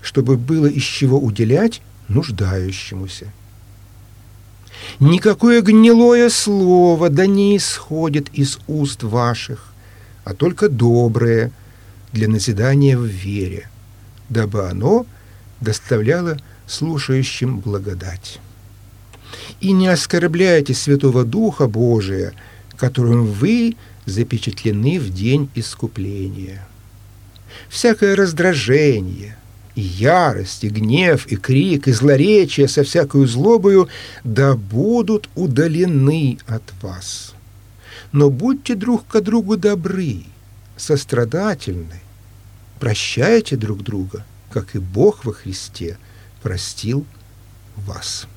чтобы 0.01 0.37
было 0.37 0.67
из 0.67 0.83
чего 0.83 1.19
уделять 1.19 1.81
нуждающемуся. 2.07 3.27
Никакое 4.99 5.61
гнилое 5.61 6.29
слово 6.29 7.09
да 7.09 7.25
не 7.25 7.57
исходит 7.57 8.29
из 8.33 8.59
уст 8.67 9.01
ваших, 9.01 9.73
а 10.23 10.35
только 10.35 10.69
доброе 10.69 11.51
для 12.11 12.27
назидания 12.27 12.97
в 12.97 13.05
вере, 13.05 13.67
дабы 14.29 14.69
оно 14.69 15.07
доставляло 15.59 16.37
слушающим 16.67 17.61
благодать. 17.61 18.39
И 19.59 19.71
не 19.71 19.87
оскорбляйте 19.87 20.75
Святого 20.75 21.23
Духа 21.23 21.67
Божия– 21.67 22.33
которым 22.77 23.25
вы 23.25 23.75
запечатлены 24.05 24.99
в 24.99 25.13
день 25.13 25.49
искупления. 25.55 26.67
Всякое 27.69 28.15
раздражение, 28.15 29.37
и 29.75 29.81
ярость, 29.81 30.63
и 30.63 30.69
гнев, 30.69 31.27
и 31.27 31.35
крик, 31.35 31.87
и 31.87 31.91
злоречие 31.91 32.67
со 32.67 32.83
всякою 32.83 33.27
злобою 33.27 33.89
да 34.23 34.55
будут 34.55 35.29
удалены 35.35 36.37
от 36.47 36.63
вас. 36.81 37.33
Но 38.11 38.29
будьте 38.29 38.75
друг 38.75 39.05
к 39.07 39.19
другу 39.21 39.57
добры, 39.57 40.23
сострадательны, 40.77 42.01
прощайте 42.79 43.57
друг 43.57 43.83
друга, 43.83 44.25
как 44.51 44.75
и 44.75 44.79
Бог 44.79 45.25
во 45.25 45.33
Христе 45.33 45.97
простил 46.41 47.05
вас. 47.75 48.27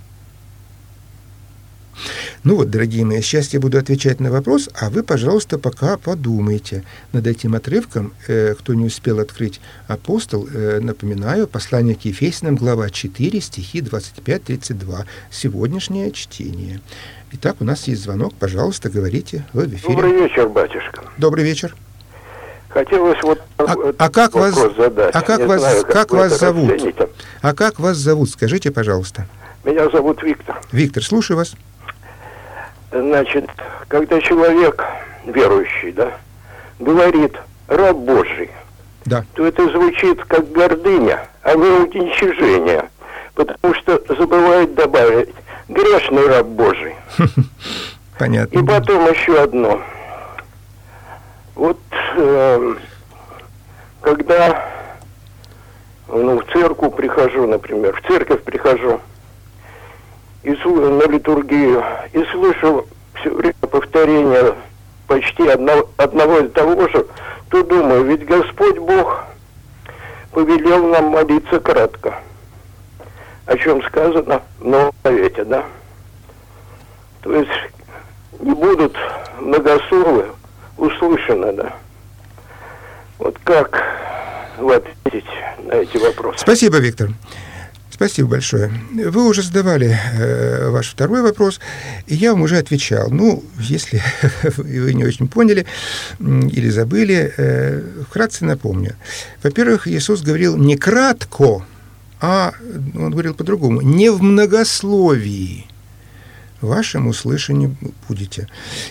Ну 2.44 2.56
вот, 2.56 2.70
дорогие 2.70 3.04
мои, 3.04 3.20
сейчас 3.20 3.52
я 3.52 3.60
буду 3.60 3.78
отвечать 3.78 4.20
на 4.20 4.30
вопрос, 4.30 4.70
а 4.80 4.90
вы, 4.90 5.02
пожалуйста, 5.02 5.58
пока 5.58 5.96
подумайте 5.96 6.84
над 7.12 7.26
этим 7.26 7.54
отрывком. 7.54 8.12
Э, 8.28 8.54
кто 8.54 8.74
не 8.74 8.86
успел 8.86 9.18
открыть 9.18 9.60
апостол, 9.88 10.46
э, 10.46 10.78
напоминаю, 10.80 11.48
послание 11.48 11.96
к 11.96 12.02
Ефесиным, 12.02 12.54
глава 12.54 12.90
4, 12.90 13.40
стихи 13.40 13.80
25-32. 13.80 15.04
Сегодняшнее 15.30 16.12
чтение. 16.12 16.80
Итак, 17.32 17.56
у 17.60 17.64
нас 17.64 17.88
есть 17.88 18.02
звонок. 18.02 18.34
Пожалуйста, 18.34 18.88
говорите. 18.88 19.44
Вы 19.52 19.64
в 19.64 19.74
эфире. 19.74 19.94
Добрый 19.94 20.12
вечер, 20.12 20.48
батюшка. 20.48 21.02
Добрый 21.18 21.44
вечер. 21.44 21.74
Хотелось 22.68 23.20
вот 23.22 23.40
а, 23.56 23.74
а 23.98 24.10
как 24.10 24.34
вас, 24.34 24.54
задать. 24.54 25.14
А 25.14 25.22
как 25.22 25.40
вас, 25.40 25.60
знаю, 25.60 25.82
как, 25.82 25.92
как 25.92 26.10
вас 26.12 26.38
зовут? 26.38 26.70
Расцените. 26.70 27.08
А 27.40 27.54
как 27.54 27.80
вас 27.80 27.96
зовут? 27.96 28.30
Скажите, 28.30 28.70
пожалуйста. 28.70 29.26
Меня 29.64 29.90
зовут 29.90 30.22
Виктор. 30.22 30.60
Виктор, 30.70 31.02
слушаю 31.02 31.36
вас. 31.38 31.56
Значит, 32.90 33.50
когда 33.88 34.20
человек 34.20 34.84
верующий, 35.24 35.92
да, 35.92 36.12
говорит 36.78 37.36
«раб 37.68 37.96
Божий», 37.96 38.50
да. 39.04 39.24
то 39.34 39.46
это 39.46 39.68
звучит 39.70 40.24
как 40.24 40.50
гордыня, 40.52 41.28
а 41.42 41.54
не 41.54 41.66
уничижение, 41.66 42.88
потому 43.34 43.74
что 43.74 44.02
забывает 44.08 44.74
добавить 44.74 45.34
«грешный 45.68 46.26
раб 46.26 46.46
Божий». 46.46 46.94
Понятно. 48.18 48.58
И 48.58 48.64
потом 48.64 49.10
еще 49.10 49.40
одно. 49.40 49.80
Вот 51.54 51.78
э, 52.16 52.74
когда 54.00 54.68
ну, 56.08 56.40
в 56.40 56.52
церковь 56.52 56.96
прихожу, 56.96 57.46
например, 57.46 58.00
в 58.00 58.06
церковь 58.06 58.42
прихожу, 58.42 59.00
и 60.54 60.90
на 60.90 61.06
литургию 61.10 61.84
и 62.12 62.24
слышу 62.32 62.86
все 63.20 63.30
время 63.30 63.54
повторение 63.60 64.54
почти 65.06 65.48
одного, 65.48 65.88
одного 65.96 66.38
и 66.38 66.48
того 66.48 66.88
же, 66.88 67.06
то 67.50 67.62
думаю, 67.62 68.04
ведь 68.04 68.24
Господь 68.24 68.78
Бог 68.78 69.24
повелел 70.32 70.88
нам 70.88 71.06
молиться 71.06 71.60
кратко. 71.60 72.20
О 73.46 73.56
чем 73.56 73.82
сказано 73.84 74.42
в 74.60 74.64
Новом 74.64 74.92
Завете, 75.02 75.44
да? 75.44 75.64
То 77.22 77.34
есть 77.34 77.50
не 78.40 78.52
будут 78.52 78.96
многословы 79.40 80.26
услышаны, 80.76 81.52
да? 81.52 81.74
Вот 83.18 83.38
как 83.44 83.82
ответить 84.58 85.24
на 85.64 85.74
эти 85.74 85.96
вопросы. 85.96 86.38
Спасибо, 86.40 86.78
Виктор. 86.78 87.08
Спасибо 87.98 88.28
большое. 88.28 88.70
Вы 88.92 89.28
уже 89.28 89.42
задавали 89.42 89.98
э, 90.14 90.70
ваш 90.70 90.88
второй 90.88 91.20
вопрос, 91.20 91.58
и 92.06 92.14
я 92.14 92.30
вам 92.30 92.42
уже 92.42 92.56
отвечал. 92.56 93.10
Ну, 93.10 93.42
если 93.58 94.00
вы 94.56 94.94
не 94.94 95.04
очень 95.04 95.26
поняли 95.26 95.66
или 96.20 96.70
забыли, 96.70 97.34
э, 97.36 97.82
вкратце 98.08 98.44
напомню. 98.44 98.94
Во-первых, 99.42 99.88
Иисус 99.88 100.22
говорил 100.22 100.56
не 100.56 100.76
кратко, 100.76 101.66
а 102.20 102.54
он 102.94 103.10
говорил 103.10 103.34
по-другому, 103.34 103.80
не 103.80 104.10
в 104.12 104.22
многословии. 104.22 105.66
Вашему 106.60 107.10
услышанию 107.10 107.76
будете. 108.08 108.46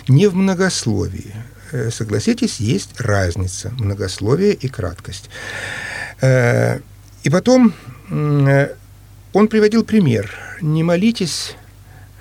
Не 0.06 0.26
в 0.26 0.34
многословии. 0.34 1.34
Э, 1.72 1.90
согласитесь, 1.90 2.60
есть 2.60 3.00
разница 3.00 3.70
многословие 3.78 4.52
и 4.52 4.68
краткость. 4.68 5.30
Э, 6.20 6.80
и 7.22 7.30
потом 7.30 7.72
э, 8.10 8.74
он 9.32 9.48
приводил 9.48 9.84
пример. 9.84 10.34
Не 10.60 10.82
молитесь 10.82 11.56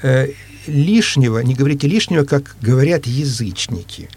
э, 0.01 0.29
лишнего, 0.67 1.39
не 1.39 1.55
говорите 1.55 1.87
лишнего, 1.87 2.23
как 2.23 2.55
говорят 2.61 3.05
язычники. 3.05 4.09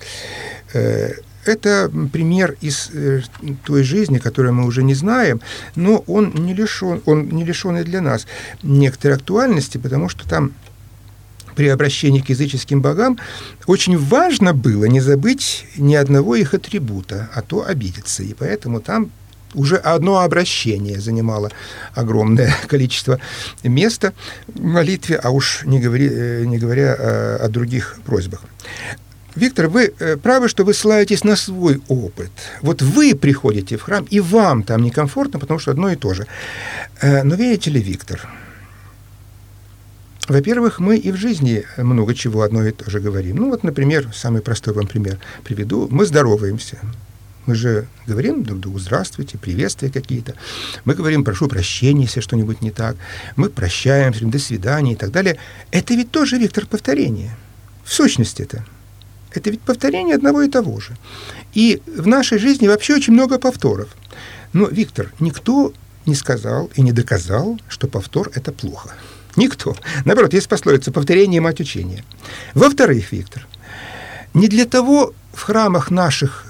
Э, 0.73 1.13
это 1.45 1.91
пример 2.13 2.57
из 2.61 2.91
э, 2.93 3.23
той 3.65 3.83
жизни, 3.83 4.19
которую 4.19 4.55
мы 4.55 4.67
уже 4.67 4.83
не 4.83 4.95
знаем, 4.95 5.41
но 5.75 6.05
он 6.07 6.33
не 6.35 6.55
лишен, 6.55 7.03
он 7.07 7.29
не 7.31 7.45
лишенный 7.45 7.85
для 7.85 8.01
нас 8.01 8.27
некоторой 8.63 9.17
актуальности, 9.17 9.79
потому 9.79 10.09
что 10.09 10.29
там 10.29 10.53
при 11.57 11.69
обращении 11.69 12.21
к 12.21 12.29
языческим 12.29 12.81
богам 12.81 13.19
очень 13.67 13.99
важно 13.99 14.55
было 14.55 14.85
не 14.85 15.01
забыть 15.01 15.67
ни 15.77 15.95
одного 15.95 16.37
их 16.37 16.55
атрибута, 16.55 17.29
а 17.35 17.43
то 17.43 17.67
обидеться. 17.67 18.23
И 18.23 18.35
поэтому 18.35 18.81
там 18.81 19.11
уже 19.55 19.77
одно 19.77 20.21
обращение 20.21 21.01
занимало 21.01 21.51
огромное 21.95 22.55
количество 22.69 23.19
места 23.65 24.13
в 24.47 24.63
молитве, 24.63 25.17
а 25.17 25.31
уж 25.31 25.63
не, 25.65 25.81
говори, 25.81 26.09
э, 26.11 26.45
не 26.47 26.59
говоря 26.59 26.95
о, 26.95 27.37
о 27.45 27.49
других 27.49 27.99
просьбах. 28.05 28.43
Виктор, 29.37 29.69
вы 29.69 29.93
э, 29.99 30.17
правы, 30.17 30.49
что 30.49 30.65
вы 30.65 30.75
ссылаетесь 30.75 31.25
на 31.25 31.37
свой 31.37 31.81
опыт. 31.89 32.31
Вот 32.63 32.83
вы 32.83 33.15
приходите 33.15 33.77
в 33.77 33.83
храм, 33.83 34.07
и 34.11 34.21
вам 34.21 34.63
там 34.63 34.83
некомфортно, 34.83 35.39
потому 35.39 35.61
что 35.61 35.71
одно 35.71 35.91
и 35.91 35.97
то 35.97 36.15
же. 36.15 36.27
Э, 37.01 37.23
но 37.23 37.37
видите 37.37 37.71
ли, 37.71 37.81
Виктор, 37.81 38.29
во-первых, 40.29 40.79
мы 40.79 40.97
и 40.97 41.13
в 41.13 41.17
жизни 41.17 41.65
много 41.77 42.15
чего 42.15 42.43
одно 42.43 42.65
и 42.65 42.73
то 42.73 42.91
же 42.91 43.01
говорим. 43.01 43.37
Ну 43.37 43.51
вот, 43.51 43.65
например, 43.65 44.09
самый 44.15 44.43
простой 44.43 44.75
вам 44.75 44.87
пример 44.87 45.19
приведу. 45.45 45.89
Мы 45.91 46.07
здороваемся. 46.07 46.79
Мы 47.47 47.55
же 47.55 47.89
говорим 48.07 48.45
друг 48.45 48.61
другу 48.61 48.79
«здравствуйте», 48.79 49.39
приветствия 49.39 49.91
какие-то. 49.91 50.35
Мы 50.85 50.95
говорим 50.95 51.25
«прошу 51.25 51.49
прощения, 51.49 52.03
если 52.03 52.21
что-нибудь 52.21 52.61
не 52.61 52.71
так». 52.71 52.97
Мы 53.37 53.49
прощаемся, 53.49 54.27
«до 54.27 54.39
свидания» 54.39 54.93
и 54.93 54.97
так 54.97 55.11
далее. 55.11 55.39
Это 55.71 55.95
ведь 55.95 56.11
тоже 56.11 56.39
вектор 56.39 56.67
повторения. 56.67 57.37
В 57.85 57.93
сущности 57.93 58.43
это. 58.43 58.65
Это 59.33 59.51
ведь 59.51 59.63
повторение 59.63 60.17
одного 60.17 60.43
и 60.43 60.51
того 60.51 60.81
же. 60.81 60.97
И 61.55 61.81
в 61.87 62.07
нашей 62.07 62.39
жизни 62.39 62.69
вообще 62.69 62.97
очень 62.97 63.15
много 63.15 63.39
повторов. 63.39 63.89
Но, 64.53 64.67
Виктор, 64.67 65.13
никто 65.19 65.73
не 66.07 66.15
сказал 66.15 66.71
и 66.75 66.83
не 66.83 66.93
доказал, 66.93 67.59
что 67.69 67.87
повтор– 67.87 68.31
это 68.35 68.53
плохо. 68.53 68.91
Никто. 69.37 69.77
Наоборот, 70.05 70.35
есть 70.35 70.49
пословица 70.49 70.93
«повторение– 70.93 71.41
мать 71.43 71.61
учения». 71.61 72.05
Во-вторых, 72.55 73.13
Виктор, 73.13 73.47
не 74.35 74.49
для 74.49 74.67
того 74.67 75.15
в 75.33 75.43
храмах 75.43 75.91
наших 75.91 76.50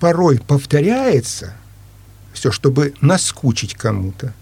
порой 0.00 0.38
повторяется 0.38 1.54
все, 2.32 2.50
чтобы 2.50 2.94
наскучить 3.00 3.74
кому-то. 3.74 4.32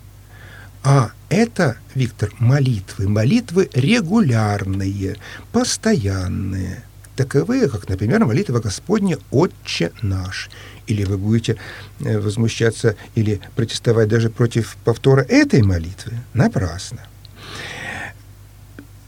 А 0.84 1.12
это, 1.28 1.76
Виктор, 1.94 2.32
молитвы. 2.38 3.08
Молитвы 3.08 3.70
регулярные, 3.72 5.16
постоянные. 5.52 6.82
Таковые, 7.14 7.68
как, 7.68 7.88
например, 7.88 8.24
молитва 8.24 8.58
Господня 8.58 9.18
«Отче 9.30 9.92
наш». 10.00 10.50
Или 10.86 11.04
вы 11.04 11.18
будете 11.18 11.56
э, 12.00 12.18
возмущаться 12.18 12.96
или 13.14 13.40
протестовать 13.54 14.08
даже 14.08 14.30
против 14.30 14.76
повтора 14.84 15.22
этой 15.22 15.62
молитвы. 15.62 16.14
Напрасно. 16.34 17.06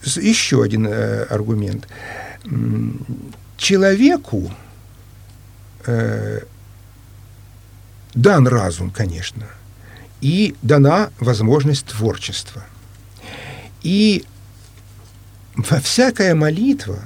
Еще 0.04 0.62
один 0.62 0.86
э, 0.86 1.24
аргумент. 1.24 1.88
Человеку 3.56 4.52
э, 5.86 6.40
дан 8.14 8.46
разум, 8.46 8.90
конечно, 8.90 9.46
и 10.20 10.54
дана 10.62 11.10
возможность 11.18 11.86
творчества. 11.86 12.64
И 13.82 14.24
всякая 15.82 16.34
молитва, 16.34 16.98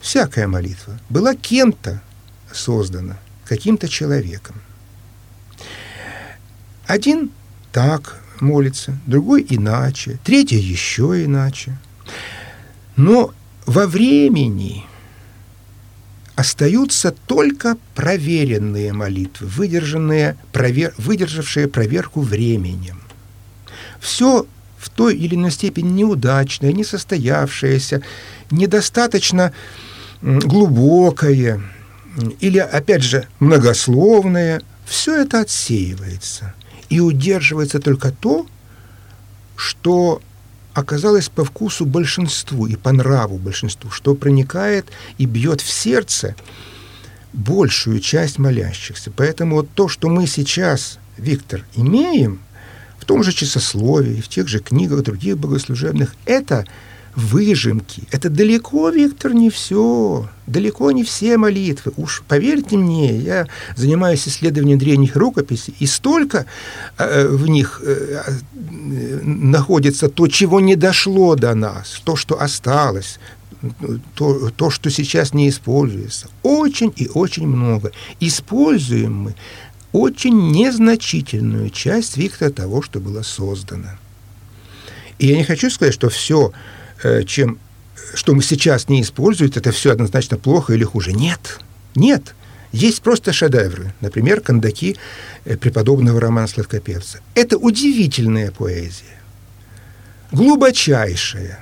всякая 0.00 0.46
молитва 0.46 0.98
была 1.08 1.34
кем-то 1.34 2.02
создана, 2.52 3.18
каким-то 3.44 3.88
человеком. 3.88 4.56
Один 6.86 7.30
так 7.72 8.20
молится, 8.40 8.98
другой 9.06 9.46
иначе, 9.48 10.18
третий 10.24 10.58
еще 10.58 11.24
иначе. 11.24 11.78
Но 12.96 13.32
во 13.64 13.86
времени 13.86 14.84
остаются 16.34 17.14
только 17.26 17.76
проверенные 17.94 18.92
молитвы, 18.92 19.46
выдержанные, 19.46 20.36
провер, 20.52 20.94
выдержавшие 20.98 21.68
проверку 21.68 22.20
временем. 22.20 23.02
Все 24.00 24.46
в 24.78 24.90
той 24.90 25.14
или 25.14 25.34
иной 25.34 25.50
степени 25.50 25.90
неудачное, 25.90 26.72
несостоявшееся, 26.72 28.02
недостаточно 28.50 29.52
глубокое 30.20 31.62
или, 32.40 32.58
опять 32.58 33.02
же, 33.02 33.26
многословное, 33.38 34.60
все 34.84 35.22
это 35.22 35.40
отсеивается. 35.40 36.54
И 36.88 37.00
удерживается 37.00 37.78
только 37.78 38.10
то, 38.10 38.46
что 39.56 40.20
оказалось 40.74 41.28
по 41.28 41.44
вкусу 41.44 41.86
большинству 41.86 42.66
и 42.66 42.76
по 42.76 42.92
нраву 42.92 43.38
большинству, 43.38 43.90
что 43.90 44.14
проникает 44.14 44.86
и 45.18 45.26
бьет 45.26 45.60
в 45.60 45.70
сердце 45.70 46.34
большую 47.32 48.00
часть 48.00 48.38
молящихся. 48.38 49.10
Поэтому 49.14 49.56
вот 49.56 49.68
то, 49.74 49.88
что 49.88 50.08
мы 50.08 50.26
сейчас, 50.26 50.98
Виктор, 51.16 51.64
имеем 51.74 52.40
в 52.98 53.04
том 53.04 53.22
же 53.22 53.32
часословии, 53.32 54.20
в 54.20 54.28
тех 54.28 54.48
же 54.48 54.60
книгах 54.60 55.02
других 55.02 55.38
богослужебных, 55.38 56.14
это– 56.26 56.66
выжимки. 57.14 58.04
Это 58.10 58.30
далеко, 58.30 58.88
Виктор, 58.90 59.34
не 59.34 59.50
все. 59.50 60.28
Далеко 60.46 60.90
не 60.92 61.04
все 61.04 61.36
молитвы. 61.36 61.92
Уж 61.96 62.22
поверьте 62.26 62.76
мне, 62.76 63.16
я 63.16 63.46
занимаюсь 63.76 64.26
исследованием 64.26 64.78
древних 64.78 65.16
рукописей, 65.16 65.74
и 65.78 65.86
столько 65.86 66.46
э, 66.98 67.26
в 67.28 67.48
них 67.48 67.82
э, 67.84 68.22
э, 68.24 69.20
находится 69.22 70.08
то, 70.08 70.26
чего 70.26 70.60
не 70.60 70.74
дошло 70.74 71.36
до 71.36 71.54
нас, 71.54 72.00
то, 72.04 72.16
что 72.16 72.40
осталось, 72.40 73.18
то, 74.14 74.50
то, 74.50 74.70
что 74.70 74.90
сейчас 74.90 75.34
не 75.34 75.48
используется. 75.48 76.28
Очень 76.42 76.92
и 76.96 77.08
очень 77.12 77.46
много. 77.46 77.92
Используем 78.20 79.14
мы 79.14 79.34
очень 79.92 80.50
незначительную 80.50 81.68
часть, 81.70 82.16
Виктора, 82.16 82.50
того, 82.50 82.80
что 82.80 82.98
было 82.98 83.22
создано. 83.22 83.90
И 85.18 85.26
я 85.26 85.36
не 85.36 85.44
хочу 85.44 85.70
сказать, 85.70 85.94
что 85.94 86.08
все 86.08 86.52
чем 87.26 87.58
что 88.14 88.34
мы 88.34 88.42
сейчас 88.42 88.88
не 88.88 89.02
используем, 89.02 89.52
это 89.54 89.70
все 89.72 89.92
однозначно 89.92 90.36
плохо 90.36 90.74
или 90.74 90.84
хуже. 90.84 91.12
Нет, 91.12 91.58
нет. 91.94 92.34
Есть 92.72 93.02
просто 93.02 93.32
шедевры. 93.32 93.92
Например, 94.00 94.40
«Кондаки» 94.40 94.96
э, 95.44 95.56
преподобного 95.56 96.20
Романа 96.20 96.46
Сладкопевца. 96.46 97.20
Это 97.34 97.58
удивительная 97.58 98.50
поэзия. 98.50 99.18
Глубочайшая. 100.30 101.60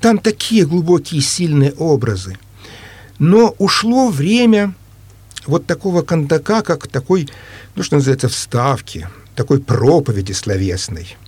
Там 0.00 0.18
такие 0.18 0.66
глубокие, 0.66 1.20
сильные 1.20 1.72
образы. 1.72 2.36
Но 3.18 3.54
ушло 3.58 4.10
время 4.10 4.74
вот 5.46 5.66
такого 5.66 6.02
кондака, 6.02 6.62
как 6.62 6.86
такой, 6.86 7.28
ну, 7.74 7.82
что 7.82 7.96
называется, 7.96 8.28
вставки, 8.28 9.08
такой 9.34 9.60
проповеди 9.60 10.32
словесной– 10.32 11.16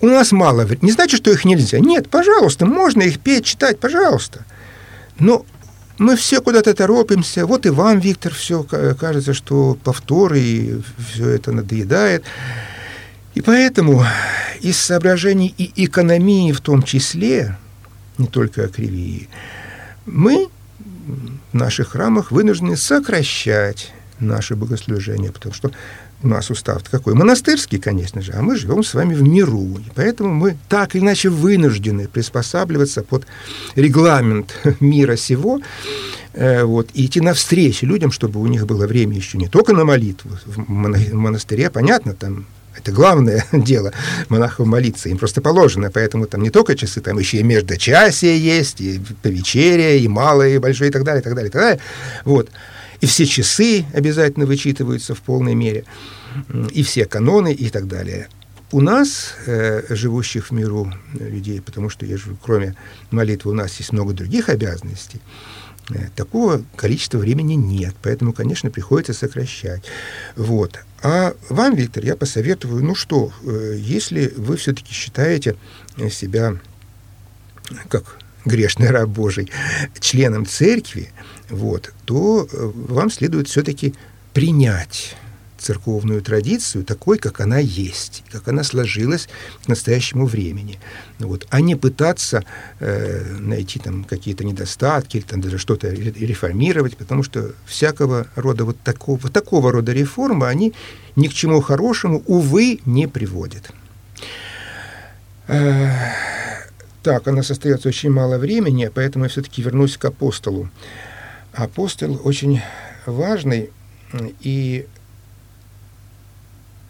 у 0.00 0.06
нас 0.06 0.32
мало 0.32 0.64
времени. 0.64 0.86
Не 0.86 0.92
значит, 0.92 1.20
что 1.20 1.30
их 1.30 1.44
нельзя. 1.44 1.78
Нет, 1.78 2.08
пожалуйста, 2.08 2.66
можно 2.66 3.02
их 3.02 3.20
петь, 3.20 3.44
читать, 3.44 3.78
пожалуйста. 3.78 4.44
Но 5.18 5.44
мы 5.98 6.16
все 6.16 6.40
куда-то 6.40 6.72
торопимся. 6.74 7.44
Вот 7.44 7.66
и 7.66 7.70
вам, 7.70 7.98
Виктор, 7.98 8.32
все 8.32 8.62
кажется, 8.62 9.34
что 9.34 9.76
повторы, 9.84 10.40
и 10.40 10.80
все 11.12 11.28
это 11.28 11.52
надоедает. 11.52 12.24
И 13.34 13.42
поэтому 13.42 14.04
из 14.60 14.78
соображений 14.78 15.54
и 15.56 15.84
экономии 15.84 16.52
в 16.52 16.60
том 16.60 16.82
числе, 16.82 17.56
не 18.18 18.26
только 18.26 18.64
акривии, 18.64 19.28
мы 20.06 20.48
в 21.52 21.54
наших 21.54 21.90
храмах 21.90 22.30
вынуждены 22.30 22.76
сокращать 22.76 23.92
наше 24.18 24.56
богослужение, 24.56 25.32
потому 25.32 25.54
что 25.54 25.70
у 26.22 26.28
нас 26.28 26.50
устав 26.50 26.82
какой? 26.90 27.14
Монастырский, 27.14 27.78
конечно 27.78 28.20
же, 28.20 28.32
а 28.32 28.42
мы 28.42 28.56
живем 28.56 28.82
с 28.82 28.94
вами 28.94 29.14
в 29.14 29.22
миру. 29.22 29.78
И 29.78 29.90
поэтому 29.94 30.32
мы 30.32 30.56
так 30.68 30.94
или 30.94 31.02
иначе 31.02 31.28
вынуждены 31.28 32.08
приспосабливаться 32.08 33.02
под 33.02 33.26
регламент 33.74 34.54
мира 34.80 35.16
сего, 35.16 35.60
э, 36.34 36.64
вот, 36.64 36.90
и 36.94 37.06
идти 37.06 37.20
навстречу 37.20 37.86
людям, 37.86 38.10
чтобы 38.10 38.40
у 38.40 38.46
них 38.46 38.66
было 38.66 38.86
время 38.86 39.16
еще 39.16 39.38
не 39.38 39.48
только 39.48 39.72
на 39.72 39.84
молитву. 39.84 40.30
В 40.44 40.68
монастыре, 40.68 41.70
понятно, 41.70 42.14
там 42.14 42.46
это 42.76 42.92
главное 42.92 43.44
дело 43.52 43.92
монахов 44.28 44.66
молиться, 44.66 45.08
им 45.08 45.18
просто 45.18 45.40
положено, 45.40 45.90
поэтому 45.90 46.26
там 46.26 46.42
не 46.42 46.50
только 46.50 46.76
часы, 46.76 47.00
там 47.00 47.18
еще 47.18 47.38
и 47.38 47.42
междочасие 47.42 48.38
есть, 48.38 48.80
и 48.80 49.00
повечерие, 49.22 49.98
и 49.98 50.08
малое, 50.08 50.56
и 50.56 50.58
большое, 50.58 50.90
и 50.90 50.92
так 50.92 51.04
далее, 51.04 51.20
и 51.20 51.24
так 51.24 51.34
далее, 51.34 51.48
и 51.48 51.52
так 51.52 51.62
далее. 51.62 51.80
Вот 52.24 52.50
и 53.00 53.06
все 53.06 53.26
часы 53.26 53.84
обязательно 53.94 54.46
вычитываются 54.46 55.14
в 55.14 55.20
полной 55.20 55.54
мере, 55.54 55.84
и 56.70 56.82
все 56.82 57.06
каноны 57.06 57.52
и 57.52 57.70
так 57.70 57.86
далее. 57.86 58.28
У 58.72 58.80
нас, 58.80 59.34
э, 59.46 59.82
живущих 59.94 60.50
в 60.50 60.52
миру 60.52 60.92
людей, 61.14 61.60
потому 61.60 61.90
что 61.90 62.06
я 62.06 62.16
живу, 62.16 62.36
кроме 62.40 62.76
молитвы 63.10 63.50
у 63.50 63.54
нас 63.54 63.76
есть 63.78 63.92
много 63.92 64.12
других 64.12 64.48
обязанностей, 64.48 65.20
э, 65.90 66.08
такого 66.14 66.62
количества 66.76 67.18
времени 67.18 67.54
нет, 67.54 67.96
поэтому, 68.00 68.32
конечно, 68.32 68.70
приходится 68.70 69.12
сокращать. 69.12 69.82
Вот. 70.36 70.78
А 71.02 71.34
вам, 71.48 71.74
Виктор, 71.74 72.04
я 72.04 72.14
посоветую, 72.14 72.84
ну 72.84 72.94
что, 72.94 73.32
э, 73.42 73.74
если 73.76 74.32
вы 74.36 74.56
все-таки 74.56 74.92
считаете 74.92 75.56
себя 76.10 76.56
как 77.88 78.18
грешный 78.44 78.90
раб 78.90 79.08
Божий, 79.08 79.50
членом 79.98 80.46
церкви, 80.46 81.10
вот, 81.50 81.92
то 82.04 82.48
э, 82.50 82.70
вам 82.74 83.10
следует 83.10 83.48
все-таки 83.48 83.94
принять 84.32 85.16
церковную 85.60 86.22
традицию 86.22 86.84
такой, 86.84 87.18
как 87.18 87.40
она 87.40 87.58
есть, 87.58 88.24
как 88.30 88.48
она 88.48 88.64
сложилась 88.64 89.28
к 89.64 89.68
настоящему 89.68 90.26
времени, 90.26 90.80
вот, 91.18 91.46
а 91.50 91.60
не 91.60 91.76
пытаться 91.76 92.44
э, 92.78 93.36
найти 93.38 93.78
там 93.78 94.04
какие-то 94.04 94.44
недостатки 94.44 95.18
или 95.18 95.24
там 95.24 95.40
даже 95.40 95.58
что-то 95.58 95.88
реформировать, 95.88 96.96
потому 96.96 97.22
что 97.22 97.52
всякого 97.66 98.26
рода 98.36 98.64
вот 98.64 98.80
такого, 98.80 99.28
такого 99.28 99.70
рода 99.70 99.92
реформы, 99.92 100.46
они 100.46 100.72
ни 101.16 101.28
к 101.28 101.34
чему 101.34 101.60
хорошему, 101.60 102.22
увы, 102.26 102.80
не 102.86 103.06
приводят. 103.06 103.70
Э, 105.46 105.90
так, 107.02 107.26
у 107.26 107.32
нас 107.32 107.50
остается 107.50 107.88
очень 107.88 108.10
мало 108.10 108.38
времени, 108.38 108.90
поэтому 108.92 109.24
я 109.24 109.30
все-таки 109.30 109.62
вернусь 109.62 109.96
к 109.96 110.04
апостолу. 110.04 110.70
Апостол 111.52 112.20
очень 112.24 112.60
важный, 113.06 113.70
и 114.40 114.86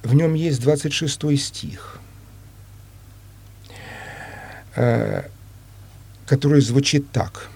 в 0.02 0.14
нем 0.14 0.34
есть 0.34 0.60
26 0.60 1.38
стих, 1.38 1.98
э, 4.76 5.24
который 6.26 6.60
звучит 6.60 7.10
так. 7.10 7.48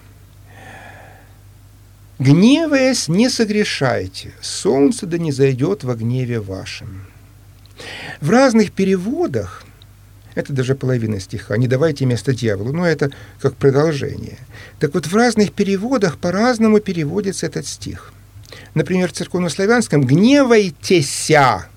«Гневаясь, 2.17 3.07
не 3.07 3.29
согрешайте, 3.29 4.33
солнце 4.41 5.05
да 5.05 5.17
не 5.17 5.31
зайдет 5.31 5.83
во 5.83 5.95
гневе 5.95 6.39
вашем». 6.39 7.05
В 8.21 8.29
разных 8.29 8.71
переводах 8.71 9.63
это 10.35 10.53
даже 10.53 10.75
половина 10.75 11.19
стиха. 11.19 11.57
Не 11.57 11.67
давайте 11.67 12.05
место 12.05 12.33
дьяволу. 12.33 12.73
Но 12.73 12.85
это 12.85 13.11
как 13.39 13.55
продолжение. 13.55 14.37
Так 14.79 14.93
вот, 14.93 15.07
в 15.07 15.15
разных 15.15 15.53
переводах 15.53 16.17
по-разному 16.17 16.79
переводится 16.79 17.45
этот 17.45 17.65
стих. 17.65 18.11
Например, 18.73 19.09
в 19.09 19.13
церковнославянском 19.13 20.05
«гневайтеся 20.05 21.67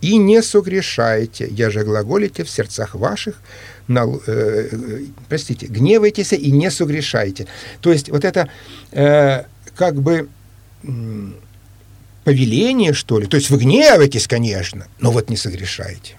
и 0.00 0.16
не 0.16 0.42
согрешайте, 0.42 1.48
я 1.50 1.68
же 1.70 1.84
глаголите 1.84 2.44
в 2.44 2.50
сердцах 2.50 2.94
ваших, 2.94 3.34
на, 3.86 4.06
э, 4.06 4.68
э, 4.72 5.04
простите, 5.28 5.66
гневайтесь 5.66 6.32
и 6.32 6.50
не 6.52 6.70
согрешайте». 6.70 7.48
То 7.80 7.92
есть 7.92 8.08
вот 8.08 8.24
это 8.24 8.48
э, 8.92 9.42
как 9.74 10.00
бы 10.00 10.28
повеление, 12.24 12.92
что 12.92 13.18
ли. 13.18 13.26
То 13.26 13.36
есть 13.36 13.50
вы 13.50 13.58
гневаетесь, 13.58 14.26
конечно, 14.26 14.86
но 15.00 15.10
вот 15.10 15.28
не 15.28 15.36
согрешайте. 15.36 16.14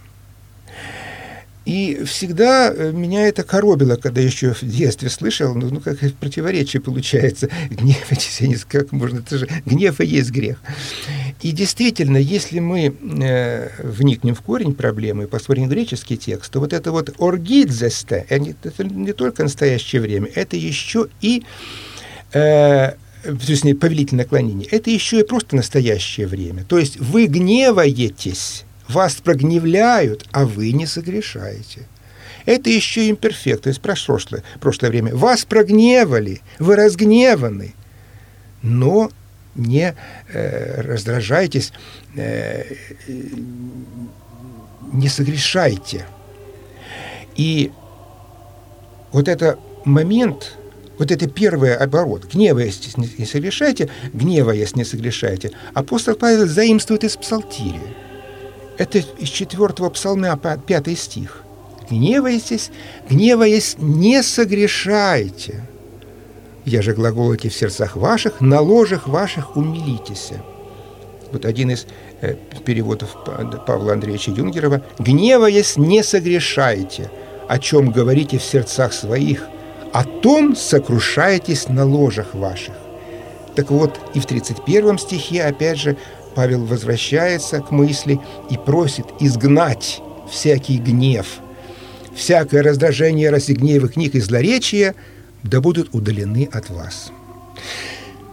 И 1.66 2.03
всегда 2.05 2.74
э, 2.74 2.91
меня 2.91 3.28
это 3.28 3.43
коробило, 3.43 3.95
когда 3.95 4.20
еще 4.20 4.53
в 4.53 4.64
детстве 4.64 5.09
слышал, 5.09 5.53
ну, 5.53 5.70
ну 5.70 5.80
как 5.80 5.99
противоречие 6.20 6.82
получается, 6.82 7.49
гневайтесь, 7.70 8.41
я 8.41 8.47
не 8.47 8.55
знаю, 8.55 8.68
как 8.70 8.91
можно, 8.91 9.20
это 9.20 9.38
же 9.38 9.47
гнев 9.66 10.01
и 10.01 10.05
есть 10.05 10.32
грех. 10.32 10.57
И 11.41 11.51
действительно, 11.51 12.18
если 12.18 12.59
мы 12.59 12.95
э, 13.22 13.70
вникнем 13.84 14.34
в 14.34 14.41
корень 14.41 14.74
проблемы 14.74 15.28
посмотрим 15.28 15.70
греческий 15.70 16.18
текст, 16.18 16.51
то 16.51 16.59
вот 16.59 16.74
это 16.74 16.91
вот 16.91 17.14
оргидзесте, 17.20 18.26
это 18.28 18.84
не 18.84 19.14
только 19.14 19.43
настоящее 19.43 20.01
время, 20.01 20.30
это 20.34 20.57
еще 20.57 21.09
и 21.22 21.43
э, 22.34 22.93
то 23.24 23.30
есть 23.47 23.80
повелительное 23.80 24.26
наклонение, 24.26 24.68
это 24.68 24.89
еще 24.89 25.20
и 25.20 25.24
просто 25.24 25.55
настоящее 25.55 26.28
время. 26.28 26.64
То 26.64 26.80
есть 26.80 26.99
вы 26.99 27.28
гневаетесь, 27.28 28.66
вас 28.92 29.16
прогневляют, 29.16 30.26
а 30.32 30.46
вы 30.46 30.72
не 30.72 30.86
согрешаете. 30.86 31.88
Это 32.46 32.70
еще 32.70 33.10
имперфект, 33.10 33.64
то 33.64 33.70
есть 33.70 33.82
прошлое, 33.82 34.44
прошлое 34.60 34.89
время. 34.89 35.16
Вас 35.16 35.46
прогневали, 35.46 36.42
вы 36.60 36.76
разгневаны, 36.76 37.74
но 38.62 39.12
не 39.56 39.96
э, 40.34 40.82
раздражайтесь, 40.82 41.72
э, 42.16 42.64
не 44.94 45.08
согрешайте. 45.08 46.06
И 47.36 47.72
вот 49.12 49.28
это 49.28 49.60
момент, 49.86 50.58
вот 50.98 51.12
это 51.12 51.28
первый 51.28 51.76
оборот, 51.76 52.26
гневаясь, 52.32 52.98
не 52.98 53.26
согрешайте, 53.26 53.89
гневаясь, 54.14 54.76
не 54.76 54.84
согрешайте, 54.84 55.52
апостол 55.74 56.16
Павел 56.16 56.48
заимствует 56.48 57.04
из 57.04 57.18
псалтирия. 57.18 58.11
Это 58.82 58.98
из 58.98 59.30
четвертого 59.30 59.92
псалма, 59.92 60.36
пятый 60.66 60.96
стих. 60.96 61.44
«Гневайтесь, 61.88 62.72
гневаясь, 63.08 63.76
не 63.78 64.24
согрешайте. 64.24 65.64
Я 66.66 66.82
же 66.82 66.94
глаголите 66.94 67.50
в 67.50 67.54
сердцах 67.54 67.96
ваших, 67.96 68.42
на 68.42 68.60
ложах 68.60 69.08
ваших 69.08 69.56
умилитесь». 69.56 70.32
Вот 71.32 71.46
один 71.46 71.70
из 71.70 71.86
э, 72.22 72.34
переводов 72.66 73.16
Павла 73.68 73.94
Андреевича 73.94 74.32
Юнгерова. 74.32 74.82
«Гневаясь, 74.98 75.78
не 75.78 76.04
согрешайте, 76.04 77.12
о 77.48 77.60
чем 77.60 77.92
говорите 77.92 78.40
в 78.40 78.44
сердцах 78.44 78.94
своих, 78.94 79.48
о 79.94 80.04
том 80.06 80.56
сокрушаетесь 80.56 81.68
на 81.68 81.86
ложах 81.86 82.34
ваших». 82.34 82.74
Так 83.54 83.70
вот, 83.70 84.00
и 84.16 84.20
в 84.20 84.26
31 84.26 84.98
стихе, 84.98 85.44
опять 85.44 85.78
же, 85.78 85.98
Павел 86.36 86.66
возвращается 86.66 87.60
к 87.60 87.72
мысли 87.72 88.20
и 88.50 88.58
просит 88.58 89.06
изгнать 89.20 90.02
всякий 90.30 90.78
гнев, 90.78 91.26
всякое 92.16 92.64
раздражение 92.64 93.30
рассигнеевых 93.30 93.94
книг 93.94 94.16
и 94.16 94.20
злоречия, 94.20 94.96
да 95.44 95.62
будут 95.62 95.94
удалены 95.94 96.50
от 96.52 96.70
вас. 96.70 97.12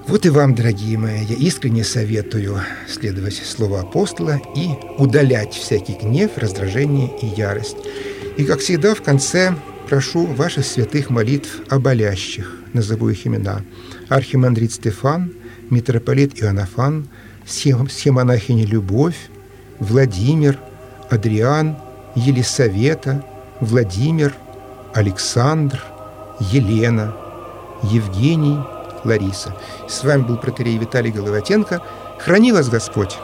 Вот 0.06 0.24
и 0.24 0.30
вам, 0.30 0.54
дорогие 0.54 0.96
мои, 0.96 1.22
я 1.24 1.36
искренне 1.36 1.84
советую 1.84 2.60
следовать 2.88 3.34
слову 3.34 3.76
апостола 3.76 4.40
и 4.56 4.68
удалять 4.96 5.52
всякий 5.52 5.94
гнев, 5.94 6.30
раздражение 6.36 7.10
и 7.20 7.26
ярость. 7.26 7.76
И, 8.38 8.44
как 8.44 8.60
всегда, 8.60 8.94
в 8.94 9.02
конце 9.02 9.54
прошу 9.88 10.24
ваших 10.24 10.64
святых 10.64 11.10
молитв 11.10 11.60
о 11.68 11.78
болящих, 11.78 12.56
назову 12.72 13.10
их 13.10 13.26
имена. 13.26 13.62
Архимандрит 14.08 14.72
Стефан, 14.72 15.32
митрополит 15.68 16.42
Иоаннафан, 16.42 17.08
схемонахиня 17.48 18.66
Любовь, 18.66 19.30
Владимир, 19.78 20.58
Адриан, 21.10 21.76
Елисавета, 22.14 23.24
Владимир, 23.60 24.34
Александр, 24.94 25.82
Елена, 26.40 27.14
Евгений, 27.84 28.58
Лариса. 29.04 29.54
С 29.88 30.04
вами 30.04 30.22
был 30.22 30.36
протерей 30.36 30.78
Виталий 30.78 31.10
Головатенко. 31.10 31.80
Храни 32.18 32.52
вас 32.52 32.68
Господь! 32.68 33.16